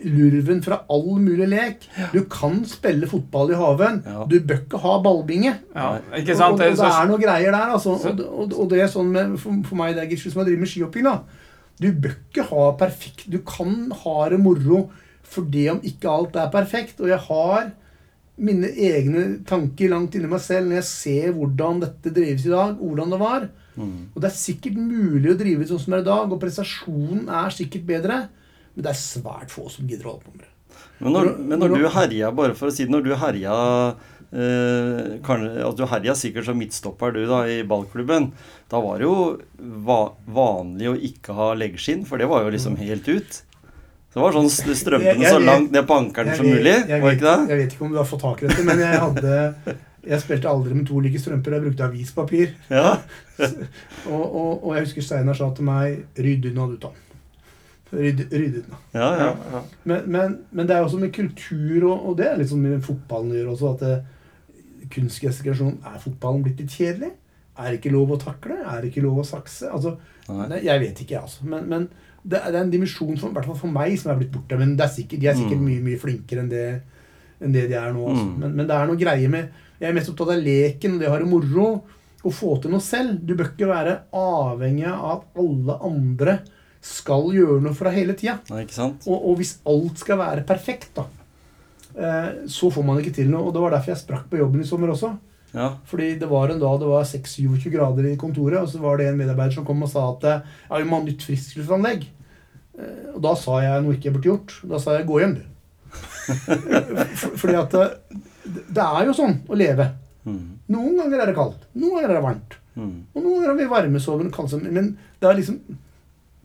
lurven 0.04 0.60
fra 0.64 0.82
all 0.92 1.16
mulig 1.22 1.48
lek. 1.48 1.86
Du 2.12 2.20
kan 2.30 2.58
spille 2.68 3.08
fotball 3.08 3.54
i 3.54 3.60
haven. 3.60 4.02
Du 4.28 4.36
bør 4.40 4.60
ikke 4.64 4.82
ha 4.82 4.98
ballbinge. 5.04 5.54
Ja, 5.74 5.88
ikke 6.18 6.36
sant? 6.36 6.60
Og, 6.60 6.66
og, 6.66 6.76
og 6.76 6.82
det 6.82 6.92
er 6.92 7.10
noen 7.10 7.24
greier 7.24 7.56
der, 7.56 7.72
altså. 7.78 7.96
Og, 7.96 8.22
og, 8.26 8.52
og 8.52 8.70
det 8.72 8.84
er 8.84 8.92
sånn 8.92 9.10
med, 9.14 9.38
for, 9.40 9.56
for 9.66 9.80
meg, 9.80 9.96
det 9.96 10.04
er 10.04 10.12
Gisle, 10.12 10.34
som 10.34 10.42
har 10.42 10.50
drevet 10.50 10.66
med 10.66 10.72
skihopping, 10.72 11.08
da. 11.08 11.46
Du 11.80 11.90
bør 11.92 12.14
ikke 12.14 12.46
ha 12.48 12.70
perfekt 12.80 13.26
Du 13.28 13.42
kan 13.44 13.90
ha 13.92 14.14
det 14.32 14.38
moro 14.40 14.86
for 15.26 15.44
det 15.52 15.66
om 15.68 15.82
ikke 15.84 16.08
alt 16.08 16.38
er 16.40 16.52
perfekt. 16.52 17.02
Og 17.02 17.10
jeg 17.10 17.20
har 17.26 17.72
mine 18.36 18.68
egne 18.68 19.26
tanker 19.48 19.90
langt 19.92 20.16
inni 20.16 20.28
meg 20.28 20.42
selv 20.44 20.68
når 20.68 20.80
jeg 20.82 20.88
ser 20.90 21.30
hvordan 21.36 21.80
dette 21.82 22.12
drives 22.14 22.44
i 22.46 22.52
dag, 22.52 22.76
hvordan 22.80 23.14
det 23.14 23.20
var. 23.20 23.46
Mm. 23.76 23.94
Og 24.14 24.20
det 24.22 24.28
er 24.28 24.36
sikkert 24.36 24.76
mulig 24.80 25.32
å 25.32 25.38
drive 25.40 25.68
sånn 25.68 25.82
som 25.82 25.94
det 25.94 26.00
er 26.00 26.04
i 26.04 26.08
dag, 26.10 26.32
og 26.32 26.42
prestasjonen 26.42 27.30
er 27.42 27.56
sikkert 27.56 27.86
bedre, 27.88 28.20
men 28.76 28.84
det 28.84 28.92
er 28.92 29.00
svært 29.00 29.50
få 29.52 29.66
som 29.72 29.88
gidder 29.88 30.06
å 30.06 30.12
holde 30.14 30.28
på 30.28 30.36
med 30.36 30.44
det. 30.44 30.52
Men 31.00 31.12
når, 31.16 31.30
men 31.40 31.60
når 31.60 31.74
du 31.76 31.88
herja, 31.92 32.30
bare 32.36 32.54
for 32.56 32.68
å 32.68 32.74
si 32.74 32.84
det, 32.84 32.92
når 32.92 33.02
du 33.04 33.14
herja 33.20 33.56
eh, 34.32 35.16
kan, 35.24 35.42
altså 35.44 35.74
Du 35.82 35.88
herja 35.90 36.14
sikkert 36.16 36.46
som 36.48 36.58
midtstopper 36.60 37.12
du 37.16 37.22
da 37.28 37.42
i 37.48 37.62
ballklubben. 37.68 38.30
Da 38.72 38.80
var 38.84 39.00
det 39.00 39.08
jo 39.08 39.16
va 39.88 39.98
vanlig 40.28 40.88
å 40.92 40.96
ikke 41.08 41.36
ha 41.36 41.50
leggskinn, 41.56 42.04
for 42.08 42.20
det 42.20 42.28
var 42.30 42.44
jo 42.46 42.52
liksom 42.54 42.78
helt 42.80 43.08
ut. 43.08 43.42
Så 44.12 44.20
det 44.20 44.24
var 44.24 44.36
sånn 44.38 44.48
strømpene 44.52 45.28
så 45.28 45.40
langt 45.42 45.72
ned 45.76 45.84
på 45.88 45.98
ankelen 46.00 46.36
som 46.38 46.48
mulig. 46.48 46.76
Jeg 46.88 47.02
Var 47.02 47.04
vet, 47.10 47.18
ikke 47.18 47.26
det? 47.28 47.50
jeg 47.52 47.60
vet 47.60 47.74
ikke 47.76 47.84
om 47.88 47.92
du 47.92 48.00
har 48.00 48.08
fått 48.08 48.24
tak 48.24 48.42
i 48.42 48.48
dette, 48.48 48.64
men 48.64 48.80
jeg 48.80 49.02
hadde 49.02 49.76
Jeg 50.06 50.22
spilte 50.22 50.48
aldri 50.48 50.76
med 50.78 50.86
to 50.86 51.00
like 51.02 51.18
strømper. 51.18 51.56
Jeg 51.56 51.64
brukte 51.66 51.88
avispapir. 51.88 52.52
Ja. 52.70 52.92
Og, 54.06 54.22
og, 54.22 54.52
og 54.64 54.70
jeg 54.76 54.86
husker 54.86 55.02
Steinar 55.04 55.36
sa 55.36 55.50
til 55.52 55.66
meg 55.66 56.06
'Rydd 56.16 56.46
unna, 56.52 56.68
du, 56.70 56.76
Tom'. 56.80 56.94
Rydd, 57.92 58.24
rydd 58.32 58.56
unna. 58.64 58.78
Ja, 58.96 59.08
ja, 59.20 59.26
ja. 59.52 59.60
Men, 59.86 60.08
men, 60.10 60.32
men 60.50 60.66
det 60.66 60.74
er 60.74 60.82
også 60.86 60.98
med 60.98 61.12
kultur, 61.14 61.84
og, 61.86 62.08
og 62.10 62.16
det 62.18 62.26
er 62.32 62.40
litt 62.40 62.50
sånn 62.50 62.64
med 62.64 62.82
fotballen 62.84 63.30
gjør 63.36 63.52
også, 63.52 63.70
at 63.76 63.84
det, 63.86 63.94
kunstgressikasjon 64.94 65.78
Er 65.86 66.00
fotballen 66.02 66.42
blitt 66.46 66.60
litt 66.62 66.74
kjedelig? 66.74 67.12
Er 67.56 67.70
det 67.72 67.78
ikke 67.80 67.92
lov 67.94 68.12
å 68.12 68.18
takle? 68.20 68.58
Er 68.68 68.82
det 68.84 68.90
ikke 68.92 69.04
lov 69.06 69.22
å 69.22 69.26
sakse? 69.26 69.70
Altså, 69.72 69.94
Nei. 70.28 70.58
Jeg 70.66 70.82
vet 70.82 71.00
ikke, 71.06 71.20
altså. 71.22 71.46
Men, 71.48 71.64
men 71.70 71.86
det, 72.26 72.40
er, 72.40 72.50
det 72.52 72.58
er 72.58 72.64
en 72.66 72.72
dimensjon, 72.74 73.14
for, 73.16 73.30
i 73.30 73.36
hvert 73.38 73.46
fall 73.48 73.58
for 73.62 73.72
meg, 73.72 73.94
som 74.02 74.10
er 74.12 74.18
blitt 74.20 74.32
borte. 74.34 74.58
Men 74.60 74.74
det 74.76 74.84
er 74.84 74.92
sikkert, 74.92 75.22
de 75.22 75.30
er 75.30 75.38
sikkert 75.38 75.62
Mm. 75.62 75.68
mye 75.70 75.84
mye 75.86 76.00
flinkere 76.02 76.42
enn 76.42 76.50
det, 76.52 76.64
enn 77.40 77.54
det 77.54 77.64
de 77.70 77.78
er 77.78 77.94
nå. 77.94 78.02
Altså. 78.10 78.26
Mm. 78.26 78.34
Men, 78.42 78.56
men 78.58 78.68
det 78.68 78.76
er 78.76 78.90
noe 78.90 79.00
greie 79.00 79.30
med 79.32 79.62
Jeg 79.80 79.90
er 79.90 79.96
mest 79.96 80.08
opptatt 80.12 80.32
av 80.34 80.40
leken 80.42 80.94
og 80.96 81.00
det 81.02 81.08
å 81.08 81.14
ha 81.14 81.22
det 81.22 81.28
moro. 81.30 81.66
Å 82.26 82.30
få 82.34 82.56
til 82.64 82.72
noe 82.74 82.82
selv. 82.82 83.18
Du 83.28 83.34
bør 83.38 83.50
ikke 83.52 83.68
være 83.70 83.96
avhengig 84.16 84.86
av 84.90 85.08
at 85.14 85.40
alle 85.40 85.76
andre 85.86 86.36
skal 86.86 87.30
gjøre 87.34 87.60
noe 87.64 87.74
deg 87.88 87.96
hele 87.96 88.14
tida. 88.18 88.38
Og, 89.06 89.16
og 89.16 89.38
hvis 89.40 89.56
alt 89.66 90.02
skal 90.02 90.20
være 90.20 90.44
perfekt, 90.48 90.92
da, 90.96 91.06
eh, 91.96 92.28
så 92.52 92.70
får 92.72 92.86
man 92.86 93.00
ikke 93.02 93.14
til 93.18 93.30
noe. 93.32 93.48
Og 93.48 93.54
det 93.56 93.62
var 93.64 93.74
derfor 93.76 93.94
jeg 93.94 94.02
sprakk 94.04 94.28
på 94.30 94.40
jobben 94.40 94.62
i 94.62 94.68
sommer 94.68 94.92
også. 94.94 95.14
Ja. 95.56 95.70
Fordi 95.88 96.12
det 96.20 96.28
var 96.28 96.52
en 96.52 96.60
dag 96.60 96.80
det 96.82 96.90
var 96.90 97.06
26 97.08 97.70
grader 97.72 98.10
i 98.10 98.16
kontoret, 98.20 98.60
og 98.60 98.68
så 98.68 98.80
var 98.82 98.98
det 99.00 99.08
en 99.10 99.18
medarbeider 99.18 99.56
som 99.56 99.66
kom 99.66 99.82
og 99.86 99.90
sa 99.92 100.04
at 100.12 100.26
eh, 100.28 100.54
ja, 100.68 100.80
vi 100.80 100.88
må 100.88 101.00
ha 101.00 101.06
nytt 101.06 101.24
friskluftanlegg. 101.26 102.06
Eh, 102.76 103.04
Og 103.14 103.20
da 103.24 103.34
sa 103.40 103.60
jeg 103.64 103.84
noe 103.84 103.96
ikke 103.96 104.10
jeg 104.10 104.16
burde 104.18 104.32
gjort. 104.32 104.56
Da 104.74 104.80
sa 104.82 104.98
jeg 104.98 105.06
'gå 105.08 105.20
hjem, 105.22 105.36
du'. 105.38 105.52
Fordi 107.40 107.54
at 107.56 107.74
det 108.46 108.84
er 108.84 109.08
jo 109.08 109.14
sånn 109.16 109.38
å 109.48 109.56
leve. 109.56 109.88
Mm. 110.26 110.58
Noen 110.74 110.96
ganger 111.00 111.22
er 111.22 111.30
det 111.30 111.36
kaldt, 111.38 111.66
noen 111.78 111.96
ganger 111.96 112.10
er 112.10 112.18
det 112.18 112.24
varmt. 112.26 112.56
Mm. 112.76 112.96
Og 113.14 113.22
noen 113.22 113.36
ganger 113.38 113.52
har 113.52 113.58
vi 113.60 113.68
varmesovende, 113.70 114.34
kaldsovende. 114.34 114.72
Men 114.74 114.90
det 115.22 115.28
er 115.30 115.38
liksom 115.38 115.60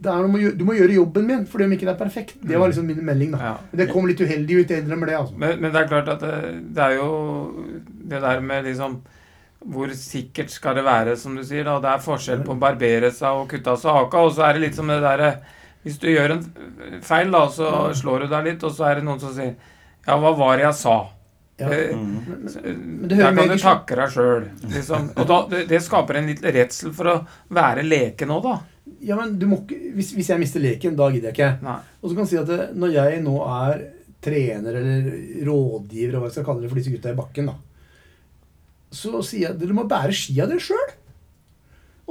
gjøre, 0.02 0.58
Du 0.58 0.66
må 0.66 0.74
gjøre 0.74 0.94
jobben 0.96 1.26
min, 1.28 1.46
fordi 1.46 1.64
om 1.66 1.72
ikke 1.72 1.86
det 1.86 1.94
er 1.94 2.00
perfekt. 2.06 2.36
Det 2.42 2.58
var 2.60 2.68
liksom 2.72 2.86
min 2.88 3.06
melding. 3.06 3.32
da 3.32 3.38
Ja. 3.38 3.58
Men 3.72 3.78
Det 3.86 3.90
kom 3.94 4.08
litt 4.08 4.20
uheldig 4.20 4.60
ut, 4.64 4.70
jeg 4.70 4.84
innrømmer 4.84 5.06
det. 5.08 5.16
altså 5.16 5.34
Men, 5.38 5.60
men 5.62 5.72
det 5.72 5.82
er 5.82 5.88
klart 5.88 6.08
at 6.10 6.20
det, 6.20 6.74
det 6.76 6.84
er 6.84 6.96
jo 6.98 7.66
det 8.10 8.22
der 8.22 8.40
med 8.42 8.66
liksom 8.66 9.02
Hvor 9.64 9.88
sikkert 9.94 10.50
skal 10.50 10.76
det 10.76 10.84
være, 10.84 11.16
som 11.16 11.36
du 11.36 11.44
sier. 11.44 11.64
da, 11.64 11.80
Det 11.80 11.90
er 11.90 11.98
forskjell 12.00 12.42
på 12.44 12.56
å 12.56 12.60
barbere 12.60 13.12
seg 13.12 13.30
og 13.44 13.48
kutte 13.50 13.68
av 13.70 13.78
seg 13.78 13.92
haka. 13.94 14.18
Og 14.18 14.32
så 14.34 14.48
er 14.50 14.54
det 14.54 14.62
litt 14.62 14.76
som 14.76 14.88
det 14.88 15.02
derre 15.02 15.36
Hvis 15.84 16.00
du 16.00 16.08
gjør 16.08 16.32
en 16.32 16.44
feil, 17.02 17.30
da, 17.32 17.48
så 17.48 17.94
slår 17.94 18.20
du 18.22 18.28
deg 18.28 18.44
litt, 18.46 18.64
og 18.64 18.72
så 18.72 18.90
er 18.90 18.96
det 18.96 19.04
noen 19.06 19.20
som 19.20 19.34
sier 19.34 19.56
Ja, 20.08 20.18
hva 20.18 20.36
var 20.38 20.58
det 20.58 20.66
jeg 20.66 20.74
sa? 20.82 21.00
Ja. 21.60 21.68
Eh, 21.70 21.94
Mm. 21.94 22.18
Hører 22.26 23.08
Der 23.08 23.36
kan 23.36 23.48
du 23.50 23.58
takke 23.58 23.96
deg 23.96 24.10
sjøl. 24.10 24.46
Liksom. 24.74 25.10
Og 25.16 25.28
da, 25.28 25.38
det, 25.52 25.68
det 25.70 25.82
skaper 25.84 26.16
en 26.18 26.26
litt 26.28 26.42
redsel 26.42 26.92
for 26.94 27.06
å 27.12 27.16
være 27.54 27.84
leken 27.86 28.30
òg, 28.34 28.42
da. 28.44 28.56
Ja, 29.02 29.18
men 29.18 29.34
du 29.42 29.48
må 29.50 29.64
ikke 29.64 29.96
hvis, 29.98 30.12
hvis 30.18 30.30
jeg 30.32 30.42
mister 30.42 30.64
leken, 30.64 30.96
da 30.98 31.10
gidder 31.14 31.32
jeg 31.32 31.38
ikke. 31.38 31.52
Nei. 31.66 31.80
Og 32.02 32.08
så 32.08 32.16
kan 32.16 32.24
jeg 32.26 32.32
si 32.34 32.40
at 32.42 32.50
det, 32.52 32.62
når 32.78 32.96
jeg 32.96 33.26
nå 33.26 33.36
er 33.48 33.84
trener 34.22 34.78
eller 34.78 35.12
rådgiver, 35.48 36.16
og 36.16 36.22
hva 36.22 36.30
jeg 36.30 36.38
skal 36.38 36.48
kalle 36.48 36.64
det 36.64 36.72
for 36.72 36.80
disse 36.80 36.94
gutta 36.94 37.14
i 37.14 37.18
bakken, 37.18 37.50
da, 37.50 37.56
så 38.92 39.22
sier 39.26 39.48
jeg 39.48 39.60
dere 39.62 39.76
må 39.78 39.88
bære 39.90 40.16
skia 40.16 40.46
dere 40.50 40.62
sjøl. 40.62 40.96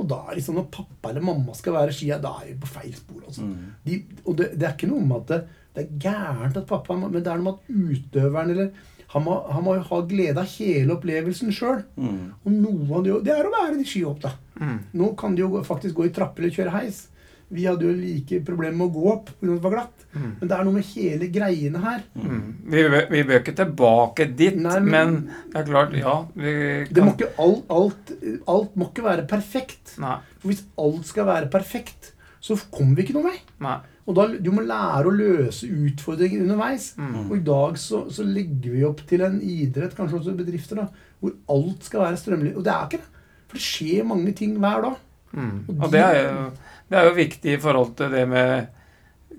Og 0.00 0.07
da 0.09 0.20
er 0.24 0.38
liksom 0.38 0.57
når 0.57 0.70
pappa 0.72 1.11
eller 1.11 1.24
mamma 1.24 1.55
skal 1.57 1.76
være 1.76 1.94
skia, 1.94 2.18
da 2.22 2.33
er 2.40 2.53
vi 2.53 2.61
på 2.62 2.70
feil 2.72 2.92
spor. 2.96 3.24
altså. 3.26 3.46
Mm. 3.46 3.72
De, 3.85 3.98
og 4.24 4.38
det, 4.38 4.53
det 4.57 4.66
er 4.66 4.76
ikke 4.76 4.88
noe 4.90 5.05
med 5.05 5.18
at 5.20 5.33
det, 5.33 5.40
det 5.76 5.83
er 5.83 5.98
gærent 6.03 6.57
at 6.59 6.66
pappa 6.66 6.96
Men 6.98 7.20
det 7.20 7.29
er 7.31 7.38
noe 7.38 7.53
med 7.53 7.59
at 7.61 8.00
utøveren 8.00 8.55
eller 8.55 8.87
han 9.11 9.24
må, 9.26 9.37
han 9.50 9.64
må 9.66 9.74
jo 9.74 9.87
ha 9.88 9.98
glede 10.07 10.38
av 10.38 10.53
hele 10.55 10.94
opplevelsen 10.94 11.50
sjøl. 11.55 11.83
Mm. 11.98 12.18
Og 12.46 12.55
noe 12.55 12.98
av 12.98 13.07
det, 13.07 13.16
det 13.26 13.35
er 13.35 13.48
å 13.48 13.53
være 13.53 13.81
i 13.83 13.87
skihopp, 13.87 14.20
da. 14.22 14.33
Mm. 14.60 14.76
Nå 15.00 15.14
kan 15.18 15.34
de 15.34 15.42
jo 15.46 15.62
faktisk 15.66 15.96
gå 15.96 16.06
i 16.10 16.12
trapper 16.14 16.44
eller 16.44 16.54
kjøre 16.58 16.74
heis. 16.76 17.06
Vi 17.50 17.64
hadde 17.66 17.82
jo 17.82 17.90
like 17.96 18.38
problemer 18.46 18.76
med 18.78 18.86
å 18.90 18.94
gå 18.94 19.06
opp 19.10 19.30
pga. 19.40 19.48
det 19.56 19.62
var 19.64 19.72
glatt. 19.74 20.04
Mm. 20.14 20.28
Men 20.40 20.48
det 20.50 20.54
er 20.56 20.64
noe 20.68 20.74
med 20.76 20.86
hele 20.92 21.28
greiene 21.34 21.80
her. 21.82 22.04
Mm. 22.14 22.42
Vi, 22.70 22.84
vi 23.11 23.22
bør 23.26 23.40
ikke 23.40 23.56
tilbake 23.58 24.26
dit, 24.38 24.56
Nei, 24.61 24.76
men, 24.80 24.90
men- 24.92 25.50
det 25.50 25.58
er 25.58 25.66
klart, 25.70 25.96
ja 25.98 26.14
vi 26.34 26.52
Det 26.90 27.02
må 27.04 27.14
ikke, 27.16 27.32
alt, 27.42 27.64
alt, 27.74 28.12
alt 28.46 28.76
må 28.78 28.90
ikke 28.92 29.06
være 29.08 29.26
perfekt. 29.30 29.96
Nei. 30.02 30.18
For 30.38 30.52
hvis 30.52 30.62
alt 30.78 31.06
skal 31.11 31.26
være 31.26 31.50
perfekt, 31.50 32.12
så 32.40 32.54
kommer 32.70 32.96
vi 33.00 33.08
ikke 33.08 33.18
noen 33.18 33.32
vei. 33.32 33.40
nei. 33.66 33.78
Og 34.11 34.14
da, 34.16 34.26
Du 34.42 34.50
må 34.54 34.62
lære 34.66 35.06
å 35.11 35.14
løse 35.14 35.66
utfordringer 35.70 36.42
underveis. 36.46 36.92
Mm. 36.98 37.30
Og 37.30 37.36
i 37.36 37.44
dag 37.46 37.76
så, 37.78 38.04
så 38.11 38.24
legger 38.26 38.72
vi 38.78 38.84
opp 38.86 39.02
til 39.11 39.22
en 39.26 39.40
idrett, 39.42 39.94
kanskje 39.98 40.18
også 40.22 40.36
bedrifter, 40.38 40.84
da, 40.84 40.86
hvor 41.20 41.34
alt 41.50 41.86
skal 41.86 42.06
være 42.06 42.18
strømlig. 42.18 42.54
Og 42.56 42.64
det 42.66 42.72
er 42.74 42.86
ikke 42.88 43.02
det. 43.02 43.16
For 43.51 43.59
det 43.59 43.66
skjer 43.66 44.07
mange 44.07 44.32
ting 44.38 44.57
hver 44.62 44.84
dag. 44.86 44.98
Mm. 45.34 45.55
Og 45.68 45.84
Og 45.84 45.92
det 45.92 46.01
er, 46.03 46.18
jo, 46.22 46.48
det 46.90 46.98
er 46.98 47.09
jo 47.09 47.14
viktig 47.18 47.55
i 47.55 47.61
forhold 47.62 47.94
til 47.98 48.11
det 48.14 48.26
med 48.30 48.66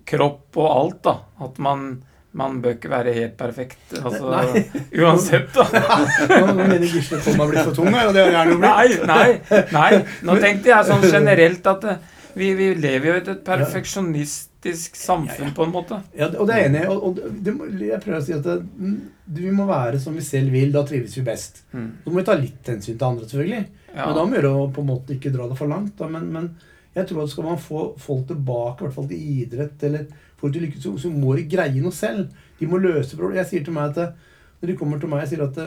kropp 0.08 0.58
og 0.60 0.72
alt, 0.72 1.02
da. 1.08 1.14
At 1.48 1.60
man, 1.64 1.90
man 2.38 2.62
bør 2.64 2.76
ikke 2.78 2.92
være 2.92 3.16
helt 3.16 3.36
perfekt. 3.40 3.82
Altså, 4.02 4.32
Nei. 4.32 4.64
uansett, 5.02 5.52
da. 5.56 5.66
Nå 6.48 6.56
mener 6.60 6.88
Gisle 6.88 7.22
Tom 7.24 7.44
har 7.44 7.52
blitt 7.52 7.68
for 7.70 7.80
tung 7.82 7.92
og 7.92 8.16
det 8.16 8.28
har 8.28 8.40
han 8.42 8.54
jo 8.54 8.62
blitt. 8.62 9.04
Nei, 9.08 9.34
nei, 9.50 9.66
nei. 9.76 10.06
Nå 10.28 10.40
tenkte 10.44 10.74
jeg 10.74 10.90
sånn 10.92 11.08
generelt 11.08 11.68
at 11.72 11.92
eh, 11.92 12.00
vi, 12.34 12.54
vi 12.56 12.72
lever 12.80 13.10
jo 13.10 13.18
i 13.18 13.22
et 13.24 13.44
perfeksjonistisk 13.48 14.96
samfunn, 14.96 15.52
på 15.56 15.66
en 15.68 15.74
måte. 15.74 16.00
Ja, 16.16 16.30
og 16.32 16.48
det 16.48 16.56
er 16.56 16.64
jeg 16.64 16.72
enig 16.72 16.86
i. 16.86 16.88
Og, 16.94 17.10
og 17.10 17.20
det, 17.44 17.56
jeg 17.90 18.00
prøver 18.06 18.22
å 18.22 18.24
si 18.24 18.36
at 18.38 18.46
det, 18.48 18.58
mm, 18.64 18.98
vi 19.42 19.52
må 19.56 19.68
være 19.68 20.00
som 20.00 20.16
vi 20.16 20.24
selv 20.24 20.56
vil. 20.56 20.72
Da 20.72 20.86
trives 20.88 21.18
vi 21.20 21.26
best. 21.28 21.66
Mm. 21.76 21.90
Så 22.06 22.14
må 22.14 22.22
vi 22.22 22.28
ta 22.30 22.38
litt 22.40 22.72
hensyn 22.72 22.96
til 22.96 23.08
andre, 23.10 23.28
selvfølgelig. 23.28 23.66
Ja. 23.96 24.06
Men 24.08 24.16
da 24.16 24.26
må 24.26 24.42
vi 24.42 24.74
på 24.76 24.82
en 24.82 24.88
måte 24.88 25.16
ikke 25.18 25.32
dra 25.34 25.48
det 25.52 25.58
for 25.60 25.68
langt. 25.68 25.98
Da. 26.00 26.08
Men, 26.08 26.30
men 26.32 26.50
Jeg 26.96 27.08
tror 27.08 27.24
at 27.24 27.30
skal 27.32 27.44
man 27.48 27.58
få 27.58 27.86
folk 27.98 28.26
tilbake, 28.28 28.82
i 28.82 28.86
hvert 28.88 28.96
fall 28.96 29.08
til 29.08 29.22
idrett, 29.42 29.84
eller 29.88 30.06
folk 30.38 30.54
til 30.54 30.66
lykke, 30.66 30.82
så, 30.84 30.92
så 31.00 31.10
må 31.12 31.36
de 31.38 31.46
greie 31.48 31.80
noe 31.82 31.92
selv. 31.96 32.28
De 32.60 32.68
må 32.68 32.78
løse 32.84 33.16
problemer. 33.16 33.42
Jeg 33.44 33.48
sier 33.52 33.64
til 33.68 33.74
meg 33.74 33.96
at 33.98 34.14
Når 34.62 34.68
de 34.68 34.76
kommer 34.78 35.00
til 35.00 35.10
meg 35.10 35.24
og 35.24 35.30
sier 35.32 35.44
at 35.48 35.58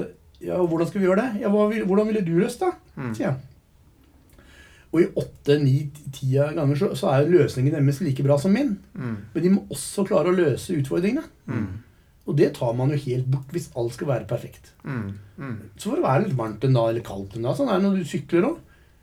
Ja, 0.45 0.59
hvordan 0.61 0.87
skal 0.91 1.01
vi 1.01 1.07
gjøre 1.07 1.22
det? 1.22 1.41
Ja, 1.41 1.49
vil- 1.49 1.87
hvordan 1.89 2.07
ville 2.11 2.20
du 2.27 2.35
løst 2.39 2.61
det? 2.61 2.72
Mm. 2.97 3.14
sier 3.14 3.27
jeg. 3.31 3.37
Og 4.95 5.01
i 5.03 5.07
åtte, 5.18 5.57
ni, 5.59 5.91
ti 6.14 6.29
ganger 6.37 6.77
så, 6.79 6.93
så 6.95 7.09
er 7.11 7.25
løsningen 7.27 7.72
deres 7.75 8.01
like 8.05 8.22
bra 8.22 8.37
som 8.39 8.53
min. 8.55 8.77
Mm. 8.95 9.16
Men 9.35 9.43
de 9.43 9.51
må 9.51 9.64
også 9.75 10.05
klare 10.07 10.31
å 10.31 10.37
løse 10.37 10.77
utfordringene. 10.79 11.25
Mm. 11.51 11.64
Og 12.25 12.37
det 12.39 12.55
tar 12.57 12.72
man 12.77 12.93
jo 12.95 13.01
helt 13.05 13.27
bort 13.29 13.51
hvis 13.53 13.70
alt 13.77 13.97
skal 13.97 14.09
være 14.09 14.29
perfekt. 14.29 14.72
Mm. 14.85 15.11
Mm. 15.37 15.57
Så 15.77 15.91
får 15.91 15.99
det 15.99 16.07
være 16.07 16.22
litt 16.25 16.39
varmt 16.39 16.64
en 16.64 16.79
dag 16.79 16.89
eller 16.93 17.05
kaldt 17.05 17.37
en 17.37 17.49
dag. 17.49 17.59
Sånn 17.59 17.68
er 17.68 17.81
det 17.81 17.87
når 17.89 17.99
du 18.01 18.09
sykler 18.09 18.49
òg. 18.49 18.62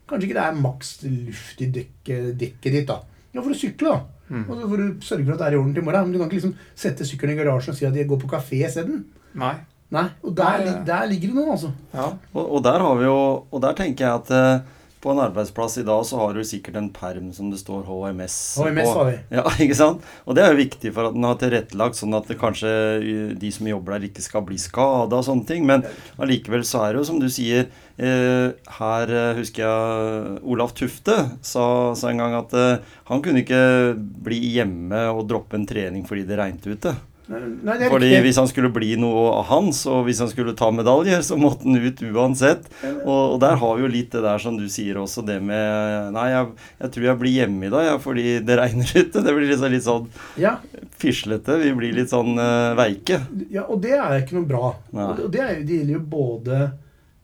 Kanskje 0.09 0.27
ikke 0.27 0.39
det 0.39 0.45
er 0.47 0.63
maks 0.63 0.89
luft 1.05 1.61
i 1.61 1.69
dekket, 1.77 2.31
dekket 2.41 2.75
ditt, 2.75 2.89
da. 2.89 2.97
Ja, 3.31 3.43
for 3.43 3.53
å 3.53 3.59
sykle, 3.59 3.93
da. 3.93 4.21
Mm. 4.31 4.45
Og 4.47 4.53
så 4.55 4.69
får 4.71 4.81
du 4.81 5.05
sørge 5.05 5.27
for 5.27 5.35
at 5.35 5.43
det 5.43 5.47
er 5.47 5.55
i 5.55 5.59
orden 5.59 5.75
til 5.75 5.83
i 5.83 5.87
morgen. 5.87 6.07
Men 6.07 6.15
du 6.15 6.19
kan 6.19 6.31
ikke 6.31 6.39
liksom 6.39 6.55
sette 6.83 7.07
sykkelen 7.07 7.35
i 7.35 7.39
garasjen 7.39 7.75
og 7.75 7.79
si 7.79 7.87
at 7.87 7.99
jeg 7.99 8.09
går 8.09 8.19
på 8.23 8.31
kafé 8.31 8.63
isteden. 8.67 9.05
Nei. 9.39 9.53
Nei. 9.91 10.05
Og 10.23 10.35
der, 10.35 10.61
Nei, 10.63 10.67
ja. 10.71 10.75
der 10.87 11.07
ligger 11.11 11.31
det 11.31 11.37
noe, 11.37 11.55
altså. 11.55 11.71
Ja. 11.93 12.09
Og, 12.33 12.43
og 12.43 12.61
der 12.63 12.83
har 12.83 12.99
vi 12.99 13.07
jo 13.09 13.17
Og 13.51 13.59
der 13.63 13.75
tenker 13.75 14.07
jeg 14.07 14.21
at 14.21 14.29
eh, 14.35 14.77
på 15.01 15.11
en 15.11 15.21
arbeidsplass 15.23 15.79
i 15.81 15.85
dag 15.85 16.03
så 16.05 16.19
har 16.21 16.35
du 16.37 16.43
sikkert 16.45 16.77
en 16.77 16.89
perm 16.93 17.31
som 17.33 17.49
det 17.51 17.59
står 17.61 17.83
HMS, 17.87 18.35
HMS 18.61 18.91
på. 18.93 19.05
Ja, 19.33 19.45
ikke 19.63 19.77
sant? 19.77 20.05
Og 20.25 20.37
det 20.37 20.45
er 20.45 20.53
jo 20.53 20.61
viktig 20.61 20.93
for 20.95 21.09
at 21.09 21.17
den 21.17 21.25
har 21.25 21.39
tilrettelagt 21.41 21.97
sånn 21.97 22.17
at 22.17 22.29
kanskje 22.41 22.73
eh, 22.99 23.33
de 23.41 23.51
som 23.53 23.69
jobber 23.69 23.97
der, 23.97 24.09
ikke 24.11 24.25
skal 24.25 24.45
bli 24.45 24.59
skada 24.61 25.19
og 25.19 25.25
sånne 25.27 25.47
ting. 25.49 25.65
Men 25.69 25.85
allikevel 26.21 26.65
så 26.67 26.85
er 26.85 26.93
det 26.93 27.01
jo 27.01 27.07
som 27.09 27.21
du 27.21 27.27
sier 27.33 27.65
eh, 27.97 28.47
Her 28.77 29.15
eh, 29.17 29.35
husker 29.41 29.65
jeg 29.65 30.41
Olaf 30.45 30.75
Tufte 30.77 31.17
sa, 31.41 31.65
sa 31.97 32.11
en 32.11 32.21
gang 32.21 32.37
at 32.37 32.53
eh, 32.57 32.97
han 33.09 33.25
kunne 33.25 33.41
ikke 33.41 33.63
bli 33.97 34.41
hjemme 34.53 35.07
og 35.15 35.25
droppe 35.31 35.57
en 35.57 35.67
trening 35.69 36.05
fordi 36.07 36.27
det 36.29 36.37
regnet 36.39 36.69
ute. 36.69 36.95
Nei, 37.31 37.77
Fordi 37.87 38.09
riktig. 38.09 38.21
hvis 38.25 38.39
han 38.41 38.49
skulle 38.51 38.69
bli 38.75 38.89
noe 38.99 39.21
av 39.37 39.45
hans, 39.47 39.85
og 39.87 40.03
hvis 40.07 40.19
han 40.19 40.29
skulle 40.31 40.51
ta 40.59 40.67
medaljer, 40.75 41.21
så 41.23 41.37
måtte 41.39 41.63
han 41.63 41.79
ut 41.79 42.01
uansett. 42.11 42.67
Og, 43.05 43.07
og 43.35 43.37
der 43.43 43.55
har 43.61 43.77
vi 43.77 43.85
jo 43.85 43.91
litt 43.93 44.11
det 44.11 44.23
der 44.25 44.41
som 44.43 44.57
du 44.59 44.65
sier 44.71 44.99
også, 44.99 45.23
det 45.27 45.37
med 45.45 46.11
Nei, 46.15 46.25
jeg, 46.33 46.51
jeg 46.81 46.93
tror 46.95 47.07
jeg 47.07 47.21
blir 47.23 47.35
hjemme 47.39 47.69
i 47.69 47.71
dag, 47.71 47.85
ja, 47.87 47.95
fordi 48.03 48.25
det 48.43 48.59
regner 48.59 48.91
ute. 49.01 49.23
Det 49.23 49.35
blir 49.37 49.47
liksom 49.53 49.71
litt 49.71 49.87
sånn 49.87 50.09
Ja, 50.41 50.57
fislete. 51.01 51.57
Vi 51.63 51.71
blir 51.77 51.95
litt 51.95 52.11
sånn 52.11 52.35
uh, 52.35 52.75
veike. 52.77 53.21
ja, 53.53 53.63
og 53.67 53.79
det 53.85 53.95
er 53.95 54.19
ikke 54.19 54.37
noe 54.41 54.49
bra. 54.51 54.75
Nei. 54.97 55.09
Og 55.15 55.31
det, 55.31 55.41
er, 55.45 55.63
det 55.63 55.79
gjelder 55.81 55.97
jo 56.01 56.05
både 56.11 56.61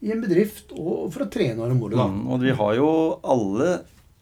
i 0.08 0.12
en 0.14 0.22
bedrift 0.22 0.72
og 0.78 1.08
for 1.12 1.26
å 1.26 1.32
trene 1.34 1.66
og 1.66 1.74
moro, 1.76 1.98
da. 1.98 2.08
Mm, 2.08 2.26
og 2.32 2.44
vi 2.48 2.54
har 2.64 2.76
jo 2.78 2.90
alle 3.26 3.72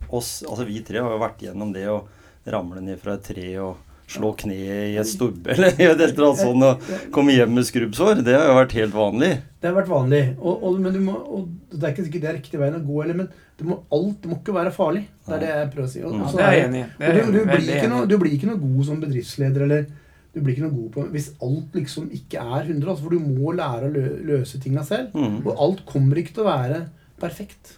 oss, 0.10 0.40
altså 0.48 0.66
vi 0.68 0.80
tre 0.88 1.02
har 1.04 1.12
jo 1.14 1.22
vært 1.22 1.42
gjennom 1.46 1.74
det 1.76 1.86
å 1.92 2.00
ramle 2.48 2.82
ned 2.86 3.00
fra 3.02 3.18
et 3.18 3.26
tre 3.26 3.48
og 3.60 3.85
slå 4.08 4.32
kneet 4.38 4.92
i 4.94 4.98
et 5.02 5.10
stubbe 5.10 5.50
eller 5.56 5.74
et 5.74 5.82
eller 5.82 6.28
annet 6.28 6.42
sånt 6.42 6.66
og 6.68 7.10
komme 7.16 7.34
hjem 7.34 7.56
med 7.58 7.66
skrubbsår. 7.68 8.22
Det 8.26 8.36
har 8.38 8.52
jo 8.52 8.58
vært 8.60 8.76
helt 8.78 8.96
vanlig. 8.96 9.32
Det 9.62 9.72
har 9.72 9.78
vært 9.80 9.90
vanlig. 9.90 10.22
Og, 10.38 10.62
og, 10.62 10.80
men 10.84 10.94
du 10.94 11.02
må, 11.08 11.16
og 11.18 11.50
det 11.74 11.82
er 11.84 11.96
ikke 11.96 12.06
sikkert 12.08 12.26
det 12.26 12.30
er 12.32 12.38
riktig 12.38 12.62
veien 12.62 12.78
å 12.78 12.84
gå, 12.86 13.00
eller, 13.02 13.18
men 13.24 13.30
det 13.58 13.66
må, 13.66 13.80
alt 13.96 14.28
må 14.30 14.38
ikke 14.38 14.56
være 14.56 14.74
farlig. 14.76 15.06
Det 15.26 15.38
er 15.38 15.42
det 15.42 15.52
jeg 15.52 15.70
prøver 15.74 15.88
å 15.88 15.94
si. 15.96 16.02
Og, 16.04 16.16
Mm. 16.16 16.22
og 16.22 16.26
Ja, 16.26 16.32
så 16.32 16.38
det 16.38 16.46
er 16.46 16.58
jeg 16.58 16.68
enig 16.70 16.82
i. 16.82 16.90
Og 16.96 17.16
du, 17.16 17.22
du, 17.38 17.40
blir 17.50 17.70
ikke 17.78 17.94
noe, 17.94 18.10
du 18.12 18.18
blir 18.22 18.36
ikke 18.38 18.50
noe 18.52 18.62
god 18.62 18.90
som 18.90 19.00
bedriftsleder, 19.02 19.66
eller 19.66 19.88
du 20.36 20.42
blir 20.44 20.52
ikke 20.54 20.66
noe 20.66 20.76
god 20.76 20.90
på 20.92 21.04
Hvis 21.14 21.30
alt 21.48 21.78
liksom 21.80 22.10
ikke 22.12 22.44
er 22.44 22.66
100, 22.68 22.90
altså, 22.92 23.06
for 23.06 23.16
du 23.16 23.24
må 23.24 23.56
lære 23.56 23.88
å 23.88 23.94
lø, 23.96 24.06
løse 24.34 24.60
tinga 24.62 24.84
selv. 24.86 25.16
Mm. 25.16 25.40
Og 25.48 25.64
alt 25.66 25.86
kommer 25.90 26.20
ikke 26.20 26.36
til 26.36 26.46
å 26.46 26.52
være 26.52 26.82
perfekt. 27.22 27.78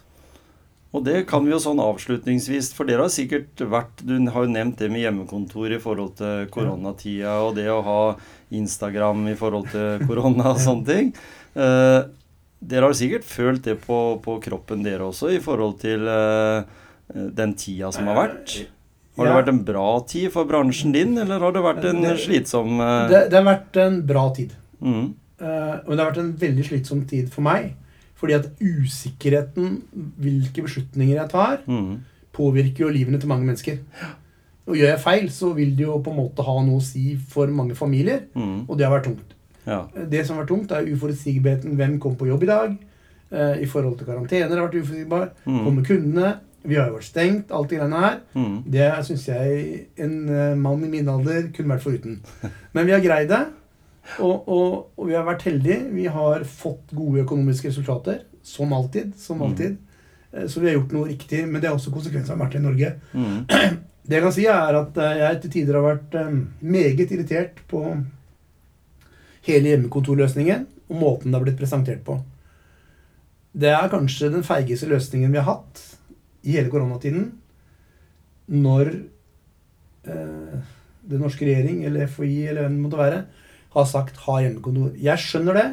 Og 0.96 1.02
det 1.04 1.26
kan 1.28 1.44
vi 1.44 1.50
jo 1.52 1.58
sånn 1.60 1.80
avslutningsvis, 1.84 2.70
for 2.72 2.88
dere 2.88 3.04
har 3.04 3.12
sikkert 3.12 3.60
vært 3.68 4.00
Du 4.08 4.14
har 4.32 4.46
jo 4.46 4.52
nevnt 4.54 4.78
det 4.80 4.88
med 4.90 5.02
hjemmekontor 5.04 5.74
i 5.76 5.80
forhold 5.82 6.14
til 6.16 6.46
koronatida, 6.54 7.34
og 7.44 7.56
det 7.58 7.66
å 7.68 7.82
ha 7.84 7.98
Instagram 8.56 9.26
i 9.28 9.34
forhold 9.36 9.68
til 9.74 10.00
korona 10.08 10.54
og 10.54 10.62
sånne 10.64 10.86
ting. 10.88 11.10
Eh, 11.58 12.00
dere 12.64 12.88
har 12.88 12.96
sikkert 12.96 13.24
følt 13.28 13.62
det 13.68 13.76
på, 13.84 13.98
på 14.24 14.38
kroppen 14.42 14.82
dere 14.82 15.04
også, 15.10 15.28
i 15.36 15.42
forhold 15.44 15.76
til 15.84 16.08
eh, 16.08 16.64
den 17.36 17.52
tida 17.60 17.92
som 17.94 18.08
har 18.08 18.16
vært. 18.24 18.56
Har 19.18 19.26
det 19.26 19.32
Ja. 19.34 19.38
vært 19.42 19.48
en 19.52 19.62
bra 19.66 19.86
tid 20.08 20.30
for 20.32 20.46
bransjen 20.48 20.92
din, 20.94 21.16
eller 21.18 21.40
har 21.42 21.52
det 21.52 21.62
vært 21.64 21.84
en 21.90 22.00
Det- 22.02 22.16
slitsom 22.24 22.80
eh, 22.80 23.08
Det, 23.12 23.22
det 23.30 23.36
har 23.42 23.44
vært 23.52 23.76
en 23.84 24.00
bra 24.06 24.30
tid. 24.34 24.56
mm, 24.80 25.14
Eh, 25.38 25.74
og 25.86 25.90
det 25.94 25.98
har 26.02 26.08
vært 26.10 26.18
en 26.18 26.32
veldig 26.34 26.64
slitsom 26.66 27.04
tid 27.06 27.28
for 27.30 27.42
meg. 27.46 27.74
Fordi 28.18 28.34
at 28.34 28.48
usikkerheten, 28.60 29.82
hvilke 30.18 30.62
beslutninger 30.66 31.16
jeg 31.20 31.30
tar, 31.30 31.60
mm, 31.66 31.92
påvirker 32.34 32.84
jo 32.86 32.88
livene 32.94 33.20
til 33.20 33.28
mange 33.30 33.46
mennesker. 33.46 33.78
Og 34.68 34.76
gjør 34.76 34.90
jeg 34.92 35.00
feil, 35.00 35.28
så 35.32 35.52
vil 35.56 35.70
det 35.78 35.86
jo 35.86 35.98
på 36.04 36.10
en 36.12 36.18
måte 36.18 36.44
ha 36.44 36.56
noe 36.66 36.80
å 36.80 36.84
si 36.84 37.16
for 37.30 37.46
mange 37.48 37.74
familier. 37.78 38.24
mm, 38.34 38.66
Og 38.68 38.76
det 38.78 38.86
har 38.86 38.92
vært 38.98 39.04
tungt. 39.08 39.34
ja. 39.66 39.86
Det 40.10 40.26
som 40.26 40.36
har 40.36 40.44
vært 40.44 40.48
tungt, 40.54 40.70
er 40.72 40.90
uforutsigbarheten. 40.92 41.76
Hvem 41.76 41.98
kom 42.00 42.16
på 42.16 42.26
jobb 42.28 42.42
i 42.42 42.46
dag? 42.46 42.76
Eh, 43.30 43.62
I 43.62 43.66
forhold 43.66 43.98
til 43.98 44.06
karantener 44.06 44.48
har 44.56 44.68
vært 44.68 44.82
uforutsigbar. 44.82 45.30
Mm. 45.46 45.64
Kommer 45.64 45.84
kundene? 45.84 46.34
Vi 46.64 46.74
har 46.74 46.88
jo 46.88 46.94
vært 46.98 47.04
stengt, 47.04 47.50
alt 47.52 47.68
de 47.70 47.76
greiene 47.78 48.00
her. 48.00 48.18
Mm, 48.34 48.62
Det 48.70 49.04
syns 49.06 49.26
jeg 49.28 49.86
en 49.96 50.28
eh, 50.28 50.54
mann 50.56 50.84
i 50.84 50.88
min 50.88 51.08
alder 51.08 51.48
kunne 51.54 51.68
vært 51.76 51.82
foruten. 51.86 52.20
Men 52.74 52.86
vi 52.86 52.92
har 52.92 53.00
greid 53.00 53.28
det. 53.28 53.46
Og, 54.18 54.48
og, 54.48 54.86
og 54.96 55.08
vi 55.10 55.14
har 55.18 55.26
vært 55.26 55.44
heldige. 55.48 55.82
Vi 55.94 56.06
har 56.10 56.44
fått 56.48 56.94
gode 56.96 57.22
økonomiske 57.26 57.68
resultater. 57.70 58.22
Som 58.42 58.72
alltid. 58.72 59.12
Som 59.20 59.38
Mm. 59.38 59.44
alltid. 59.48 59.76
Mm. 60.32 60.48
Så 60.48 60.60
vi 60.60 60.66
har 60.68 60.74
gjort 60.78 60.92
noe 60.96 61.08
riktig. 61.08 61.42
Men 61.48 61.60
det 61.60 61.68
er 61.70 61.76
også 61.76 61.92
konsekvenser 61.92 62.32
av 62.32 62.38
å 62.38 62.42
ha 62.42 62.46
vært 62.46 62.56
i 62.58 62.64
Norge. 62.64 62.94
mm, 63.14 63.46
Det 64.08 64.16
jeg 64.16 64.22
kan 64.24 64.32
si, 64.32 64.46
er 64.48 64.76
at 64.78 64.96
eh, 65.04 65.18
jeg 65.20 65.40
til 65.42 65.50
tider 65.52 65.76
har 65.76 65.84
vært 65.84 66.14
eh, 66.16 66.30
meget 66.64 67.10
irritert 67.12 67.58
på 67.68 67.82
hele 69.48 69.68
hjemmekontorløsningen 69.74 70.64
og 70.88 70.96
måten 70.96 71.28
det 71.30 71.36
har 71.38 71.44
blitt 71.44 71.58
presentert 71.60 72.00
på. 72.06 72.16
Det 73.58 73.68
er 73.68 73.90
kanskje 73.92 74.30
den 74.32 74.44
feigeste 74.46 74.88
løsningen 74.88 75.32
vi 75.32 75.40
har 75.40 75.48
hatt 75.50 75.82
i 76.48 76.54
hele 76.56 76.70
koronatiden. 76.72 77.26
Når 78.48 78.90
eh, 80.08 80.56
den 81.08 81.20
norske 81.24 81.44
regjering, 81.44 81.82
eller 81.88 82.08
FHI, 82.08 82.46
eller 82.48 82.64
hvem 82.64 82.78
det 82.78 82.84
måtte 82.86 83.00
være, 83.02 83.20
har 83.74 83.84
sagt 83.84 84.16
'ha 84.16 84.40
hjemmekontor'. 84.42 84.96
Jeg 84.96 85.18
skjønner 85.18 85.54
det, 85.54 85.68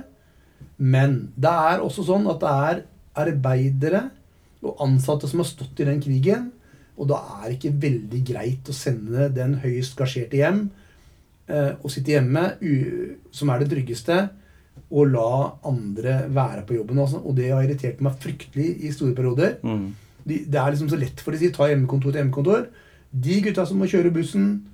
men 0.77 1.31
det 1.37 1.51
er 1.51 1.79
også 1.79 2.05
sånn 2.05 2.27
at 2.29 2.39
det 2.39 2.51
er 2.51 2.83
arbeidere 3.15 4.09
og 4.65 4.81
ansatte 4.83 5.27
som 5.27 5.39
har 5.39 5.47
stått 5.47 5.79
i 5.79 5.87
den 5.87 6.01
krigen, 6.01 6.51
og 6.97 7.09
da 7.11 7.19
er 7.41 7.49
det 7.49 7.57
ikke 7.57 7.81
veldig 7.81 8.21
greit 8.27 8.71
å 8.71 8.75
sende 8.75 9.29
den 9.35 9.57
høyest 9.63 9.97
gasjerte 9.99 10.39
hjem 10.39 10.69
eh, 11.47 11.73
og 11.81 11.91
sitte 11.91 12.15
hjemme, 12.15 12.55
som 13.35 13.51
er 13.51 13.59
det 13.59 13.69
tryggeste, 13.73 14.29
og 14.91 15.11
la 15.11 15.57
andre 15.67 16.25
være 16.31 16.63
på 16.67 16.77
jobben. 16.77 16.99
Også. 17.03 17.19
Og 17.23 17.35
det 17.35 17.51
har 17.51 17.63
irritert 17.65 18.01
meg 18.03 18.17
fryktelig 18.21 18.69
i 18.85 18.91
store 18.95 19.15
perioder. 19.17 19.57
mm, 19.63 19.85
det 20.25 20.57
er 20.57 20.71
liksom 20.71 20.89
så 20.89 20.99
lett 20.99 21.19
for 21.21 21.31
de 21.31 21.37
å 21.37 21.43
si 21.43 21.51
ta 21.53 21.67
hjemmekontor 21.69 22.11
til 22.11 22.21
hjemmekontor. 22.21 22.67
De 23.11 23.41
gutta 23.45 23.65
som 23.65 23.77
må 23.77 23.89
kjøre 23.91 24.13
bussen, 24.13 24.65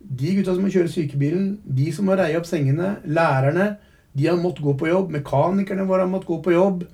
de 0.00 0.34
gutta 0.36 0.54
som 0.54 0.64
må 0.64 0.72
kjøre 0.72 0.90
sykebilen, 0.90 1.50
de 1.64 1.90
som 1.92 2.08
må 2.08 2.16
reie 2.18 2.38
opp 2.38 2.48
sengene, 2.48 2.96
lærerne, 3.04 3.74
de 4.16 4.26
har 4.26 4.40
måttet 4.40 4.64
gå 4.64 4.74
på 4.78 4.88
jobb, 4.88 5.12
mekanikerne 5.14 5.86
våre 5.86 6.06
har 6.06 6.10
måttet 6.10 6.30
gå 6.30 6.40
på 6.42 6.54
jobb. 6.54 6.86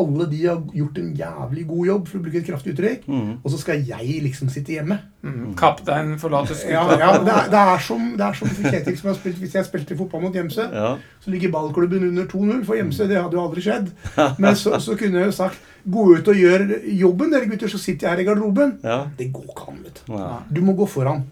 Alle 0.00 0.24
de 0.30 0.38
har 0.46 0.60
gjort 0.72 0.98
en 1.02 1.08
jævlig 1.16 1.66
god 1.68 1.86
jobb, 1.86 2.06
for 2.08 2.18
å 2.18 2.22
bruke 2.24 2.38
et 2.40 2.46
kraftig 2.46 2.72
uttrykk. 2.72 3.02
mm. 3.08 3.32
Og 3.44 3.50
så 3.52 3.58
skal 3.60 3.82
jeg 3.84 4.22
liksom 4.24 4.48
sitte 4.48 4.72
hjemme. 4.72 4.96
Mm. 5.22 5.50
Kaptein 5.54 6.14
forlater 6.18 6.54
Ja, 6.70 6.82
skuta. 6.82 6.98
ja 6.98 7.10
det, 7.18 7.32
er, 7.32 7.50
det, 7.52 7.58
er 7.74 7.78
som, 7.84 8.06
det 8.18 8.24
er 8.26 8.32
som 8.38 8.48
Kjetil 8.48 8.96
som 8.98 9.10
har 9.12 9.14
spilt 9.20 9.36
Hvis 9.38 9.52
jeg 9.54 9.64
spilte 9.68 9.96
fotball 9.98 10.22
mot 10.24 10.34
Gjemse, 10.34 10.64
Ja. 10.72 10.96
så 11.22 11.30
ligger 11.30 11.52
ballklubben 11.52 12.08
under 12.08 12.24
2-0 12.26 12.64
for 12.64 12.74
Gjemse. 12.80 13.06
Det 13.08 13.20
hadde 13.20 13.36
jo 13.36 13.44
aldri 13.44 13.62
skjedd. 13.62 13.92
Men 14.42 14.56
så, 14.56 14.78
så 14.80 14.96
kunne 14.98 15.20
jeg 15.20 15.30
jo 15.30 15.36
sagt 15.42 15.60
Gå 15.84 16.02
ut 16.16 16.28
og 16.30 16.36
gjør 16.38 16.64
jobben, 16.94 17.30
dere 17.34 17.48
gutter, 17.50 17.66
så 17.68 17.78
sitter 17.82 18.06
jeg 18.06 18.14
her 18.16 18.20
i 18.22 18.26
garderoben. 18.28 18.76
ja. 18.86 19.00
Det 19.18 19.32
går 19.34 19.48
ikke 19.50 19.68
an, 19.72 19.80
vet 19.82 20.02
du. 20.06 20.12
ja. 20.14 20.28
Du 20.48 20.60
må 20.62 20.72
gå 20.78 20.86
foran. 20.86 21.24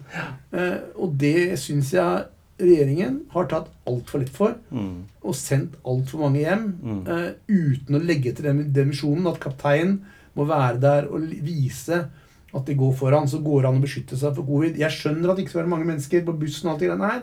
Uh, 0.51 0.75
og 0.99 1.13
det 1.19 1.57
syns 1.59 1.93
jeg 1.95 2.25
regjeringen 2.61 3.19
har 3.33 3.47
tatt 3.51 3.67
altfor 3.89 4.21
lett 4.23 4.31
for. 4.35 4.55
Mm, 4.71 5.03
Og 5.23 5.35
sendt 5.37 5.75
altfor 5.85 6.23
mange 6.23 6.39
hjem 6.43 6.65
Mm. 6.81 7.01
uh, 7.07 7.31
uten 7.49 7.95
å 7.99 8.03
legge 8.03 8.33
til 8.35 8.45
den, 8.47 8.63
den 8.73 8.89
misjonen 8.93 9.27
at 9.29 9.39
kapteinen 9.43 9.99
må 10.35 10.45
være 10.47 10.79
der 10.81 11.07
og 11.11 11.21
vise 11.43 12.05
at 12.53 12.65
de 12.67 12.75
går 12.75 12.93
foran. 12.97 13.27
Så 13.27 13.41
går 13.43 13.61
det 13.61 13.69
an 13.69 13.77
å 13.79 13.85
beskytte 13.85 14.17
seg 14.17 14.35
for 14.35 14.45
covid. 14.47 14.77
Jeg 14.79 14.91
skjønner 14.91 15.29
at 15.31 15.37
det 15.37 15.45
ikke 15.45 15.53
skal 15.55 15.63
være 15.63 15.73
mange 15.75 15.85
mennesker 15.87 16.25
på 16.25 16.37
bussen, 16.39 16.67
og 16.67 16.73
alt 16.73 16.79
det 16.83 16.89
greiene 16.89 17.11
her, 17.11 17.21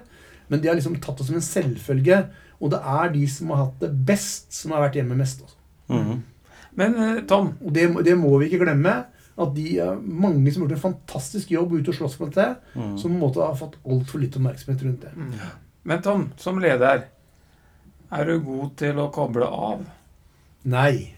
men 0.49 0.61
de 0.61 0.69
har 0.69 0.77
liksom 0.79 0.97
tatt 1.01 1.19
det 1.19 1.27
som 1.27 1.37
en 1.37 1.45
selvfølge. 1.45 2.23
Og 2.61 2.71
det 2.73 2.81
er 2.81 3.13
de 3.15 3.27
som 3.29 3.51
har 3.53 3.65
hatt 3.67 3.81
det 3.81 3.91
best, 4.07 4.49
som 4.53 4.73
har 4.73 4.87
vært 4.89 4.97
hjemme 5.01 5.17
mest. 5.19 5.43
Altså. 5.43 5.57
mm. 5.89 6.23
Men 6.79 6.95
eh, 6.95 7.21
Tom, 7.27 7.53
Og 7.65 7.73
det, 7.75 7.89
det 8.05 8.17
må 8.19 8.39
vi 8.39 8.47
ikke 8.49 8.65
glemme. 8.65 9.05
At 9.39 9.53
de 9.55 9.79
er 9.79 10.01
mange 10.03 10.51
som 10.53 10.63
har 10.65 10.69
gjort 10.73 10.79
en 10.79 10.93
fantastisk 10.93 11.51
jobb 11.55 11.73
ute 11.79 11.93
og 11.93 11.95
slåss 11.95 12.17
for 12.19 12.33
det, 12.35 12.49
Mm. 12.75 12.97
som 12.99 13.11
på 13.13 13.15
en 13.15 13.21
måte 13.23 13.45
har 13.47 13.55
fått 13.55 13.77
altfor 13.87 14.19
litt 14.21 14.35
oppmerksomhet 14.37 14.83
rundt 14.83 15.01
det. 15.07 15.13
mm. 15.17 15.35
Men 15.85 16.03
Tom, 16.03 16.33
som 16.37 16.59
leder, 16.59 17.05
er 18.13 18.25
du 18.25 18.41
god 18.41 18.75
til 18.77 18.97
å 18.99 19.11
koble 19.13 19.47
av? 19.47 19.85
Nei. 20.65 21.15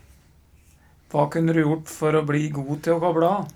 Hva 1.11 1.25
kunne 1.33 1.53
du 1.57 1.62
gjort 1.62 1.89
for 1.91 2.12
å 2.14 2.25
bli 2.27 2.49
god 2.55 2.83
til 2.85 2.95
å 2.95 3.01
koble 3.03 3.27
av? 3.27 3.49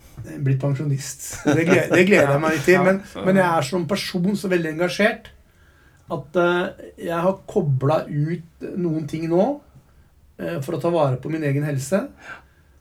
Blitt 0.42 0.60
pensjonist. 0.62 1.44
Det 1.44 1.64
gleder, 1.66 1.90
det 1.92 2.06
gleder 2.08 2.32
jeg 2.32 2.40
meg 2.40 2.58
til. 2.64 2.74
Ja, 2.74 2.82
Men, 2.82 3.00
så- 3.12 3.24
men 3.26 3.36
jeg 3.36 3.46
er 3.58 3.62
som 3.62 3.86
person 3.86 4.34
så 4.36 4.48
veldig 4.48 4.72
engasjert 4.74 5.26
at 6.10 6.36
eh, 6.36 6.88
jeg 6.98 7.20
har 7.20 7.38
kobla 7.46 8.04
ut 8.08 8.66
noen 8.76 9.06
ting 9.08 9.28
nå 9.28 9.60
eh, 10.38 10.58
for 10.60 10.74
å 10.76 10.80
ta 10.80 10.90
vare 10.90 11.16
på 11.16 11.30
min 11.30 11.42
egen 11.44 11.62
helse. 11.64 12.08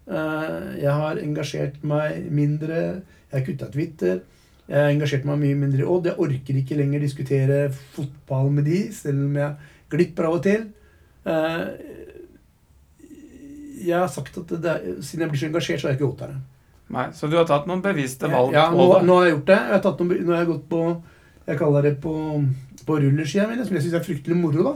Eh, 0.07 0.69
jeg 0.83 0.91
har 0.91 1.19
engasjert 1.21 1.83
meg 1.87 2.25
mindre. 2.31 2.79
Jeg 3.31 3.39
har 3.39 3.45
kutta 3.47 3.69
Twitter. 3.71 4.21
Jeg 4.67 4.79
har 4.79 4.91
engasjert 4.93 5.25
meg 5.27 5.39
mye 5.41 5.59
mindre 5.59 5.83
i 5.83 5.87
Odd. 5.87 6.07
Jeg 6.11 6.19
orker 6.23 6.59
ikke 6.59 6.77
lenger 6.79 7.03
diskutere 7.03 7.59
fotball 7.95 8.51
med 8.51 8.67
de, 8.69 8.85
selv 8.95 9.25
om 9.27 9.35
jeg 9.39 9.55
glipper 9.91 10.27
av 10.29 10.37
og 10.39 10.43
til. 10.45 10.65
Eh, 11.27 11.65
jeg 13.83 13.99
har 13.99 14.07
sagt 14.11 14.37
at 14.39 14.51
det 14.63 14.69
er, 14.71 14.89
siden 15.03 15.25
jeg 15.25 15.31
blir 15.33 15.41
så 15.41 15.49
engasjert, 15.49 15.81
så 15.81 15.87
har 15.89 15.95
jeg 15.95 16.01
ikke 16.01 16.27
det 16.27 16.35
Nei, 16.93 17.07
så 17.15 17.27
du 17.31 17.35
har 17.39 17.47
tatt 17.49 17.65
noen 17.67 17.81
bevisste 17.81 18.27
valg 18.29 18.53
Ja, 18.53 18.67
nå, 18.71 18.85
nå 19.07 19.15
har 19.17 19.25
jeg 19.27 19.33
gjort 19.37 19.47
det. 19.49 19.59
Jeg 19.59 19.73
har, 19.73 19.83
tatt 19.83 20.01
noen, 20.03 20.17
nå 20.27 20.33
har 20.35 20.41
jeg 20.43 20.49
gått 20.51 20.65
på 20.69 20.81
Jeg 21.47 21.59
kaller 21.59 21.87
det 21.87 21.93
på, 22.03 22.15
på 22.87 22.97
rulleskia, 23.03 23.47
som 23.47 23.77
jeg 23.77 23.85
syns 23.85 23.95
er 23.97 24.05
fryktelig 24.05 24.37
moro. 24.39 24.63
da. 24.67 24.73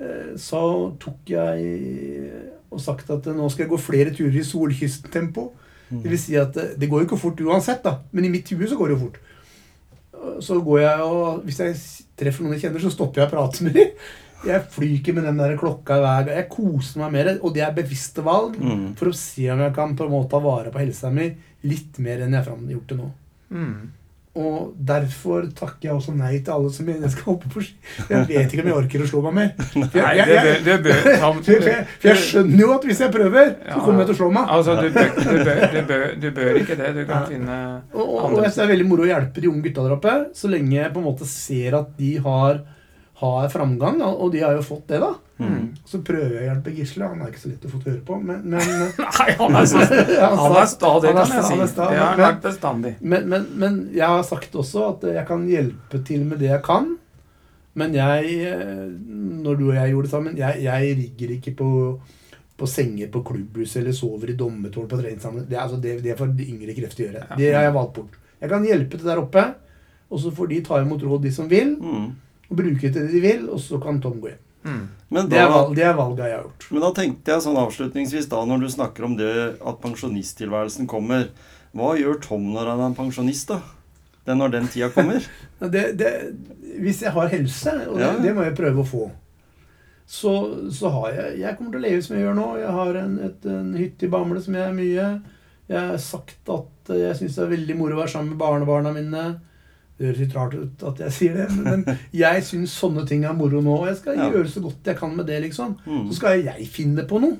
Eh, 0.00 0.32
Så 0.40 0.62
tok 1.00 1.32
jeg 1.32 2.50
og 2.70 2.80
sagt 2.80 3.10
at 3.10 3.26
nå 3.34 3.48
skal 3.50 3.64
jeg 3.64 3.70
gå 3.72 3.78
flere 3.82 4.12
turer 4.14 4.36
i 4.40 4.44
solkysttempo. 4.46 5.48
Det 5.90 6.06
vil 6.12 6.18
si 6.22 6.36
at 6.38 6.54
eh, 6.56 6.74
det 6.78 6.88
går 6.90 7.00
jo 7.02 7.08
ikke 7.08 7.18
fort 7.18 7.40
uansett, 7.42 7.82
da. 7.82 7.96
Men 8.14 8.24
i 8.28 8.30
mitt 8.30 8.48
hue 8.54 8.68
så 8.70 8.76
går 8.78 8.92
det 8.92 8.96
jo 8.98 9.04
fort. 9.08 9.20
Så 10.44 10.58
går 10.62 10.80
jeg 10.82 11.00
og 11.06 11.44
Hvis 11.46 11.58
jeg 11.62 11.76
treffer 12.20 12.44
noen 12.44 12.54
jeg 12.58 12.66
kjenner, 12.66 12.82
så 12.84 12.90
stopper 12.92 13.22
jeg 13.22 13.30
å 13.30 13.32
prate 13.36 13.64
med 13.66 13.78
dem. 13.78 13.94
Jeg 14.40 14.62
flyr 14.72 14.94
ikke 14.96 15.12
med 15.12 15.26
den 15.28 15.36
der 15.36 15.52
klokka 15.60 15.98
hver 16.00 16.22
gang. 16.24 16.36
Jeg 16.38 16.46
koser 16.48 17.02
meg 17.02 17.10
mer, 17.12 17.28
og 17.44 17.52
det 17.52 17.60
er 17.60 17.74
bevisste 17.76 18.22
valg 18.24 18.54
Mm. 18.56 18.86
for 18.96 19.10
å 19.10 19.12
se 19.12 19.44
om 19.52 19.60
jeg 19.60 19.74
kan 19.76 19.92
på 19.98 20.06
en 20.06 20.14
måte 20.14 20.30
ta 20.32 20.38
vare 20.40 20.70
på 20.72 20.80
helsa 20.80 21.10
mi 21.12 21.26
litt 21.68 21.98
mer 22.00 22.22
enn 22.24 22.32
jeg 22.32 22.46
har 22.46 22.56
gjort 22.72 22.86
det 22.88 22.96
nå. 22.96 23.08
Mm. 23.52 23.90
Og 24.38 24.74
derfor 24.86 25.48
takker 25.58 25.88
jeg 25.88 25.94
også 25.96 26.12
nei 26.14 26.36
til 26.38 26.54
alle 26.54 26.68
som 26.70 26.86
jeg 26.86 27.08
skal 27.10 27.26
hoppe 27.32 27.48
på 27.50 27.64
ski. 27.66 27.72
Jeg 28.06 28.28
vet 28.28 28.52
ikke 28.52 28.62
om 28.62 28.68
jeg 28.70 28.76
orker 28.78 29.02
å 29.02 29.08
slå 29.10 29.22
meg 29.24 29.34
mer. 29.34 29.48
For 29.90 29.98
jeg, 29.98 30.20
jeg, 30.20 30.60
jeg, 30.68 31.64
jeg, 31.66 31.80
jeg 32.04 32.20
skjønner 32.28 32.62
jo 32.62 32.68
at 32.76 32.86
hvis 32.86 33.02
jeg 33.02 33.14
prøver, 33.16 33.50
så 33.66 33.80
kommer 33.82 34.04
jeg 34.04 34.10
til 34.12 34.14
å 34.14 34.18
slå 34.20 34.28
meg. 34.36 34.52
Altså, 34.54 34.76
du 34.78 34.86
bør, 34.94 35.10
du, 35.18 35.40
bør, 35.48 35.64
du, 35.74 35.80
bør, 35.88 36.04
du 36.22 36.28
bør 36.36 36.60
ikke 36.62 36.78
det. 36.78 36.92
Du 37.00 37.02
kan 37.08 37.26
finne 37.26 37.56
Og, 37.90 38.04
og, 38.04 38.14
og 38.28 38.36
jeg 38.38 38.44
synes 38.44 38.60
det 38.60 38.66
er 38.68 38.72
veldig 38.76 38.86
moro 38.92 39.06
å 39.06 39.10
hjelpe 39.10 39.42
de 39.42 39.50
unge 39.50 39.64
gutta 39.66 39.88
der 39.88 39.96
oppe, 39.96 40.14
så 40.38 40.52
lenge 40.52 40.76
jeg 40.76 40.94
på 40.94 41.02
en 41.02 41.08
måte 41.10 41.30
ser 41.32 41.80
at 41.80 41.90
de 41.98 42.12
har, 42.22 42.62
har 43.24 43.50
framgang. 43.50 43.98
Og 44.12 44.30
de 44.36 44.44
har 44.46 44.54
jo 44.60 44.62
fått 44.70 44.86
det, 44.94 45.02
da. 45.02 45.10
Mm. 45.40 45.66
Så 45.88 45.98
prøver 46.04 46.34
jeg 46.36 46.42
å 46.42 46.46
hjelpe 46.50 46.72
Gisle. 46.76 47.06
Han 47.08 47.20
er 47.24 47.30
ikke 47.32 47.40
så 47.42 47.48
lett 47.52 47.64
å 47.64 47.70
få 47.72 47.80
høre 47.86 48.00
på, 48.04 48.18
men, 48.20 48.42
men 48.52 48.60
Nei, 49.00 49.28
han 49.40 49.56
er, 49.60 49.68
så, 49.70 49.82
han 49.84 50.56
er 50.60 50.66
sta, 50.68 50.90
det 51.00 51.12
kan 51.16 51.34
jeg 51.36 51.44
si. 51.48 51.58
han 51.62 51.70
sta, 51.70 51.86
Det 51.90 52.00
har 52.02 52.20
vært 52.20 52.42
bestandig. 52.44 52.94
Men, 53.00 53.28
men, 53.32 53.46
men 53.62 53.78
jeg 53.96 54.06
har 54.06 54.22
sagt 54.28 54.54
også 54.60 54.86
at 54.94 55.06
jeg 55.16 55.26
kan 55.30 55.46
hjelpe 55.48 56.02
til 56.06 56.26
med 56.28 56.42
det 56.44 56.50
jeg 56.52 56.62
kan. 56.66 56.90
Men 57.80 57.94
jeg, 57.94 58.32
eh, 58.50 58.86
når 59.46 59.60
du 59.60 59.64
og 59.70 59.76
jeg 59.78 59.92
gjorde 59.94 60.08
det 60.08 60.12
sammen, 60.12 60.36
jeg, 60.40 60.62
jeg 60.66 60.94
rigger 61.00 61.34
ikke 61.36 61.52
på, 61.60 61.68
på 62.60 62.68
senger 62.68 63.08
på 63.14 63.22
klubbhus 63.30 63.76
eller 63.80 63.94
sover 63.96 64.32
i 64.32 64.36
dommetårn 64.36 64.88
på 64.90 64.98
treningssamling. 65.00 65.46
Det, 65.48 65.56
altså, 65.62 65.78
det, 65.80 65.96
det 66.04 66.16
får 66.18 66.34
de 66.36 66.48
yngre 66.50 66.74
krefter 66.76 67.06
gjøre. 67.06 67.24
Det 67.38 67.52
har 67.54 67.68
jeg 67.68 67.76
valgt 67.78 67.94
bort. 68.00 68.18
Jeg 68.40 68.50
kan 68.52 68.66
hjelpe 68.66 68.98
til 68.98 69.06
der 69.08 69.20
oppe, 69.22 69.46
og 70.10 70.18
så 70.20 70.32
får 70.34 70.50
de 70.50 70.60
ta 70.66 70.80
imot 70.82 71.02
råd, 71.06 71.22
de 71.28 71.32
som 71.32 71.48
vil, 71.48 71.76
Mm. 71.80 72.10
og 72.50 72.56
bruke 72.58 72.88
det 72.90 73.02
de 73.12 73.20
vil, 73.22 73.44
og 73.54 73.60
så 73.62 73.78
kan 73.80 74.00
Tom 74.02 74.16
gå 74.20 74.32
hjem. 74.32 74.40
Mm. 74.64 74.82
Da, 75.10 75.22
Det 75.26 75.38
er, 75.40 75.48
valg, 75.48 75.70
det 75.74 75.84
er 75.88 75.94
valget 75.96 76.18
jeg 76.26 76.36
har 76.36 76.42
gjort. 76.44 76.66
men 76.70 76.82
da 76.84 76.90
tenkte 76.94 77.32
jeg 77.32 77.42
sånn 77.46 77.56
avslutningsvis, 77.56 78.26
da, 78.28 78.42
når 78.44 78.60
du 78.60 78.68
snakker 78.70 79.06
om 79.06 79.14
det 79.16 79.30
at 79.56 79.78
pensjonisttilværelsen 79.80 80.86
kommer 80.90 81.30
Hva 81.72 81.94
gjør 81.96 82.18
Tom 82.20 82.50
når 82.52 82.68
han 82.74 82.80
er 82.90 82.96
pensjonist, 82.98 83.48
da? 83.54 83.60
Det 84.26 84.36
når 84.36 84.52
den 84.52 84.68
tida 84.68 84.90
kommer? 84.92 85.24
Det, 85.60 85.84
det, 86.00 86.10
hvis 86.80 87.00
jeg 87.02 87.12
har 87.12 87.28
helse, 87.32 87.72
og 87.88 87.96
det, 87.98 88.04
Ja. 88.04 88.12
det 88.20 88.34
må 88.36 88.44
jeg 88.46 88.54
prøve 88.58 88.80
å 88.84 88.86
få, 88.88 89.10
så, 90.10 90.32
så 90.72 90.88
har 90.90 91.12
jeg 91.14 91.40
Jeg 91.40 91.56
kommer 91.56 91.72
til 91.74 91.80
å 91.80 91.84
leve 91.86 92.02
som 92.02 92.16
jeg 92.16 92.24
gjør 92.24 92.34
nå. 92.38 92.46
Jeg 92.60 92.72
har 92.76 92.94
en, 93.00 93.18
et, 93.28 93.44
en 93.46 93.74
hytte 93.78 94.06
i 94.08 94.10
Bamble 94.12 94.40
som 94.42 94.56
jeg 94.56 94.64
er 94.66 94.74
mye. 94.76 95.08
Jeg 95.70 95.78
har 95.92 96.00
sagt 96.02 96.48
at 96.50 96.90
jeg 96.96 97.16
syns 97.20 97.36
det 97.38 97.44
er 97.44 97.52
veldig 97.52 97.76
moro 97.78 97.94
å 97.94 98.00
være 98.02 98.12
sammen 98.16 98.32
med 98.34 98.40
barnebarna 98.42 98.92
mine. 98.96 99.24
Det 100.00 100.06
høres 100.08 100.20
litt 100.22 100.32
rart 100.38 100.54
ut 100.56 100.82
at 100.88 101.00
jeg 101.04 101.12
sier 101.12 101.34
det, 101.36 101.46
men, 101.58 101.82
men 101.84 101.98
jeg 102.16 102.44
syns 102.48 102.72
sånne 102.80 103.02
ting 103.08 103.26
er 103.28 103.34
moro 103.36 103.60
nå. 103.60 103.74
Og 103.82 103.86
jeg 103.90 103.98
skal 103.98 104.16
Ja. 104.16 104.30
gjøre 104.32 104.48
så 104.48 104.62
godt 104.64 104.88
jeg 104.88 104.96
kan 104.96 105.12
med 105.16 105.26
det, 105.28 105.42
liksom. 105.44 105.74
Mm. 105.84 106.06
Så 106.08 106.16
skal 106.16 106.40
jeg 106.46 106.68
finne 106.72 107.04
på 107.10 107.20
noe. 107.20 107.36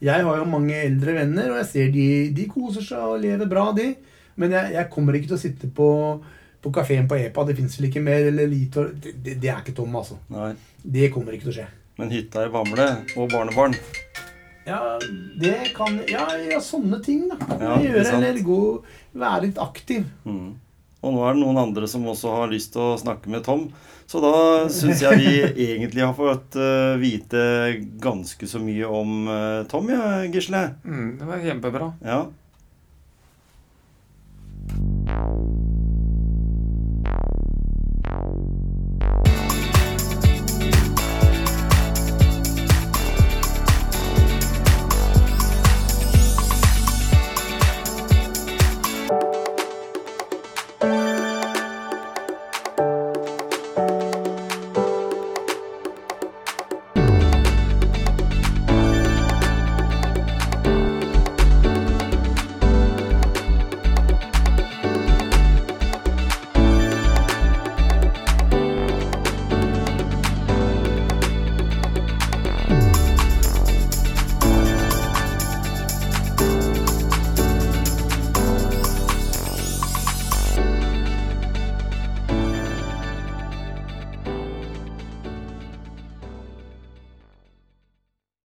Jeg 0.00 0.22
har 0.22 0.38
jo 0.38 0.44
mange 0.46 0.76
eldre 0.86 1.16
venner, 1.16 1.48
og 1.50 1.56
jeg 1.58 1.66
ser 1.72 1.90
de, 1.90 2.06
de 2.36 2.44
koser 2.52 2.84
seg 2.86 3.02
og 3.10 3.18
lever 3.24 3.50
bra, 3.50 3.72
de. 3.74 3.88
Men 4.38 4.54
jeg, 4.54 4.70
jeg 4.76 4.90
kommer 4.92 5.18
ikke 5.18 5.32
til 5.32 5.38
å 5.38 5.40
sitte 5.42 5.70
på, 5.74 5.88
på 6.62 6.72
kafeen 6.78 7.08
på 7.10 7.18
EPA. 7.18 7.44
Det 7.48 7.56
fins 7.58 7.74
vel 7.80 7.88
ikke 7.90 8.02
mer. 8.06 8.28
Eller 8.30 8.46
lite 8.54 8.84
Det, 9.02 9.16
det, 9.24 9.34
det 9.42 9.50
er 9.50 9.64
ikke 9.64 9.74
Tom, 9.80 9.96
altså. 9.98 10.20
Nei. 10.30 10.52
Det 10.84 11.08
kommer 11.10 11.34
ikke 11.34 11.48
til 11.48 11.54
å 11.54 11.56
skje. 11.58 11.66
Men 11.98 12.12
hytta 12.14 12.44
i 12.46 12.52
Bamble 12.52 12.86
og 13.16 13.30
barnebarn 13.32 13.74
Ja, 14.66 14.98
det 15.40 15.72
kan 15.74 15.96
Ja, 16.10 16.26
ja 16.50 16.58
sånne 16.62 16.98
ting, 17.02 17.26
da. 17.32 17.38
Ja, 17.56 17.80
gjøre. 17.82 18.06
Eller 18.20 18.40
gå 18.44 18.60
Være 19.16 19.46
litt 19.48 19.58
aktiv. 19.58 20.04
mm. 20.28 20.54
Og 21.04 21.12
nå 21.14 21.26
er 21.26 21.36
det 21.36 21.42
noen 21.42 21.60
andre 21.60 21.88
som 21.90 22.06
også 22.08 22.32
har 22.38 22.50
lyst 22.52 22.72
til 22.74 22.82
å 22.82 22.96
snakke 23.00 23.30
med 23.32 23.44
Tom. 23.46 23.68
Så 24.06 24.22
da 24.22 24.32
syns 24.70 25.02
jeg 25.02 25.18
vi 25.20 25.34
egentlig 25.68 26.04
har 26.04 26.14
fått 26.16 26.56
eh, 26.60 26.94
vite 27.02 27.42
ganske 28.02 28.48
så 28.48 28.62
mye 28.62 28.86
om 28.86 29.28
eh, 29.28 29.60
Tom, 29.70 29.90
ja, 29.92 30.24
Gisle. 30.30 30.64
Mm, 30.86 31.08
det 31.20 31.30
var 31.30 31.46
kjempebra. 31.50 31.92
Ja. 32.06 32.24